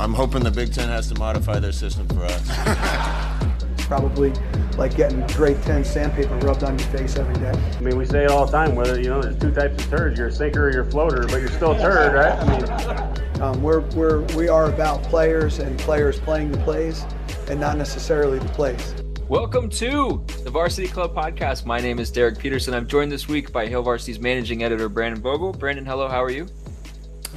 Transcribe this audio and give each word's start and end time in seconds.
I'm 0.00 0.12
hoping 0.12 0.42
the 0.42 0.50
Big 0.50 0.74
Ten 0.74 0.88
has 0.88 1.06
to 1.08 1.18
modify 1.20 1.60
their 1.60 1.70
system 1.70 2.08
for 2.08 2.24
us. 2.24 3.76
Probably 3.86 4.32
like 4.76 4.96
getting 4.96 5.24
grade 5.28 5.62
10 5.62 5.84
sandpaper 5.84 6.34
rubbed 6.38 6.64
on 6.64 6.76
your 6.76 6.88
face 6.88 7.16
every 7.16 7.34
day. 7.34 7.52
I 7.52 7.80
mean, 7.80 7.96
we 7.96 8.04
say 8.04 8.24
it 8.24 8.30
all 8.30 8.44
the 8.44 8.50
time, 8.50 8.74
whether, 8.74 8.98
you 9.00 9.08
know, 9.08 9.22
there's 9.22 9.38
two 9.38 9.52
types 9.52 9.84
of 9.84 9.90
turds. 9.90 10.18
You're 10.18 10.28
a 10.28 10.32
sinker 10.32 10.66
or 10.66 10.72
you're 10.72 10.82
a 10.82 10.90
floater, 10.90 11.22
but 11.28 11.36
you're 11.36 11.48
still 11.48 11.72
a 11.72 11.78
turd, 11.78 12.12
right? 12.12 12.32
I 12.32 12.58
mean, 12.58 13.40
um, 13.42 13.62
we're, 13.62 13.80
we're, 13.90 14.22
we 14.36 14.48
are 14.48 14.68
about 14.68 15.00
players 15.04 15.60
and 15.60 15.78
players 15.78 16.18
playing 16.18 16.50
the 16.50 16.58
plays 16.58 17.04
and 17.48 17.60
not 17.60 17.76
necessarily 17.76 18.40
the 18.40 18.48
plays. 18.48 18.94
Welcome 19.28 19.68
to 19.70 20.24
the 20.42 20.50
Varsity 20.50 20.88
Club 20.88 21.14
podcast. 21.14 21.66
My 21.66 21.78
name 21.78 22.00
is 22.00 22.10
Derek 22.10 22.38
Peterson. 22.40 22.74
I'm 22.74 22.88
joined 22.88 23.12
this 23.12 23.28
week 23.28 23.52
by 23.52 23.68
Hail 23.68 23.82
Varsity's 23.82 24.18
managing 24.18 24.64
editor, 24.64 24.88
Brandon 24.88 25.22
Vogel. 25.22 25.52
Brandon, 25.52 25.86
hello, 25.86 26.08
how 26.08 26.22
are 26.22 26.30
you? 26.30 26.48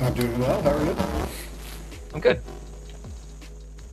I'm 0.01 0.13
doing 0.15 0.39
well. 0.39 0.59
How 0.63 0.71
are 0.71 0.85
you? 0.85 1.27
I'm 2.17 2.21
good. 2.21 2.41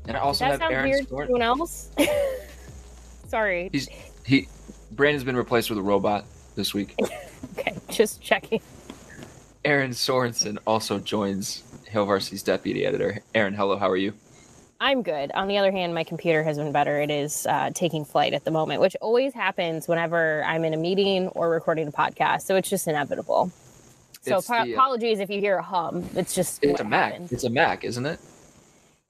And 0.08 0.16
I 0.16 0.20
also 0.20 0.46
Does 0.46 0.58
that 0.58 0.62
have 0.62 0.70
sound 0.70 0.72
Erin 0.72 0.88
weird 0.88 1.00
to 1.00 1.06
Stewart. 1.08 1.24
anyone 1.24 1.42
else? 1.42 1.90
Sorry. 3.28 3.68
He's 3.70 3.86
he 4.24 4.48
Brandon's 4.92 5.24
been 5.24 5.36
replaced 5.36 5.68
with 5.68 5.78
a 5.78 5.82
robot 5.82 6.24
this 6.56 6.72
week. 6.72 6.94
Okay, 7.58 7.74
just 7.90 8.22
checking. 8.22 8.60
Erin 9.66 9.90
Sorensen 9.90 10.56
also 10.66 10.98
joins 10.98 11.62
Hail 11.86 12.06
Varsity's 12.06 12.42
deputy 12.42 12.84
editor. 12.86 13.20
Erin, 13.34 13.52
hello, 13.52 13.76
how 13.76 13.88
are 13.88 13.98
you? 13.98 14.14
I'm 14.80 15.02
good. 15.02 15.30
On 15.32 15.46
the 15.46 15.58
other 15.58 15.70
hand, 15.70 15.94
my 15.94 16.02
computer 16.04 16.42
has 16.42 16.56
been 16.56 16.72
better. 16.72 17.00
It 17.00 17.10
is 17.10 17.46
uh, 17.46 17.70
taking 17.74 18.04
flight 18.04 18.32
at 18.32 18.44
the 18.44 18.50
moment, 18.50 18.80
which 18.80 18.96
always 19.02 19.34
happens 19.34 19.86
whenever 19.86 20.42
I'm 20.44 20.64
in 20.64 20.72
a 20.72 20.78
meeting 20.78 21.28
or 21.28 21.50
recording 21.50 21.86
a 21.86 21.92
podcast. 21.92 22.42
So 22.42 22.56
it's 22.56 22.70
just 22.70 22.88
inevitable. 22.88 23.52
So 24.24 24.40
the, 24.40 24.54
uh, 24.54 24.64
apologies 24.66 25.20
if 25.20 25.30
you 25.30 25.40
hear 25.40 25.56
a 25.58 25.62
hum. 25.62 26.08
It's 26.14 26.34
just 26.34 26.62
It's 26.64 26.80
a 26.80 26.84
Mac. 26.84 27.12
happens. 27.12 27.32
It's 27.32 27.44
a 27.44 27.50
Mac, 27.50 27.84
isn't 27.84 28.06
it? 28.06 28.18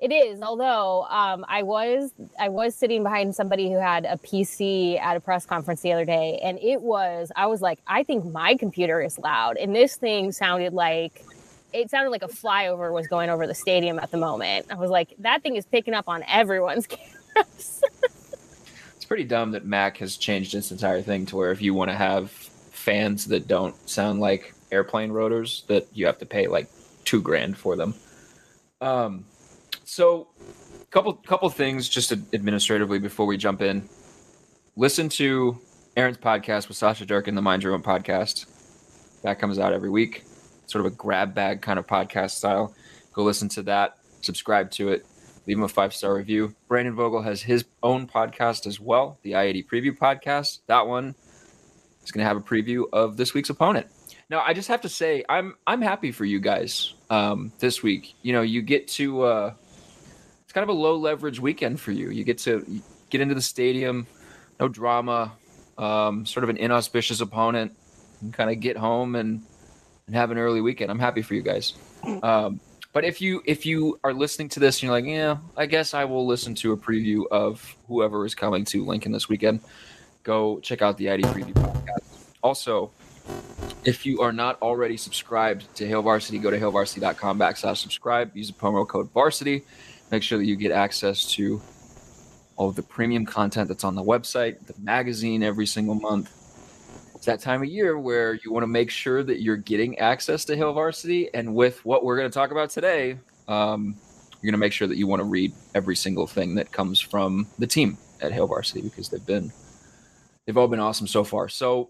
It 0.00 0.12
is, 0.12 0.42
although 0.42 1.04
um, 1.04 1.46
I 1.48 1.62
was 1.62 2.12
I 2.38 2.48
was 2.48 2.74
sitting 2.74 3.02
behind 3.02 3.34
somebody 3.34 3.70
who 3.70 3.78
had 3.78 4.04
a 4.04 4.18
PC 4.18 5.00
at 5.00 5.16
a 5.16 5.20
press 5.20 5.46
conference 5.46 5.80
the 5.82 5.92
other 5.92 6.04
day, 6.04 6.40
and 6.42 6.58
it 6.58 6.82
was 6.82 7.30
I 7.36 7.46
was 7.46 7.62
like, 7.62 7.78
I 7.86 8.02
think 8.02 8.24
my 8.26 8.56
computer 8.56 9.00
is 9.00 9.18
loud, 9.18 9.56
and 9.56 9.74
this 9.74 9.96
thing 9.96 10.32
sounded 10.32 10.74
like 10.74 11.24
it 11.72 11.90
sounded 11.90 12.10
like 12.10 12.22
a 12.22 12.28
flyover 12.28 12.92
was 12.92 13.06
going 13.06 13.30
over 13.30 13.46
the 13.46 13.54
stadium 13.54 13.98
at 13.98 14.10
the 14.10 14.16
moment. 14.18 14.66
I 14.70 14.74
was 14.74 14.90
like, 14.90 15.14
that 15.20 15.42
thing 15.42 15.56
is 15.56 15.64
picking 15.64 15.94
up 15.94 16.08
on 16.08 16.22
everyone's 16.28 16.86
cameras. 17.34 17.82
It's 18.96 19.04
pretty 19.04 19.24
dumb 19.24 19.52
that 19.52 19.64
Mac 19.64 19.98
has 19.98 20.16
changed 20.16 20.54
its 20.54 20.70
entire 20.70 21.02
thing 21.02 21.26
to 21.26 21.36
where 21.36 21.50
if 21.50 21.60
you 21.62 21.74
want 21.74 21.90
to 21.90 21.96
have 21.96 22.30
fans 22.30 23.26
that 23.26 23.46
don't 23.48 23.76
sound 23.88 24.20
like 24.20 24.53
airplane 24.74 25.12
rotors, 25.12 25.64
that 25.68 25.86
you 25.94 26.06
have 26.06 26.18
to 26.18 26.26
pay 26.26 26.46
like 26.46 26.68
two 27.04 27.22
grand 27.22 27.56
for 27.56 27.76
them. 27.76 27.94
Um, 28.80 29.24
so 29.84 30.28
couple 30.90 31.12
couple 31.14 31.50
things 31.50 31.88
just 31.88 32.12
administratively 32.12 33.00
before 33.00 33.26
we 33.26 33.36
jump 33.36 33.62
in. 33.62 33.88
Listen 34.76 35.08
to 35.08 35.58
Erin's 35.96 36.18
podcast 36.18 36.68
with 36.68 36.76
Sasha 36.76 37.04
Durkin, 37.04 37.34
the 37.34 37.42
Mind 37.42 37.62
Your 37.62 37.74
Own 37.74 37.82
podcast. 37.82 38.46
That 39.22 39.40
comes 39.40 39.58
out 39.58 39.72
every 39.72 39.90
week. 39.90 40.24
Sort 40.66 40.86
of 40.86 40.92
a 40.92 40.94
grab 40.94 41.34
bag 41.34 41.62
kind 41.62 41.78
of 41.78 41.86
podcast 41.86 42.32
style. 42.32 42.74
Go 43.12 43.24
listen 43.24 43.48
to 43.50 43.62
that. 43.62 43.98
Subscribe 44.20 44.70
to 44.72 44.90
it. 44.90 45.04
Leave 45.46 45.58
him 45.58 45.64
a 45.64 45.68
five 45.68 45.92
star 45.92 46.14
review. 46.14 46.54
Brandon 46.68 46.94
Vogel 46.94 47.22
has 47.22 47.42
his 47.42 47.64
own 47.82 48.06
podcast 48.06 48.66
as 48.66 48.78
well, 48.78 49.18
the 49.22 49.34
I 49.34 49.44
eighty 49.44 49.62
Preview 49.62 49.96
podcast. 49.96 50.60
That 50.66 50.86
one 50.86 51.14
is 52.04 52.12
going 52.12 52.22
to 52.22 52.28
have 52.28 52.36
a 52.36 52.40
preview 52.40 52.84
of 52.92 53.16
this 53.16 53.34
week's 53.34 53.50
opponent. 53.50 53.88
Now, 54.30 54.40
I 54.40 54.54
just 54.54 54.68
have 54.68 54.80
to 54.82 54.88
say, 54.88 55.24
I'm 55.28 55.54
I'm 55.66 55.82
happy 55.82 56.12
for 56.12 56.24
you 56.24 56.40
guys 56.40 56.94
um, 57.10 57.52
this 57.58 57.82
week. 57.82 58.14
You 58.22 58.32
know, 58.32 58.42
you 58.42 58.62
get 58.62 58.88
to 58.88 59.22
uh, 59.22 59.54
it's 60.42 60.52
kind 60.52 60.62
of 60.62 60.74
a 60.74 60.78
low 60.78 60.96
leverage 60.96 61.40
weekend 61.40 61.80
for 61.80 61.92
you. 61.92 62.10
You 62.10 62.24
get 62.24 62.38
to 62.38 62.64
get 63.10 63.20
into 63.20 63.34
the 63.34 63.42
stadium, 63.42 64.06
no 64.58 64.68
drama, 64.68 65.32
um, 65.78 66.24
sort 66.26 66.44
of 66.44 66.50
an 66.50 66.56
inauspicious 66.56 67.20
opponent, 67.20 67.76
and 68.20 68.32
kind 68.32 68.50
of 68.50 68.60
get 68.60 68.76
home 68.76 69.14
and 69.14 69.42
and 70.06 70.16
have 70.16 70.30
an 70.30 70.38
early 70.38 70.60
weekend. 70.60 70.90
I'm 70.90 70.98
happy 70.98 71.22
for 71.22 71.34
you 71.34 71.42
guys. 71.42 71.74
Um, 72.22 72.60
but 72.92 73.04
if 73.04 73.20
you 73.20 73.42
if 73.44 73.66
you 73.66 73.98
are 74.04 74.14
listening 74.14 74.48
to 74.50 74.60
this 74.60 74.76
and 74.76 74.84
you're 74.84 74.92
like, 74.92 75.04
yeah, 75.04 75.38
I 75.56 75.66
guess 75.66 75.94
I 75.94 76.04
will 76.04 76.26
listen 76.26 76.54
to 76.56 76.72
a 76.72 76.76
preview 76.76 77.24
of 77.30 77.76
whoever 77.88 78.24
is 78.24 78.34
coming 78.34 78.64
to 78.66 78.84
Lincoln 78.84 79.12
this 79.12 79.28
weekend, 79.28 79.60
go 80.22 80.60
check 80.60 80.80
out 80.80 80.96
the 80.96 81.10
ID 81.10 81.24
Preview 81.24 81.52
podcast. 81.54 82.32
Also, 82.42 82.92
if 83.84 84.06
you 84.06 84.20
are 84.20 84.32
not 84.32 84.60
already 84.62 84.96
subscribed 84.96 85.74
to 85.76 85.86
Hail 85.86 86.02
Varsity, 86.02 86.38
go 86.38 86.50
to 86.50 86.58
hailvarsity.com 86.58 87.38
backslash 87.38 87.76
subscribe. 87.76 88.34
Use 88.34 88.48
the 88.48 88.54
promo 88.54 88.86
code 88.86 89.10
Varsity. 89.12 89.62
Make 90.10 90.22
sure 90.22 90.38
that 90.38 90.46
you 90.46 90.56
get 90.56 90.72
access 90.72 91.30
to 91.34 91.60
all 92.56 92.68
of 92.68 92.76
the 92.76 92.82
premium 92.82 93.26
content 93.26 93.68
that's 93.68 93.84
on 93.84 93.94
the 93.94 94.02
website, 94.02 94.66
the 94.66 94.74
magazine 94.80 95.42
every 95.42 95.66
single 95.66 95.94
month. 95.94 96.30
It's 97.14 97.26
that 97.26 97.40
time 97.40 97.62
of 97.62 97.68
year 97.68 97.98
where 97.98 98.34
you 98.34 98.52
want 98.52 98.62
to 98.62 98.68
make 98.68 98.90
sure 98.90 99.22
that 99.22 99.40
you're 99.40 99.56
getting 99.56 99.98
access 99.98 100.44
to 100.46 100.56
Hail 100.56 100.72
Varsity. 100.72 101.32
And 101.34 101.54
with 101.54 101.84
what 101.84 102.04
we're 102.04 102.16
going 102.16 102.30
to 102.30 102.34
talk 102.34 102.50
about 102.50 102.70
today, 102.70 103.18
um, 103.48 103.96
you're 104.40 104.50
going 104.50 104.52
to 104.52 104.58
make 104.58 104.72
sure 104.72 104.88
that 104.88 104.96
you 104.96 105.06
want 105.06 105.20
to 105.20 105.24
read 105.24 105.52
every 105.74 105.96
single 105.96 106.26
thing 106.26 106.54
that 106.56 106.70
comes 106.70 107.00
from 107.00 107.46
the 107.58 107.66
team 107.66 107.98
at 108.20 108.32
Hail 108.32 108.46
Varsity 108.46 108.82
because 108.82 109.08
they've 109.08 109.26
been 109.26 109.52
they've 110.46 110.56
all 110.56 110.68
been 110.68 110.80
awesome 110.80 111.06
so 111.06 111.24
far. 111.24 111.48
So 111.48 111.88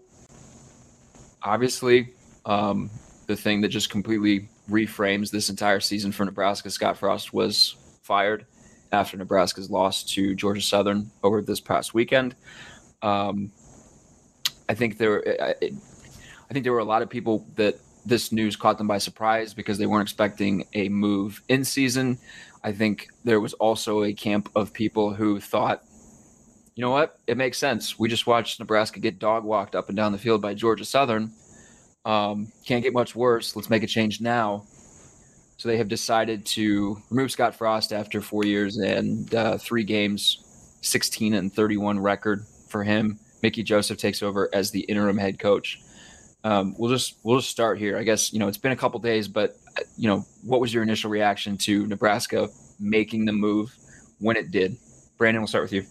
obviously, 1.45 2.13
um, 2.45 2.89
the 3.27 3.35
thing 3.35 3.61
that 3.61 3.69
just 3.69 3.89
completely 3.89 4.49
reframes 4.69 5.31
this 5.31 5.49
entire 5.49 5.79
season 5.79 6.11
for 6.11 6.25
Nebraska, 6.25 6.69
Scott 6.69 6.97
Frost 6.97 7.33
was 7.33 7.75
fired 8.01 8.45
after 8.91 9.17
Nebraska's 9.17 9.69
loss 9.69 10.03
to 10.03 10.35
Georgia 10.35 10.61
Southern 10.61 11.11
over 11.23 11.41
this 11.41 11.59
past 11.59 11.93
weekend. 11.93 12.35
Um, 13.01 13.51
I 14.67 14.73
think 14.73 14.97
there, 14.97 15.23
I, 15.41 15.55
I 16.49 16.53
think 16.53 16.63
there 16.63 16.73
were 16.73 16.79
a 16.79 16.85
lot 16.85 17.01
of 17.01 17.09
people 17.09 17.47
that 17.55 17.75
this 18.05 18.31
news 18.31 18.55
caught 18.55 18.77
them 18.77 18.87
by 18.87 18.99
surprise 18.99 19.53
because 19.53 19.77
they 19.77 19.85
weren't 19.85 20.03
expecting 20.07 20.65
a 20.73 20.89
move 20.89 21.41
in 21.47 21.63
season. 21.65 22.19
I 22.63 22.71
think 22.71 23.07
there 23.23 23.39
was 23.39 23.53
also 23.53 24.03
a 24.03 24.13
camp 24.13 24.49
of 24.55 24.73
people 24.73 25.13
who 25.13 25.39
thought, 25.39 25.83
you 26.75 26.81
know 26.81 26.91
what, 26.91 27.19
it 27.25 27.37
makes 27.37 27.57
sense. 27.57 27.97
We 27.97 28.09
just 28.09 28.27
watched 28.27 28.59
Nebraska 28.59 28.99
get 28.99 29.17
dog 29.17 29.45
walked 29.45 29.75
up 29.75 29.87
and 29.87 29.95
down 29.95 30.11
the 30.11 30.17
field 30.17 30.41
by 30.41 30.53
Georgia 30.53 30.83
Southern. 30.83 31.31
Um, 32.03 32.51
can't 32.65 32.83
get 32.83 32.93
much 32.93 33.15
worse. 33.15 33.55
Let's 33.55 33.69
make 33.69 33.83
a 33.83 33.87
change 33.87 34.19
now. 34.21 34.65
So 35.57 35.69
they 35.69 35.77
have 35.77 35.87
decided 35.87 36.45
to 36.47 36.97
remove 37.09 37.31
Scott 37.31 37.55
Frost 37.55 37.93
after 37.93 38.21
four 38.21 38.43
years 38.43 38.77
and 38.77 39.33
uh, 39.33 39.57
three 39.57 39.85
games, 39.85 40.77
16 40.81 41.33
and 41.33 41.51
31 41.53 41.97
record 41.99 42.45
for 42.67 42.83
him. 42.83 43.19
Mickey 43.41 43.63
Joseph 43.63 43.97
takes 43.97 44.21
over 44.21 44.49
as 44.53 44.71
the 44.71 44.81
interim 44.81 45.17
head 45.17 45.39
coach. 45.39 45.79
Um, 46.43 46.75
we'll 46.77 46.91
just 46.91 47.15
we'll 47.23 47.39
just 47.39 47.49
start 47.49 47.79
here. 47.79 47.97
I 47.97 48.03
guess 48.03 48.33
you 48.33 48.37
know 48.39 48.47
it's 48.47 48.57
been 48.57 48.73
a 48.73 48.75
couple 48.75 48.99
days, 48.99 49.27
but 49.27 49.55
uh, 49.79 49.83
you 49.97 50.07
know 50.07 50.25
what 50.43 50.59
was 50.59 50.73
your 50.73 50.83
initial 50.83 51.09
reaction 51.09 51.57
to 51.59 51.87
Nebraska 51.87 52.49
making 52.79 53.25
the 53.25 53.31
move 53.31 53.73
when 54.19 54.35
it 54.35 54.51
did? 54.51 54.77
Brandon, 55.17 55.41
we'll 55.41 55.47
start 55.47 55.63
with 55.63 55.73
you. 55.73 55.85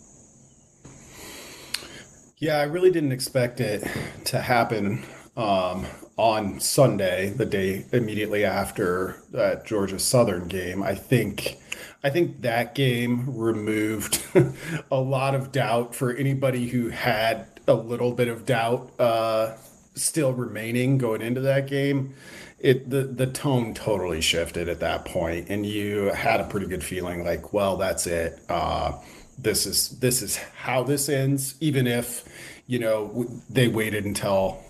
Yeah, 2.39 2.59
I 2.59 2.65
really 2.65 2.91
didn't 2.91 3.13
expect 3.13 3.61
it 3.61 3.87
to 4.27 4.41
happen 4.41 5.05
um, 5.37 5.87
on 6.17 6.61
Sunday, 6.61 7.31
the 7.31 7.47
day 7.47 7.87
immediately 7.93 8.45
after 8.45 9.23
that 9.31 9.65
Georgia 9.65 9.99
Southern 9.99 10.49
game. 10.49 10.83
I 10.83 10.95
think 10.95 11.59
I 12.03 12.11
think 12.11 12.43
that 12.43 12.75
game 12.75 13.37
removed 13.37 14.23
a 14.91 15.01
lot 15.01 15.35
of 15.35 15.53
doubt 15.53 15.95
for 15.95 16.13
anybody 16.13 16.69
who 16.69 16.89
had 16.91 17.47
a 17.67 17.75
little 17.75 18.13
bit 18.13 18.29
of 18.29 18.45
doubt 18.45 18.91
uh, 18.99 19.57
still 19.95 20.33
remaining 20.33 20.99
going 20.99 21.23
into 21.23 21.41
that 21.41 21.67
game. 21.69 22.15
It 22.59 22.91
the 22.91 23.03
the 23.05 23.27
tone 23.27 23.75
totally 23.75 24.21
shifted 24.21 24.69
at 24.69 24.81
that 24.81 25.05
point, 25.05 25.49
and 25.51 25.65
you 25.65 26.07
had 26.07 26.41
a 26.41 26.45
pretty 26.45 26.67
good 26.67 26.83
feeling 26.83 27.25
like, 27.25 27.53
well, 27.53 27.77
that's 27.77 28.07
it. 28.07 28.41
Uh, 28.49 28.93
this 29.39 29.67
is 29.67 29.91
this 30.01 30.23
is 30.23 30.37
how 30.37 30.83
this 30.83 31.09
ends, 31.09 31.55
even 31.61 31.87
if 31.87 32.25
you 32.67 32.79
know 32.79 33.27
they 33.51 33.69
waited 33.69 34.05
until 34.05 34.63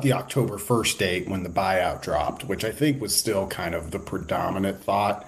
the 0.00 0.12
October 0.12 0.58
1st 0.58 0.98
date 0.98 1.28
when 1.28 1.42
the 1.42 1.48
buyout 1.48 2.02
dropped, 2.02 2.44
which 2.44 2.64
I 2.64 2.70
think 2.70 3.00
was 3.00 3.16
still 3.16 3.46
kind 3.48 3.74
of 3.74 3.90
the 3.90 3.98
predominant 3.98 4.82
thought. 4.82 5.26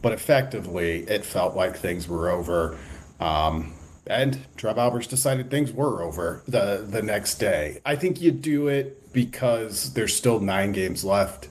But 0.00 0.12
effectively, 0.12 1.00
it 1.08 1.24
felt 1.24 1.56
like 1.56 1.76
things 1.76 2.06
were 2.06 2.28
over. 2.28 2.78
Um, 3.18 3.72
and 4.06 4.38
Trev 4.56 4.78
Alberts 4.78 5.06
decided 5.06 5.50
things 5.50 5.72
were 5.72 6.02
over 6.02 6.42
the, 6.46 6.84
the 6.88 7.02
next 7.02 7.36
day. 7.36 7.80
I 7.84 7.96
think 7.96 8.20
you 8.20 8.30
do 8.30 8.68
it 8.68 9.12
because 9.12 9.92
there's 9.94 10.14
still 10.14 10.40
nine 10.40 10.72
games 10.72 11.04
left. 11.04 11.48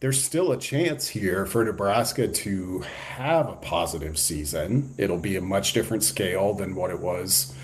There's 0.00 0.22
still 0.22 0.52
a 0.52 0.58
chance 0.58 1.08
here 1.08 1.46
for 1.46 1.64
Nebraska 1.64 2.28
to 2.28 2.80
have 2.80 3.48
a 3.48 3.56
positive 3.56 4.18
season. 4.18 4.94
It'll 4.98 5.16
be 5.16 5.36
a 5.36 5.40
much 5.40 5.72
different 5.72 6.04
scale 6.04 6.52
than 6.52 6.74
what 6.74 6.90
it 6.90 7.00
was 7.00 7.54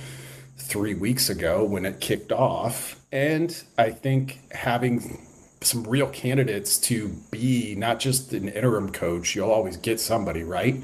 three 0.56 0.94
weeks 0.94 1.28
ago 1.28 1.62
when 1.62 1.84
it 1.84 2.00
kicked 2.00 2.32
off. 2.32 2.98
And 3.12 3.62
I 3.76 3.90
think 3.90 4.40
having 4.50 5.26
some 5.60 5.84
real 5.84 6.08
candidates 6.08 6.78
to 6.78 7.10
be 7.30 7.74
not 7.74 8.00
just 8.00 8.32
an 8.32 8.48
interim 8.48 8.90
coach, 8.92 9.36
you'll 9.36 9.50
always 9.50 9.76
get 9.76 10.00
somebody, 10.00 10.42
right? 10.42 10.82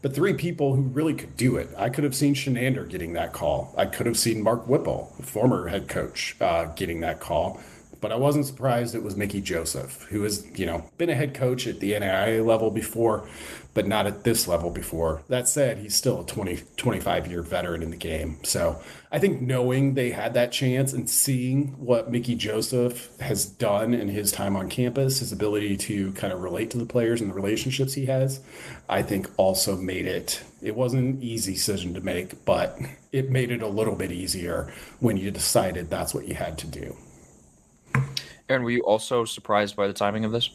But 0.00 0.14
three 0.14 0.32
people 0.32 0.74
who 0.76 0.82
really 0.82 1.12
could 1.12 1.36
do 1.36 1.56
it. 1.56 1.68
I 1.76 1.90
could 1.90 2.04
have 2.04 2.14
seen 2.14 2.34
Chinander 2.34 2.88
getting 2.88 3.12
that 3.12 3.34
call. 3.34 3.74
I 3.76 3.84
could 3.84 4.06
have 4.06 4.16
seen 4.16 4.42
Mark 4.42 4.66
Whipple, 4.66 5.14
former 5.20 5.68
head 5.68 5.88
coach, 5.88 6.36
uh, 6.40 6.66
getting 6.74 7.00
that 7.00 7.20
call. 7.20 7.60
But 8.00 8.12
I 8.12 8.16
wasn't 8.16 8.46
surprised 8.46 8.94
it 8.94 9.02
was 9.02 9.16
Mickey 9.16 9.40
Joseph, 9.40 10.02
who 10.10 10.22
has, 10.22 10.46
you 10.58 10.66
know, 10.66 10.90
been 10.98 11.10
a 11.10 11.14
head 11.14 11.34
coach 11.34 11.66
at 11.66 11.80
the 11.80 11.92
NAIA 11.92 12.44
level 12.44 12.70
before, 12.70 13.26
but 13.74 13.86
not 13.86 14.06
at 14.06 14.24
this 14.24 14.48
level 14.48 14.70
before. 14.70 15.22
That 15.28 15.48
said, 15.48 15.78
he's 15.78 15.94
still 15.94 16.20
a 16.20 16.24
20, 16.24 16.62
25 16.76 17.26
year 17.26 17.42
veteran 17.42 17.82
in 17.82 17.90
the 17.90 17.96
game. 17.96 18.38
So 18.42 18.80
I 19.12 19.18
think 19.18 19.40
knowing 19.40 19.94
they 19.94 20.10
had 20.10 20.34
that 20.34 20.52
chance 20.52 20.92
and 20.92 21.08
seeing 21.08 21.68
what 21.78 22.10
Mickey 22.10 22.34
Joseph 22.34 23.10
has 23.20 23.44
done 23.44 23.92
in 23.92 24.08
his 24.08 24.32
time 24.32 24.56
on 24.56 24.68
campus, 24.68 25.18
his 25.18 25.32
ability 25.32 25.76
to 25.76 26.12
kind 26.12 26.32
of 26.32 26.40
relate 26.40 26.70
to 26.70 26.78
the 26.78 26.86
players 26.86 27.20
and 27.20 27.30
the 27.30 27.34
relationships 27.34 27.94
he 27.94 28.06
has, 28.06 28.40
I 28.88 29.02
think 29.02 29.28
also 29.36 29.76
made 29.76 30.06
it, 30.06 30.42
it 30.62 30.74
wasn't 30.74 31.16
an 31.16 31.22
easy 31.22 31.52
decision 31.52 31.94
to 31.94 32.00
make, 32.00 32.44
but 32.44 32.78
it 33.12 33.30
made 33.30 33.50
it 33.50 33.62
a 33.62 33.68
little 33.68 33.94
bit 33.94 34.10
easier 34.10 34.72
when 35.00 35.16
you 35.16 35.30
decided 35.30 35.90
that's 35.90 36.14
what 36.14 36.28
you 36.28 36.34
had 36.34 36.58
to 36.58 36.66
do. 36.66 36.96
Erin, 38.48 38.62
were 38.62 38.70
you 38.70 38.82
also 38.82 39.24
surprised 39.24 39.76
by 39.76 39.86
the 39.86 39.92
timing 39.92 40.24
of 40.24 40.32
this? 40.32 40.50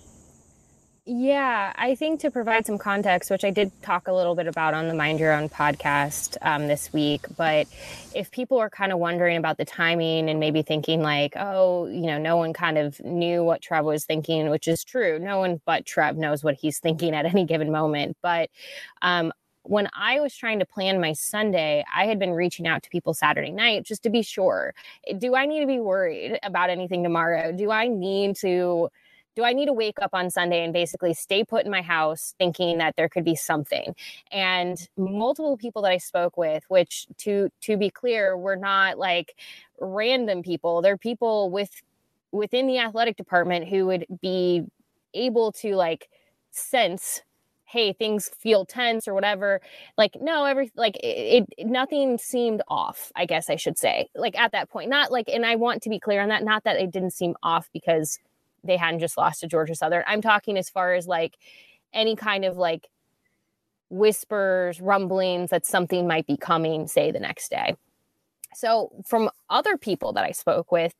Yeah, 1.06 1.74
I 1.76 1.96
think 1.96 2.20
to 2.20 2.30
provide 2.30 2.68
some 2.68 2.78
context, 2.78 3.32
which 3.32 3.44
I 3.44 3.50
did 3.50 3.72
talk 3.82 4.08
a 4.08 4.14
little 4.14 4.36
bit 4.36 4.46
about 4.46 4.76
on 4.76 4.88
the 4.88 4.94
Mind 4.94 5.20
Your 5.20 5.34
Own 5.34 5.50
podcast 5.50 6.38
um, 6.44 6.68
this 6.68 6.94
week, 6.94 7.26
but 7.36 7.68
if 8.14 8.30
people 8.30 8.60
are 8.60 8.70
kind 8.70 8.92
of 8.92 9.00
wondering 9.00 9.38
about 9.38 9.58
the 9.58 9.66
timing 9.66 10.30
and 10.30 10.40
maybe 10.40 10.62
thinking 10.62 11.02
like, 11.02 11.34
oh, 11.38 11.88
you 11.88 12.04
know, 12.04 12.20
no 12.20 12.38
one 12.38 12.54
kind 12.54 12.78
of 12.78 13.00
knew 13.00 13.44
what 13.44 13.64
Trev 13.64 13.84
was 13.84 14.06
thinking, 14.06 14.52
which 14.52 14.68
is 14.68 14.84
true. 14.84 15.18
No 15.18 15.40
one 15.40 15.60
but 15.66 15.88
Trev 15.88 16.18
knows 16.18 16.44
what 16.44 16.54
he's 16.54 16.78
thinking 16.78 17.16
at 17.16 17.26
any 17.26 17.46
given 17.46 17.72
moment. 17.72 18.16
But 18.22 18.52
um, 19.02 19.34
when 19.64 19.90
I 19.94 20.20
was 20.20 20.36
trying 20.36 20.60
to 20.60 20.66
plan 20.66 21.00
my 21.00 21.14
Sunday, 21.14 21.84
I 21.94 22.06
had 22.06 22.20
been 22.20 22.32
reaching 22.32 22.68
out 22.68 22.84
to 22.84 22.90
people 22.90 23.14
Saturday 23.14 23.52
night 23.52 23.84
just 23.86 24.04
to 24.04 24.10
be 24.10 24.22
sure. 24.22 24.74
Eh, 25.08 25.14
do 25.18 25.36
I 25.36 25.46
need 25.46 25.62
to 25.62 25.68
be 25.68 25.80
worried 25.80 26.40
about 26.44 26.70
anything 26.70 27.04
tomorrow? 27.04 27.52
Do 27.52 27.72
I 27.72 27.88
need 27.88 28.36
to 28.38 28.90
do 29.34 29.46
I 29.46 29.54
need 29.54 29.68
to 29.68 29.74
wake 29.74 29.98
up 30.02 30.10
on 30.14 30.30
Sunday 30.30 30.64
and 30.64 30.74
basically 30.74 31.14
stay 31.14 31.46
put 31.46 31.64
in 31.64 31.72
my 31.72 31.82
house 31.82 32.36
thinking 32.38 32.80
that 32.80 32.96
there 32.98 33.08
could 33.08 33.24
be 33.24 33.36
something? 33.36 33.96
And 34.32 34.78
multiple 34.98 35.56
people 35.56 35.82
that 35.84 35.92
I 35.92 36.00
spoke 36.00 36.36
with, 36.38 36.64
which 36.68 37.08
to 37.20 37.50
to 37.62 37.78
be 37.78 37.90
clear, 37.90 38.38
were 38.38 38.58
not 38.58 38.98
like 38.98 39.36
random 39.80 40.44
people. 40.44 40.82
They're 40.82 40.98
people 40.98 41.50
with 41.50 41.82
within 42.32 42.68
the 42.68 42.80
athletic 42.80 43.16
department 43.18 43.68
who 43.70 43.86
would 43.86 44.06
be 44.22 44.64
able 45.14 45.52
to 45.52 45.76
like 45.76 46.10
sense 46.52 47.22
hey 47.72 47.94
things 47.94 48.30
feel 48.38 48.66
tense 48.66 49.08
or 49.08 49.14
whatever 49.14 49.62
like 49.98 50.18
no 50.22 50.46
every 50.46 50.72
like 50.76 50.98
it, 50.98 51.46
it, 51.58 51.68
nothing 51.68 52.18
seemed 52.18 52.62
off 52.68 53.12
i 53.16 53.26
guess 53.26 53.50
i 53.50 53.56
should 53.56 53.78
say 53.78 54.08
like 54.16 54.38
at 54.38 54.52
that 54.52 54.70
point 54.70 54.90
not 54.90 55.12
like 55.12 55.30
and 55.30 55.46
i 55.46 55.56
want 55.56 55.82
to 55.82 55.90
be 55.90 56.00
clear 56.00 56.22
on 56.22 56.30
that 56.30 56.44
not 56.44 56.64
that 56.64 56.78
it 56.78 56.92
didn't 56.92 57.12
seem 57.12 57.36
off 57.44 57.70
because 57.74 58.20
they 58.64 58.78
hadn't 58.78 59.00
just 59.00 59.18
lost 59.18 59.42
to 59.42 59.48
Georgia 59.48 59.76
Southern. 59.76 60.04
I'm 60.08 60.22
talking 60.22 60.58
as 60.58 60.70
far 60.70 60.94
as 60.94 61.08
like 61.08 61.38
any 61.94 62.16
kind 62.16 62.46
of 62.46 62.58
like 62.58 62.90
whispers, 63.90 64.80
rumblings 64.80 65.50
that 65.50 65.66
something 65.66 66.08
might 66.08 66.28
be 66.28 66.38
coming, 66.38 66.88
say 66.88 67.12
the 67.12 67.20
next 67.20 67.50
day. 67.50 67.76
So, 68.54 68.92
from 69.06 69.30
other 69.50 69.78
people 69.78 70.14
that 70.14 70.26
I 70.26 70.32
spoke 70.32 70.72
with 70.72 70.94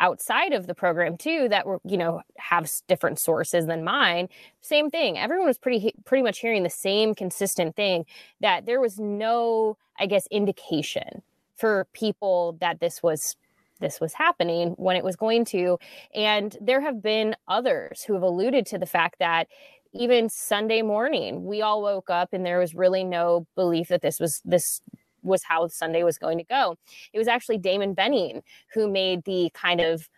outside 0.00 0.52
of 0.52 0.66
the 0.66 0.74
program 0.74 1.16
too, 1.16 1.48
that 1.48 1.66
were 1.66 1.80
you 1.84 1.96
know 1.96 2.22
have 2.36 2.70
different 2.86 3.18
sources 3.18 3.66
than 3.66 3.84
mine, 3.84 4.28
same 4.60 4.90
thing. 4.90 5.18
Everyone 5.18 5.46
was 5.46 5.58
pretty 5.58 5.94
pretty 6.04 6.22
much 6.22 6.38
hearing 6.40 6.62
the 6.62 6.70
same 6.70 7.14
consistent 7.14 7.76
thing 7.76 8.04
that 8.40 8.66
there 8.66 8.80
was 8.80 8.98
no, 8.98 9.76
I 9.98 10.06
guess, 10.06 10.26
indication 10.30 11.22
for 11.56 11.86
people 11.92 12.56
that 12.60 12.80
this 12.80 13.02
was 13.02 13.36
this 13.80 14.00
was 14.00 14.14
happening 14.14 14.70
when 14.76 14.96
it 14.96 15.04
was 15.04 15.16
going 15.16 15.44
to. 15.46 15.78
And 16.14 16.56
there 16.60 16.80
have 16.80 17.02
been 17.02 17.36
others 17.46 18.02
who 18.02 18.14
have 18.14 18.22
alluded 18.22 18.66
to 18.66 18.78
the 18.78 18.86
fact 18.86 19.16
that 19.20 19.48
even 19.92 20.28
Sunday 20.28 20.82
morning, 20.82 21.44
we 21.44 21.62
all 21.62 21.82
woke 21.82 22.10
up 22.10 22.32
and 22.32 22.44
there 22.44 22.58
was 22.58 22.74
really 22.74 23.04
no 23.04 23.46
belief 23.54 23.88
that 23.88 24.02
this 24.02 24.20
was 24.20 24.42
this 24.44 24.80
was 25.28 25.44
how 25.44 25.68
Sunday 25.68 26.02
was 26.02 26.18
going 26.18 26.38
to 26.38 26.44
go. 26.44 26.76
It 27.12 27.18
was 27.18 27.28
actually 27.28 27.58
Damon 27.58 27.94
Benning 27.94 28.42
who 28.74 28.90
made 28.90 29.24
the 29.24 29.50
kind 29.54 29.80
of 29.80 30.08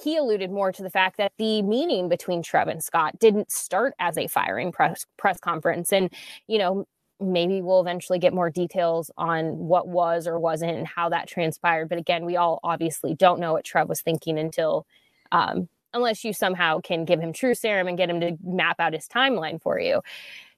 he 0.00 0.16
alluded 0.16 0.50
more 0.50 0.72
to 0.72 0.82
the 0.82 0.90
fact 0.90 1.16
that 1.18 1.32
the 1.38 1.62
meeting 1.62 2.08
between 2.08 2.42
Trev 2.42 2.68
and 2.68 2.82
Scott 2.82 3.18
didn't 3.18 3.50
start 3.52 3.94
as 3.98 4.18
a 4.18 4.26
firing 4.26 4.72
press 4.72 5.06
press 5.16 5.38
conference. 5.38 5.92
And, 5.92 6.10
you 6.48 6.58
know, 6.58 6.86
maybe 7.20 7.62
we'll 7.62 7.80
eventually 7.80 8.18
get 8.18 8.34
more 8.34 8.50
details 8.50 9.10
on 9.16 9.56
what 9.56 9.88
was 9.88 10.26
or 10.26 10.38
wasn't 10.38 10.76
and 10.76 10.86
how 10.86 11.08
that 11.10 11.28
transpired. 11.28 11.88
But 11.88 11.98
again, 11.98 12.24
we 12.24 12.36
all 12.36 12.60
obviously 12.64 13.14
don't 13.14 13.40
know 13.40 13.52
what 13.52 13.64
Trev 13.64 13.88
was 13.88 14.02
thinking 14.02 14.38
until, 14.38 14.86
um, 15.32 15.68
unless 15.92 16.24
you 16.24 16.32
somehow 16.32 16.80
can 16.80 17.04
give 17.04 17.20
him 17.20 17.32
true 17.32 17.54
serum 17.54 17.86
and 17.86 17.96
get 17.96 18.10
him 18.10 18.20
to 18.20 18.36
map 18.42 18.80
out 18.80 18.94
his 18.94 19.06
timeline 19.06 19.62
for 19.62 19.78
you. 19.78 20.02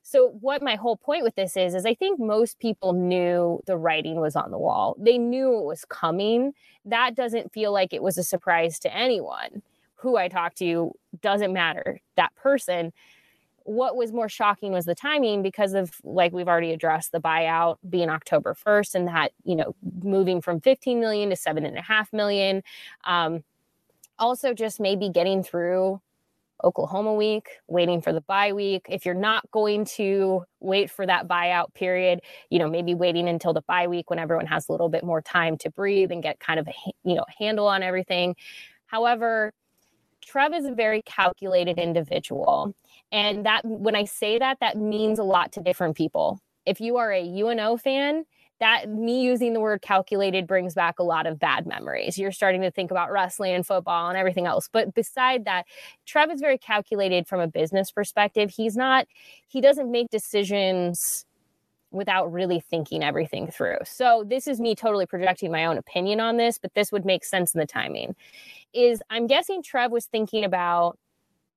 So 0.09 0.29
what 0.41 0.63
my 0.63 0.77
whole 0.77 0.97
point 0.97 1.25
with 1.25 1.35
this 1.35 1.57
is 1.57 1.75
is 1.75 1.85
I 1.85 1.93
think 1.93 2.21
most 2.21 2.61
people 2.61 2.93
knew 2.93 3.61
the 3.67 3.77
writing 3.77 4.21
was 4.21 4.37
on 4.37 4.53
the 4.53 4.59
wall. 4.59 4.95
They 5.01 5.19
knew 5.19 5.59
it 5.59 5.65
was 5.65 5.85
coming. 5.85 6.53
That 6.85 7.17
doesn't 7.17 7.53
feel 7.53 7.73
like 7.73 7.93
it 7.93 8.05
was 8.05 8.17
a 8.17 8.23
surprise 8.23 8.79
to 8.81 8.97
anyone. 8.97 9.63
Who 9.97 10.17
I 10.17 10.29
talked 10.29 10.59
to 10.59 10.93
doesn't 11.23 11.53
matter. 11.53 12.01
That 12.15 12.33
person 12.37 12.93
what 13.65 13.97
was 13.97 14.13
more 14.13 14.29
shocking 14.29 14.71
was 14.71 14.85
the 14.85 14.95
timing 14.95 15.43
because 15.43 15.75
of 15.75 15.91
like 16.05 16.33
we've 16.33 16.47
already 16.47 16.71
addressed 16.71 17.11
the 17.11 17.21
buyout 17.21 17.79
being 17.91 18.09
october 18.09 18.55
1st 18.55 18.95
and 18.95 19.09
that 19.09 19.33
you 19.43 19.57
know 19.57 19.75
moving 20.05 20.41
from 20.41 20.61
15 20.61 21.01
million 21.01 21.31
to 21.31 21.35
seven 21.35 21.67
and 21.67 21.77
a 21.77 21.83
half 21.83 22.13
million 22.13 22.63
um, 23.03 23.43
also 24.21 24.55
just 24.55 24.79
maybe 24.79 25.09
getting 25.09 25.43
through 25.43 26.01
oklahoma 26.65 27.15
week 27.15 27.49
waiting 27.69 28.01
for 28.01 28.13
the 28.13 28.21
bye 28.23 28.53
week 28.53 28.87
if 28.89 29.05
you're 29.05 29.15
not 29.15 29.49
going 29.51 29.85
to 29.85 30.43
wait 30.61 30.91
for 30.91 31.07
that 31.07 31.29
buyout 31.29 31.73
period 31.75 32.21
you 32.51 32.59
know 32.59 32.69
maybe 32.69 32.95
waiting 32.95 33.29
until 33.29 33.53
the 33.53 33.63
bye 33.63 33.87
week 33.87 34.09
when 34.11 34.19
everyone 34.19 34.47
has 34.47 34.69
a 34.69 34.73
little 34.73 34.89
bit 34.89 35.05
more 35.05 35.21
time 35.21 35.57
to 35.57 35.71
breathe 35.71 36.11
and 36.11 36.23
get 36.23 36.39
kind 36.41 36.59
of 36.59 36.67
a 36.69 36.73
you 37.05 37.15
know 37.15 37.25
handle 37.39 37.67
on 37.67 37.83
everything 37.83 38.35
however 38.87 39.53
trev 40.25 40.53
is 40.55 40.65
a 40.65 40.73
very 40.73 41.03
calculated 41.03 41.79
individual 41.79 42.75
and 43.13 43.47
that 43.47 43.65
when 43.65 43.95
I 43.95 44.05
say 44.05 44.39
that, 44.39 44.59
that 44.61 44.77
means 44.77 45.19
a 45.19 45.25
lot 45.25 45.53
to 45.53 45.61
different 45.61 45.97
people. 45.97 46.41
If 46.65 46.81
you 46.81 46.97
are 46.97 47.13
a 47.13 47.23
UNO 47.23 47.77
fan, 47.77 48.25
that 48.59 48.89
me 48.89 49.23
using 49.23 49.53
the 49.53 49.61
word 49.61 49.83
calculated 49.83 50.47
brings 50.47 50.75
back 50.75 50.99
a 50.99 51.03
lot 51.03 51.27
of 51.27 51.39
bad 51.39 51.67
memories. 51.67 52.17
You're 52.17 52.33
starting 52.33 52.63
to 52.63 52.71
think 52.71 52.91
about 52.91 53.13
wrestling 53.13 53.55
and 53.55 53.67
football 53.67 54.09
and 54.09 54.17
everything 54.17 54.47
else. 54.47 54.69
But 54.71 54.95
beside 54.95 55.45
that, 55.45 55.67
Trev 56.07 56.31
is 56.31 56.41
very 56.41 56.57
calculated 56.57 57.27
from 57.27 57.41
a 57.41 57.49
business 57.49 57.91
perspective. 57.91 58.51
He's 58.51 58.77
not, 58.77 59.07
he 59.49 59.61
doesn't 59.61 59.91
make 59.91 60.09
decisions 60.09 61.27
without 61.91 62.33
really 62.33 62.61
thinking 62.61 63.03
everything 63.03 63.47
through. 63.49 63.79
So 63.85 64.25
this 64.27 64.47
is 64.47 64.61
me 64.61 64.75
totally 64.75 65.07
projecting 65.07 65.53
my 65.53 65.67
own 65.67 65.79
opinion 65.79 66.21
on 66.21 66.37
this, 66.37 66.59
but 66.59 66.75
this 66.75 66.91
would 66.93 67.05
make 67.05 67.25
sense 67.25 67.55
in 67.55 67.59
the 67.59 67.67
timing. 67.67 68.17
Is 68.73 69.03
I'm 69.11 69.27
guessing 69.27 69.63
Trev 69.63 69.91
was 69.91 70.07
thinking 70.07 70.45
about, 70.45 70.99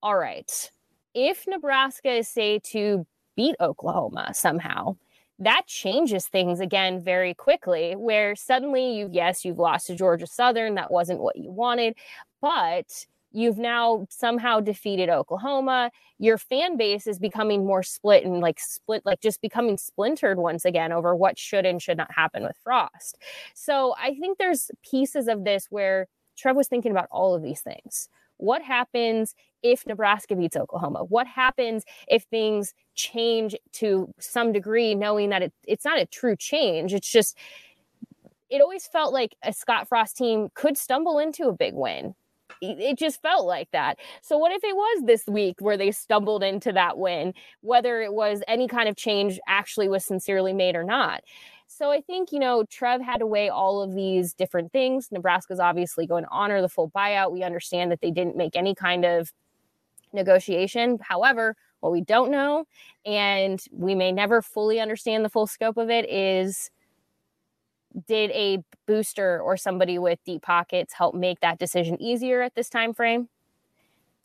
all 0.03 0.17
right, 0.17 0.71
if 1.13 1.45
Nebraska 1.47 2.11
is, 2.11 2.27
say, 2.27 2.59
to 2.71 3.05
beat 3.35 3.55
Oklahoma 3.59 4.33
somehow, 4.33 4.95
that 5.39 5.67
changes 5.67 6.27
things 6.27 6.59
again 6.59 7.01
very 7.01 7.33
quickly. 7.33 7.95
Where 7.95 8.35
suddenly 8.35 8.97
you, 8.97 9.09
yes, 9.11 9.45
you've 9.45 9.59
lost 9.59 9.87
to 9.87 9.95
Georgia 9.95 10.27
Southern. 10.27 10.75
That 10.75 10.91
wasn't 10.91 11.21
what 11.21 11.37
you 11.37 11.51
wanted, 11.51 11.95
but 12.41 13.05
you've 13.31 13.57
now 13.57 14.05
somehow 14.09 14.59
defeated 14.59 15.09
Oklahoma. 15.09 15.91
Your 16.17 16.37
fan 16.37 16.77
base 16.77 17.07
is 17.07 17.19
becoming 17.19 17.65
more 17.65 17.83
split 17.83 18.25
and 18.25 18.39
like 18.41 18.59
split, 18.59 19.05
like 19.05 19.21
just 19.21 19.41
becoming 19.41 19.77
splintered 19.77 20.37
once 20.37 20.65
again 20.65 20.91
over 20.91 21.15
what 21.15 21.37
should 21.37 21.65
and 21.65 21.81
should 21.81 21.97
not 21.97 22.11
happen 22.11 22.43
with 22.43 22.57
Frost. 22.63 23.17
So 23.53 23.95
I 23.97 24.15
think 24.15 24.37
there's 24.37 24.71
pieces 24.83 25.27
of 25.27 25.45
this 25.45 25.67
where 25.69 26.07
Trev 26.37 26.55
was 26.55 26.67
thinking 26.67 26.91
about 26.91 27.07
all 27.11 27.35
of 27.35 27.43
these 27.43 27.61
things. 27.61 28.09
What 28.37 28.61
happens 28.61 29.35
if 29.63 29.85
Nebraska 29.85 30.35
beats 30.35 30.55
Oklahoma? 30.55 31.03
What 31.03 31.27
happens 31.27 31.85
if 32.07 32.23
things 32.23 32.73
change 32.95 33.55
to 33.73 34.13
some 34.19 34.51
degree, 34.51 34.95
knowing 34.95 35.29
that 35.29 35.41
it, 35.41 35.53
it's 35.67 35.85
not 35.85 35.99
a 35.99 36.05
true 36.05 36.35
change? 36.35 36.93
It's 36.93 37.09
just, 37.09 37.37
it 38.49 38.61
always 38.61 38.87
felt 38.87 39.13
like 39.13 39.35
a 39.43 39.53
Scott 39.53 39.87
Frost 39.87 40.17
team 40.17 40.49
could 40.53 40.77
stumble 40.77 41.19
into 41.19 41.47
a 41.47 41.53
big 41.53 41.73
win. 41.73 42.15
It 42.61 42.97
just 42.97 43.21
felt 43.21 43.45
like 43.45 43.69
that. 43.71 43.99
So, 44.21 44.37
what 44.37 44.51
if 44.51 44.63
it 44.63 44.75
was 44.75 45.03
this 45.05 45.25
week 45.27 45.57
where 45.59 45.77
they 45.77 45.91
stumbled 45.91 46.43
into 46.43 46.73
that 46.73 46.97
win, 46.97 47.33
whether 47.61 48.01
it 48.01 48.11
was 48.11 48.41
any 48.47 48.67
kind 48.67 48.89
of 48.89 48.97
change 48.97 49.39
actually 49.47 49.87
was 49.87 50.03
sincerely 50.03 50.51
made 50.51 50.75
or 50.75 50.83
not? 50.83 51.21
So 51.71 51.91
I 51.91 52.01
think, 52.01 52.31
you 52.31 52.39
know, 52.39 52.63
Trev 52.63 52.99
had 52.99 53.19
to 53.19 53.27
weigh 53.27 53.49
all 53.49 53.83
of 53.83 53.93
these 53.93 54.33
different 54.33 54.73
things. 54.73 55.09
Nebraska's 55.11 55.59
obviously 55.59 56.07
going 56.07 56.23
to 56.23 56.29
honor 56.31 56.61
the 56.61 56.67
full 56.67 56.89
buyout. 56.89 57.31
We 57.31 57.43
understand 57.43 57.91
that 57.91 58.01
they 58.01 58.09
didn't 58.09 58.35
make 58.35 58.55
any 58.55 58.73
kind 58.73 59.05
of 59.05 59.31
negotiation. 60.13 60.99
However, 61.01 61.55
what 61.79 61.91
we 61.91 62.01
don't 62.01 62.31
know, 62.31 62.65
and 63.05 63.63
we 63.71 63.95
may 63.95 64.11
never 64.11 64.41
fully 64.41 64.79
understand 64.79 65.23
the 65.23 65.29
full 65.29 65.47
scope 65.47 65.77
of 65.77 65.89
it, 65.89 66.09
is 66.09 66.69
did 68.07 68.31
a 68.31 68.59
booster 68.85 69.41
or 69.41 69.57
somebody 69.57 69.97
with 69.97 70.19
deep 70.25 70.43
pockets 70.43 70.93
help 70.93 71.15
make 71.15 71.39
that 71.39 71.57
decision 71.57 72.01
easier 72.01 72.41
at 72.41 72.55
this 72.55 72.69
time 72.69 72.93
frame? 72.93 73.29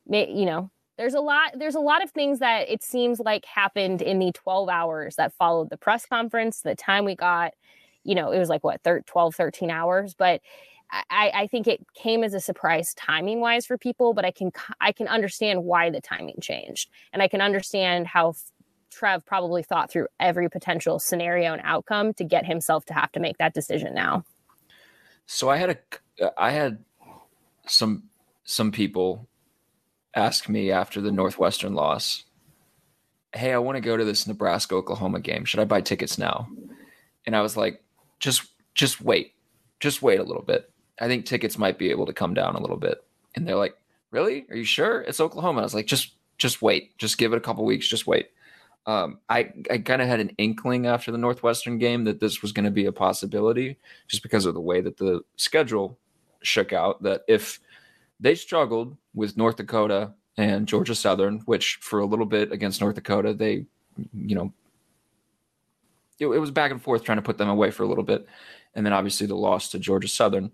May, 0.06 0.30
you 0.30 0.44
know, 0.44 0.70
there's 0.96 1.14
a 1.14 1.20
lot 1.20 1.52
there's 1.58 1.74
a 1.74 1.80
lot 1.80 2.02
of 2.02 2.10
things 2.10 2.38
that 2.38 2.68
it 2.68 2.82
seems 2.82 3.20
like 3.20 3.44
happened 3.44 4.02
in 4.02 4.18
the 4.18 4.32
12 4.32 4.68
hours 4.68 5.16
that 5.16 5.32
followed 5.32 5.70
the 5.70 5.76
press 5.76 6.06
conference 6.06 6.60
the 6.60 6.74
time 6.74 7.04
we 7.04 7.14
got 7.16 7.52
you 8.04 8.14
know 8.14 8.30
it 8.30 8.38
was 8.38 8.48
like 8.48 8.62
what 8.62 8.80
12 9.06 9.34
13 9.34 9.70
hours 9.70 10.14
but 10.14 10.40
I, 10.90 11.32
I 11.34 11.46
think 11.48 11.66
it 11.66 11.84
came 11.94 12.22
as 12.22 12.34
a 12.34 12.40
surprise 12.40 12.94
timing 12.94 13.40
wise 13.40 13.66
for 13.66 13.76
people 13.76 14.14
but 14.14 14.24
i 14.24 14.30
can 14.30 14.52
i 14.80 14.92
can 14.92 15.08
understand 15.08 15.64
why 15.64 15.90
the 15.90 16.00
timing 16.00 16.36
changed 16.40 16.90
and 17.12 17.22
i 17.22 17.28
can 17.28 17.40
understand 17.40 18.06
how 18.06 18.34
trev 18.90 19.26
probably 19.26 19.62
thought 19.62 19.90
through 19.90 20.06
every 20.20 20.48
potential 20.48 20.98
scenario 20.98 21.52
and 21.52 21.62
outcome 21.64 22.14
to 22.14 22.24
get 22.24 22.46
himself 22.46 22.84
to 22.84 22.94
have 22.94 23.10
to 23.12 23.20
make 23.20 23.38
that 23.38 23.54
decision 23.54 23.92
now 23.94 24.24
so 25.26 25.48
i 25.48 25.56
had 25.56 25.70
a 25.70 26.24
uh, 26.24 26.30
i 26.38 26.50
had 26.50 26.78
some 27.66 28.04
some 28.44 28.70
people 28.70 29.28
ask 30.14 30.48
me 30.48 30.70
after 30.70 31.00
the 31.00 31.10
Northwestern 31.10 31.74
loss, 31.74 32.24
"Hey, 33.32 33.52
I 33.52 33.58
want 33.58 33.76
to 33.76 33.80
go 33.80 33.96
to 33.96 34.04
this 34.04 34.26
Nebraska 34.26 34.74
Oklahoma 34.74 35.20
game. 35.20 35.44
Should 35.44 35.60
I 35.60 35.64
buy 35.64 35.80
tickets 35.80 36.18
now?" 36.18 36.48
And 37.26 37.34
I 37.34 37.42
was 37.42 37.56
like, 37.56 37.82
"Just 38.18 38.42
just 38.74 39.00
wait. 39.00 39.34
Just 39.80 40.02
wait 40.02 40.20
a 40.20 40.24
little 40.24 40.42
bit. 40.42 40.70
I 41.00 41.08
think 41.08 41.26
tickets 41.26 41.58
might 41.58 41.78
be 41.78 41.90
able 41.90 42.06
to 42.06 42.12
come 42.12 42.34
down 42.34 42.56
a 42.56 42.60
little 42.60 42.76
bit." 42.76 43.04
And 43.34 43.46
they're 43.46 43.56
like, 43.56 43.76
"Really? 44.10 44.46
Are 44.50 44.56
you 44.56 44.64
sure? 44.64 45.02
It's 45.02 45.20
Oklahoma." 45.20 45.60
I 45.60 45.64
was 45.64 45.74
like, 45.74 45.86
"Just 45.86 46.14
just 46.38 46.62
wait. 46.62 46.96
Just 46.98 47.18
give 47.18 47.32
it 47.32 47.36
a 47.36 47.40
couple 47.40 47.64
weeks. 47.64 47.88
Just 47.88 48.06
wait." 48.06 48.30
Um, 48.86 49.18
I 49.28 49.52
I 49.70 49.78
kind 49.78 50.02
of 50.02 50.08
had 50.08 50.20
an 50.20 50.32
inkling 50.38 50.86
after 50.86 51.10
the 51.10 51.18
Northwestern 51.18 51.78
game 51.78 52.04
that 52.04 52.20
this 52.20 52.42
was 52.42 52.52
going 52.52 52.66
to 52.66 52.70
be 52.70 52.86
a 52.86 52.92
possibility, 52.92 53.78
just 54.08 54.22
because 54.22 54.46
of 54.46 54.54
the 54.54 54.60
way 54.60 54.80
that 54.80 54.98
the 54.98 55.22
schedule 55.36 55.98
shook 56.42 56.72
out. 56.72 57.02
That 57.02 57.22
if 57.28 57.60
they 58.20 58.34
struggled 58.34 58.96
with 59.14 59.36
North 59.36 59.56
Dakota 59.56 60.12
and 60.36 60.66
Georgia 60.66 60.94
Southern, 60.94 61.40
which 61.40 61.76
for 61.80 62.00
a 62.00 62.06
little 62.06 62.26
bit 62.26 62.52
against 62.52 62.80
North 62.80 62.94
Dakota, 62.94 63.34
they, 63.34 63.66
you 64.12 64.34
know, 64.34 64.52
it, 66.18 66.26
it 66.26 66.38
was 66.38 66.50
back 66.50 66.70
and 66.70 66.82
forth 66.82 67.04
trying 67.04 67.18
to 67.18 67.22
put 67.22 67.38
them 67.38 67.48
away 67.48 67.70
for 67.70 67.82
a 67.82 67.86
little 67.86 68.04
bit. 68.04 68.26
And 68.74 68.84
then 68.84 68.92
obviously 68.92 69.26
the 69.26 69.36
loss 69.36 69.70
to 69.70 69.78
Georgia 69.78 70.08
Southern, 70.08 70.52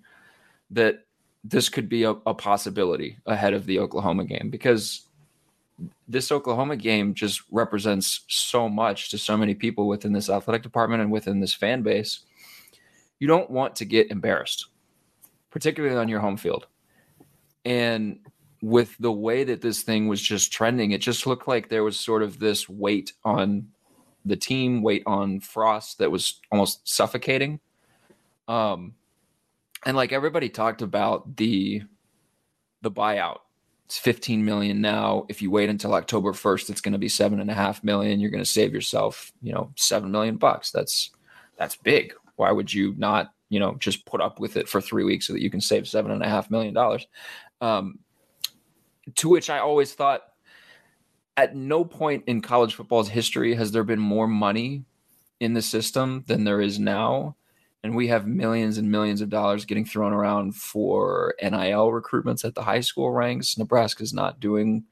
that 0.70 1.04
this 1.42 1.68
could 1.68 1.88
be 1.88 2.04
a, 2.04 2.10
a 2.26 2.34
possibility 2.34 3.18
ahead 3.26 3.54
of 3.54 3.66
the 3.66 3.78
Oklahoma 3.78 4.24
game 4.24 4.50
because 4.50 5.06
this 6.08 6.30
Oklahoma 6.30 6.76
game 6.76 7.14
just 7.14 7.42
represents 7.50 8.20
so 8.28 8.68
much 8.68 9.10
to 9.10 9.18
so 9.18 9.36
many 9.36 9.54
people 9.54 9.88
within 9.88 10.12
this 10.12 10.28
athletic 10.28 10.62
department 10.62 11.02
and 11.02 11.10
within 11.10 11.40
this 11.40 11.54
fan 11.54 11.82
base. 11.82 12.20
You 13.18 13.26
don't 13.26 13.50
want 13.50 13.76
to 13.76 13.84
get 13.84 14.10
embarrassed, 14.10 14.66
particularly 15.50 15.96
on 15.96 16.08
your 16.08 16.20
home 16.20 16.36
field. 16.36 16.66
And 17.64 18.20
with 18.62 18.96
the 18.98 19.12
way 19.12 19.44
that 19.44 19.62
this 19.62 19.82
thing 19.82 20.08
was 20.08 20.20
just 20.20 20.52
trending, 20.52 20.90
it 20.90 21.00
just 21.00 21.26
looked 21.26 21.48
like 21.48 21.68
there 21.68 21.84
was 21.84 21.98
sort 21.98 22.22
of 22.22 22.38
this 22.38 22.68
weight 22.68 23.12
on 23.24 23.68
the 24.24 24.36
team, 24.36 24.82
weight 24.82 25.02
on 25.06 25.40
Frost 25.40 25.98
that 25.98 26.10
was 26.10 26.40
almost 26.50 26.86
suffocating. 26.88 27.60
Um, 28.48 28.94
and 29.86 29.96
like 29.96 30.12
everybody 30.12 30.48
talked 30.48 30.82
about 30.82 31.36
the 31.36 31.82
the 32.82 32.90
buyout. 32.90 33.38
It's 33.86 33.98
15 33.98 34.44
million 34.44 34.80
now. 34.80 35.26
If 35.28 35.42
you 35.42 35.50
wait 35.50 35.68
until 35.68 35.94
October 35.94 36.32
1st, 36.32 36.70
it's 36.70 36.80
going 36.80 36.92
to 36.92 36.98
be 36.98 37.08
seven 37.08 37.40
and 37.40 37.50
a 37.50 37.54
half 37.54 37.82
million. 37.82 38.20
You're 38.20 38.30
going 38.30 38.42
to 38.42 38.48
save 38.48 38.72
yourself, 38.72 39.32
you 39.42 39.52
know, 39.52 39.72
seven 39.76 40.12
million 40.12 40.36
bucks. 40.36 40.70
That's 40.70 41.10
that's 41.58 41.76
big. 41.76 42.14
Why 42.36 42.52
would 42.52 42.72
you 42.72 42.94
not, 42.96 43.34
you 43.48 43.58
know, 43.58 43.74
just 43.74 44.06
put 44.06 44.20
up 44.20 44.38
with 44.38 44.56
it 44.56 44.68
for 44.68 44.80
three 44.80 45.04
weeks 45.04 45.26
so 45.26 45.32
that 45.32 45.42
you 45.42 45.50
can 45.50 45.60
save 45.60 45.88
seven 45.88 46.12
and 46.12 46.22
a 46.22 46.28
half 46.28 46.50
million 46.50 46.72
dollars? 46.72 47.06
Um, 47.60 47.98
to 49.16 49.28
which 49.28 49.50
I 49.50 49.58
always 49.58 49.92
thought, 49.92 50.22
at 51.36 51.56
no 51.56 51.84
point 51.84 52.24
in 52.26 52.40
college 52.40 52.74
football's 52.74 53.08
history 53.08 53.54
has 53.54 53.72
there 53.72 53.84
been 53.84 53.98
more 53.98 54.28
money 54.28 54.84
in 55.40 55.54
the 55.54 55.62
system 55.62 56.22
than 56.26 56.44
there 56.44 56.60
is 56.60 56.78
now. 56.78 57.34
And 57.82 57.96
we 57.96 58.08
have 58.08 58.26
millions 58.26 58.76
and 58.76 58.90
millions 58.90 59.20
of 59.22 59.30
dollars 59.30 59.64
getting 59.64 59.86
thrown 59.86 60.12
around 60.12 60.54
for 60.54 61.34
NIL 61.40 61.90
recruitments 61.90 62.44
at 62.44 62.54
the 62.54 62.62
high 62.62 62.80
school 62.80 63.10
ranks. 63.10 63.56
Nebraska's 63.56 64.12
not 64.12 64.38
doing 64.38 64.84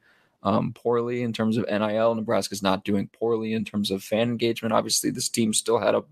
um, 0.42 0.72
poorly 0.72 1.22
in 1.22 1.32
terms 1.32 1.56
of 1.56 1.66
NIL. 1.66 2.14
Nebraska's 2.14 2.62
not 2.62 2.84
doing 2.84 3.08
poorly 3.08 3.52
in 3.52 3.64
terms 3.64 3.90
of 3.90 4.02
fan 4.02 4.30
engagement. 4.30 4.72
Obviously, 4.72 5.10
this 5.10 5.28
team 5.28 5.52
still 5.52 5.78
had 5.78 5.94
a, 5.94 6.04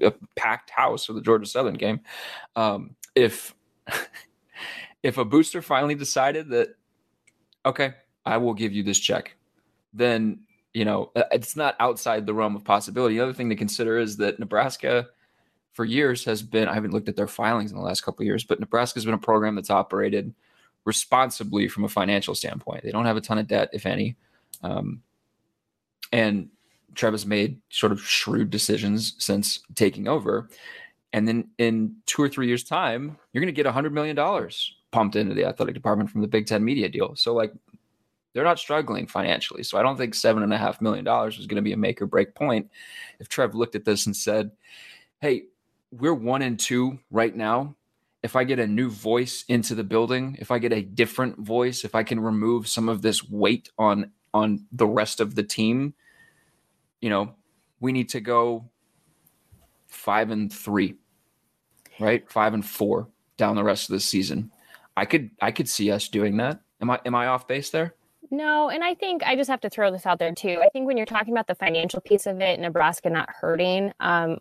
a 0.00 0.12
packed 0.36 0.70
house 0.70 1.04
for 1.04 1.12
the 1.12 1.20
Georgia 1.20 1.46
Southern 1.46 1.74
game. 1.74 2.00
Um, 2.56 2.96
if 3.14 3.54
if 5.02 5.18
a 5.18 5.24
booster 5.24 5.62
finally 5.62 5.94
decided 5.94 6.48
that, 6.50 6.76
okay, 7.66 7.94
I 8.24 8.38
will 8.38 8.54
give 8.54 8.72
you 8.72 8.82
this 8.82 8.98
check, 8.98 9.36
then 9.92 10.40
you 10.72 10.84
know 10.84 11.10
uh, 11.16 11.24
it's 11.32 11.56
not 11.56 11.76
outside 11.80 12.26
the 12.26 12.34
realm 12.34 12.56
of 12.56 12.64
possibility. 12.64 13.16
The 13.16 13.22
other 13.22 13.34
thing 13.34 13.50
to 13.50 13.56
consider 13.56 13.98
is 13.98 14.16
that 14.18 14.38
Nebraska, 14.38 15.08
for 15.74 15.84
years, 15.84 16.24
has 16.24 16.42
been. 16.42 16.68
I 16.68 16.74
haven't 16.74 16.92
looked 16.92 17.08
at 17.08 17.16
their 17.16 17.28
filings 17.28 17.70
in 17.70 17.76
the 17.76 17.82
last 17.82 18.00
couple 18.00 18.24
years, 18.24 18.44
but 18.44 18.60
Nebraska 18.60 18.96
has 18.96 19.04
been 19.04 19.14
a 19.14 19.18
program 19.18 19.54
that's 19.54 19.70
operated 19.70 20.34
responsibly 20.84 21.68
from 21.68 21.84
a 21.84 21.88
financial 21.88 22.34
standpoint. 22.34 22.82
They 22.82 22.90
don't 22.90 23.06
have 23.06 23.16
a 23.16 23.20
ton 23.20 23.38
of 23.38 23.46
debt, 23.46 23.70
if 23.72 23.84
any, 23.86 24.16
um, 24.62 25.02
and 26.12 26.48
Trevor's 26.94 27.26
made 27.26 27.60
sort 27.70 27.92
of 27.92 28.00
shrewd 28.00 28.50
decisions 28.50 29.14
since 29.18 29.60
taking 29.74 30.08
over. 30.08 30.48
And 31.12 31.28
then 31.28 31.48
in 31.58 31.96
two 32.06 32.22
or 32.22 32.28
three 32.28 32.46
years' 32.46 32.64
time, 32.64 33.16
you're 33.32 33.40
going 33.40 33.54
to 33.54 33.56
get 33.56 33.66
a 33.66 33.72
$100 33.72 33.92
million 33.92 34.16
pumped 34.90 35.16
into 35.16 35.34
the 35.34 35.44
athletic 35.44 35.74
department 35.74 36.10
from 36.10 36.22
the 36.22 36.28
Big 36.28 36.46
Ten 36.46 36.64
media 36.64 36.88
deal. 36.88 37.16
So 37.16 37.34
like 37.34 37.52
they're 38.32 38.44
not 38.44 38.58
struggling 38.58 39.06
financially. 39.06 39.62
So 39.62 39.78
I 39.78 39.82
don't 39.82 39.96
think 39.96 40.14
seven 40.14 40.42
and 40.42 40.52
a 40.52 40.58
half 40.58 40.80
million 40.80 41.04
dollars 41.04 41.38
was 41.38 41.46
going 41.46 41.56
to 41.56 41.62
be 41.62 41.72
a 41.72 41.76
make 41.76 42.02
or 42.02 42.06
break 42.06 42.34
point. 42.34 42.68
If 43.20 43.28
Trev 43.28 43.54
looked 43.54 43.76
at 43.76 43.84
this 43.84 44.06
and 44.06 44.14
said, 44.14 44.50
Hey, 45.20 45.44
we're 45.98 46.14
one 46.14 46.42
and 46.42 46.58
two 46.58 46.98
right 47.10 47.34
now. 47.34 47.76
If 48.22 48.36
I 48.36 48.44
get 48.44 48.58
a 48.58 48.66
new 48.66 48.90
voice 48.90 49.44
into 49.48 49.74
the 49.74 49.84
building, 49.84 50.36
if 50.40 50.50
I 50.50 50.58
get 50.58 50.72
a 50.72 50.82
different 50.82 51.38
voice, 51.38 51.84
if 51.84 51.94
I 51.94 52.02
can 52.02 52.20
remove 52.20 52.66
some 52.68 52.88
of 52.88 53.02
this 53.02 53.28
weight 53.28 53.70
on 53.78 54.10
on 54.32 54.66
the 54.72 54.86
rest 54.86 55.20
of 55.20 55.34
the 55.34 55.44
team, 55.44 55.94
you 57.00 57.10
know, 57.10 57.34
we 57.80 57.92
need 57.92 58.08
to 58.10 58.20
go 58.20 58.70
five 59.86 60.30
and 60.30 60.52
three, 60.52 60.96
right? 62.00 62.28
Five 62.30 62.54
and 62.54 62.64
four 62.64 63.08
down 63.36 63.56
the 63.56 63.64
rest 63.64 63.88
of 63.88 63.94
the 63.94 64.00
season. 64.00 64.50
I 64.96 65.04
could 65.04 65.30
I 65.40 65.52
could 65.52 65.68
see 65.68 65.90
us 65.90 66.08
doing 66.08 66.38
that. 66.38 66.60
Am 66.80 66.90
I 66.90 67.00
am 67.04 67.14
I 67.14 67.26
off 67.26 67.46
base 67.46 67.70
there? 67.70 67.94
No, 68.34 68.68
and 68.68 68.82
I 68.82 68.94
think 68.94 69.22
I 69.22 69.36
just 69.36 69.48
have 69.48 69.60
to 69.60 69.70
throw 69.70 69.92
this 69.92 70.06
out 70.06 70.18
there 70.18 70.34
too. 70.34 70.60
I 70.60 70.68
think 70.70 70.88
when 70.88 70.96
you're 70.96 71.06
talking 71.06 71.32
about 71.32 71.46
the 71.46 71.54
financial 71.54 72.00
piece 72.00 72.26
of 72.26 72.40
it, 72.40 72.58
Nebraska 72.58 73.08
not 73.08 73.30
hurting, 73.30 73.92
um, 74.00 74.38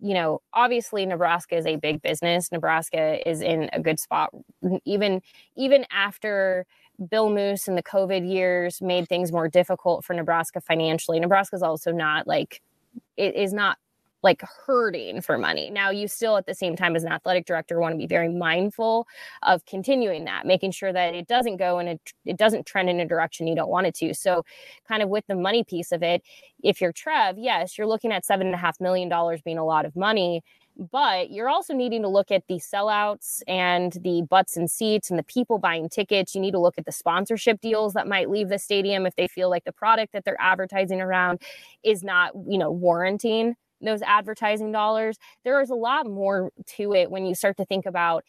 you 0.00 0.14
know, 0.14 0.40
obviously 0.54 1.04
Nebraska 1.04 1.54
is 1.54 1.66
a 1.66 1.76
big 1.76 2.00
business. 2.00 2.50
Nebraska 2.50 3.28
is 3.28 3.42
in 3.42 3.68
a 3.74 3.80
good 3.80 4.00
spot, 4.00 4.30
even 4.86 5.20
even 5.56 5.84
after 5.90 6.64
Bill 7.10 7.28
Moos 7.28 7.68
and 7.68 7.76
the 7.76 7.82
COVID 7.82 8.26
years 8.26 8.80
made 8.80 9.08
things 9.10 9.30
more 9.30 9.46
difficult 9.46 10.06
for 10.06 10.14
Nebraska 10.14 10.62
financially. 10.62 11.20
Nebraska 11.20 11.56
is 11.56 11.62
also 11.62 11.92
not 11.92 12.26
like 12.26 12.62
it 13.18 13.34
is 13.34 13.52
not 13.52 13.76
like 14.22 14.42
hurting 14.66 15.20
for 15.20 15.38
money. 15.38 15.70
Now, 15.70 15.90
you 15.90 16.08
still, 16.08 16.36
at 16.36 16.46
the 16.46 16.54
same 16.54 16.74
time, 16.76 16.96
as 16.96 17.04
an 17.04 17.12
athletic 17.12 17.46
director, 17.46 17.78
want 17.78 17.92
to 17.92 17.98
be 17.98 18.06
very 18.06 18.28
mindful 18.28 19.06
of 19.42 19.64
continuing 19.66 20.24
that, 20.24 20.44
making 20.46 20.72
sure 20.72 20.92
that 20.92 21.14
it 21.14 21.28
doesn't 21.28 21.56
go 21.56 21.78
and 21.78 22.00
it 22.24 22.36
doesn't 22.36 22.66
trend 22.66 22.90
in 22.90 22.98
a 23.00 23.06
direction 23.06 23.46
you 23.46 23.54
don't 23.54 23.70
want 23.70 23.86
it 23.86 23.94
to. 23.96 24.12
So, 24.14 24.44
kind 24.88 25.02
of 25.02 25.08
with 25.08 25.26
the 25.28 25.36
money 25.36 25.62
piece 25.64 25.92
of 25.92 26.02
it, 26.02 26.22
if 26.62 26.80
you're 26.80 26.92
Trev, 26.92 27.38
yes, 27.38 27.78
you're 27.78 27.86
looking 27.86 28.12
at 28.12 28.24
seven 28.24 28.46
and 28.48 28.54
a 28.54 28.58
half 28.58 28.80
million 28.80 29.08
dollars 29.08 29.40
being 29.42 29.58
a 29.58 29.64
lot 29.64 29.84
of 29.86 29.94
money. 29.94 30.42
but 30.92 31.30
you're 31.30 31.48
also 31.48 31.74
needing 31.74 32.02
to 32.02 32.08
look 32.08 32.30
at 32.30 32.46
the 32.48 32.54
sellouts 32.56 33.42
and 33.48 33.94
the 34.04 34.22
butts 34.30 34.56
and 34.56 34.70
seats 34.70 35.10
and 35.10 35.18
the 35.18 35.24
people 35.24 35.58
buying 35.58 35.88
tickets. 35.88 36.34
You 36.34 36.40
need 36.40 36.52
to 36.52 36.60
look 36.60 36.78
at 36.78 36.84
the 36.84 36.92
sponsorship 36.92 37.60
deals 37.60 37.94
that 37.94 38.06
might 38.06 38.30
leave 38.30 38.48
the 38.48 38.58
stadium 38.60 39.04
if 39.06 39.16
they 39.16 39.26
feel 39.26 39.50
like 39.50 39.64
the 39.64 39.72
product 39.72 40.12
that 40.12 40.24
they're 40.24 40.40
advertising 40.40 41.00
around 41.00 41.40
is 41.82 42.04
not, 42.04 42.32
you 42.46 42.58
know, 42.58 42.70
warranting 42.70 43.56
those 43.80 44.02
advertising 44.02 44.72
dollars. 44.72 45.18
There 45.44 45.60
is 45.60 45.70
a 45.70 45.74
lot 45.74 46.06
more 46.06 46.50
to 46.76 46.94
it 46.94 47.10
when 47.10 47.26
you 47.26 47.34
start 47.34 47.56
to 47.58 47.64
think 47.64 47.86
about, 47.86 48.24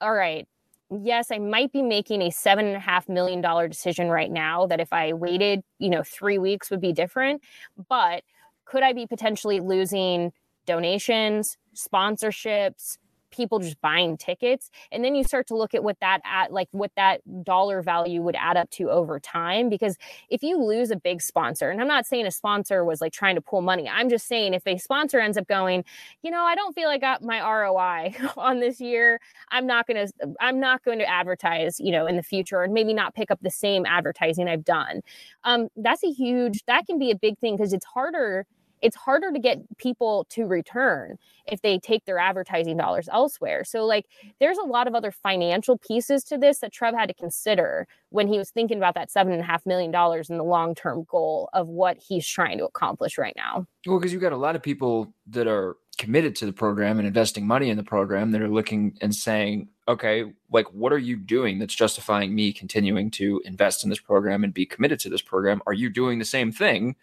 all 0.00 0.14
right, 0.14 0.46
yes, 0.90 1.30
I 1.30 1.38
might 1.38 1.72
be 1.72 1.82
making 1.82 2.22
a 2.22 2.30
seven 2.30 2.66
and 2.66 2.76
a 2.76 2.80
half 2.80 3.08
million 3.08 3.40
dollar 3.40 3.68
decision 3.68 4.08
right 4.08 4.30
now 4.30 4.66
that 4.66 4.80
if 4.80 4.92
I 4.92 5.12
waited, 5.12 5.62
you 5.78 5.90
know, 5.90 6.02
three 6.02 6.38
weeks 6.38 6.70
would 6.70 6.80
be 6.80 6.92
different. 6.92 7.42
But 7.88 8.22
could 8.64 8.82
I 8.82 8.92
be 8.92 9.06
potentially 9.06 9.60
losing 9.60 10.32
donations, 10.66 11.56
sponsorships, 11.74 12.98
people 13.34 13.58
just 13.58 13.80
buying 13.80 14.16
tickets 14.16 14.70
and 14.92 15.04
then 15.04 15.14
you 15.14 15.24
start 15.24 15.46
to 15.46 15.56
look 15.56 15.74
at 15.74 15.82
what 15.82 15.98
that 16.00 16.20
at 16.24 16.52
like 16.52 16.68
what 16.72 16.90
that 16.96 17.20
dollar 17.44 17.82
value 17.82 18.22
would 18.22 18.36
add 18.36 18.56
up 18.56 18.70
to 18.70 18.90
over 18.90 19.18
time 19.18 19.68
because 19.68 19.96
if 20.30 20.42
you 20.42 20.62
lose 20.62 20.90
a 20.90 20.96
big 20.96 21.20
sponsor 21.20 21.70
and 21.70 21.80
i'm 21.80 21.88
not 21.88 22.06
saying 22.06 22.26
a 22.26 22.30
sponsor 22.30 22.84
was 22.84 23.00
like 23.00 23.12
trying 23.12 23.34
to 23.34 23.40
pull 23.40 23.62
money 23.62 23.88
i'm 23.88 24.08
just 24.08 24.26
saying 24.26 24.54
if 24.54 24.66
a 24.66 24.78
sponsor 24.78 25.18
ends 25.18 25.36
up 25.36 25.46
going 25.46 25.84
you 26.22 26.30
know 26.30 26.42
i 26.42 26.54
don't 26.54 26.74
feel 26.74 26.88
i 26.88 26.98
got 26.98 27.22
my 27.22 27.40
roi 27.40 28.14
on 28.36 28.60
this 28.60 28.80
year 28.80 29.20
i'm 29.50 29.66
not 29.66 29.86
going 29.86 30.06
to 30.06 30.12
i'm 30.40 30.60
not 30.60 30.84
going 30.84 30.98
to 30.98 31.08
advertise 31.08 31.78
you 31.80 31.90
know 31.90 32.06
in 32.06 32.16
the 32.16 32.22
future 32.22 32.62
and 32.62 32.72
maybe 32.72 32.94
not 32.94 33.14
pick 33.14 33.30
up 33.30 33.38
the 33.42 33.50
same 33.50 33.84
advertising 33.86 34.48
i've 34.48 34.64
done. 34.64 35.02
Um, 35.44 35.68
that's 35.76 36.02
a 36.04 36.10
huge 36.10 36.64
that 36.66 36.86
can 36.86 36.98
be 36.98 37.10
a 37.10 37.16
big 37.16 37.38
thing 37.38 37.56
because 37.56 37.72
it's 37.72 37.84
harder 37.84 38.46
it's 38.84 38.96
harder 38.96 39.32
to 39.32 39.38
get 39.38 39.58
people 39.78 40.26
to 40.28 40.44
return 40.44 41.16
if 41.46 41.62
they 41.62 41.78
take 41.78 42.04
their 42.04 42.18
advertising 42.18 42.76
dollars 42.76 43.08
elsewhere. 43.10 43.64
So, 43.64 43.86
like, 43.86 44.04
there's 44.40 44.58
a 44.58 44.62
lot 44.62 44.86
of 44.86 44.94
other 44.94 45.10
financial 45.10 45.78
pieces 45.78 46.22
to 46.24 46.36
this 46.36 46.58
that 46.58 46.70
Trev 46.70 46.94
had 46.94 47.08
to 47.08 47.14
consider 47.14 47.88
when 48.10 48.28
he 48.28 48.36
was 48.36 48.50
thinking 48.50 48.76
about 48.76 48.94
that 48.94 49.10
seven 49.10 49.32
and 49.32 49.40
a 49.40 49.44
half 49.44 49.64
million 49.64 49.90
dollars 49.90 50.28
and 50.28 50.38
the 50.38 50.44
long 50.44 50.74
term 50.74 51.06
goal 51.08 51.48
of 51.54 51.66
what 51.66 51.96
he's 51.96 52.28
trying 52.28 52.58
to 52.58 52.66
accomplish 52.66 53.16
right 53.16 53.34
now. 53.36 53.66
Well, 53.86 53.98
because 53.98 54.12
you've 54.12 54.22
got 54.22 54.32
a 54.32 54.36
lot 54.36 54.54
of 54.54 54.62
people 54.62 55.14
that 55.28 55.46
are 55.46 55.76
committed 55.96 56.36
to 56.36 56.46
the 56.46 56.52
program 56.52 56.98
and 56.98 57.06
investing 57.06 57.46
money 57.46 57.70
in 57.70 57.78
the 57.78 57.82
program 57.82 58.32
that 58.32 58.42
are 58.42 58.48
looking 58.48 58.98
and 59.00 59.14
saying, 59.14 59.68
okay, 59.88 60.24
like, 60.50 60.66
what 60.72 60.92
are 60.92 60.98
you 60.98 61.16
doing 61.16 61.58
that's 61.58 61.74
justifying 61.74 62.34
me 62.34 62.52
continuing 62.52 63.10
to 63.12 63.40
invest 63.46 63.82
in 63.82 63.90
this 63.90 64.00
program 64.00 64.44
and 64.44 64.52
be 64.52 64.66
committed 64.66 64.98
to 65.00 65.08
this 65.08 65.22
program? 65.22 65.62
Are 65.66 65.72
you 65.72 65.88
doing 65.88 66.18
the 66.18 66.24
same 66.24 66.52
thing? 66.52 66.96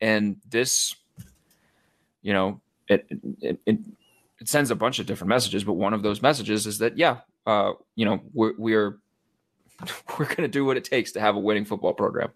And 0.00 0.36
this 0.48 0.96
you 2.22 2.32
know, 2.32 2.60
it, 2.88 3.06
it, 3.40 3.58
it, 3.66 3.78
it 4.40 4.48
sends 4.48 4.70
a 4.70 4.76
bunch 4.76 4.98
of 4.98 5.06
different 5.06 5.28
messages, 5.28 5.64
but 5.64 5.74
one 5.74 5.92
of 5.92 6.02
those 6.02 6.22
messages 6.22 6.66
is 6.66 6.78
that, 6.78 6.96
yeah, 6.96 7.18
uh, 7.46 7.72
you 7.94 8.04
know, 8.04 8.20
we're, 8.32 8.54
we're, 8.56 8.98
we're 10.18 10.26
going 10.26 10.36
to 10.36 10.48
do 10.48 10.64
what 10.64 10.76
it 10.76 10.84
takes 10.84 11.12
to 11.12 11.20
have 11.20 11.36
a 11.36 11.40
winning 11.40 11.64
football 11.64 11.92
program. 11.92 12.30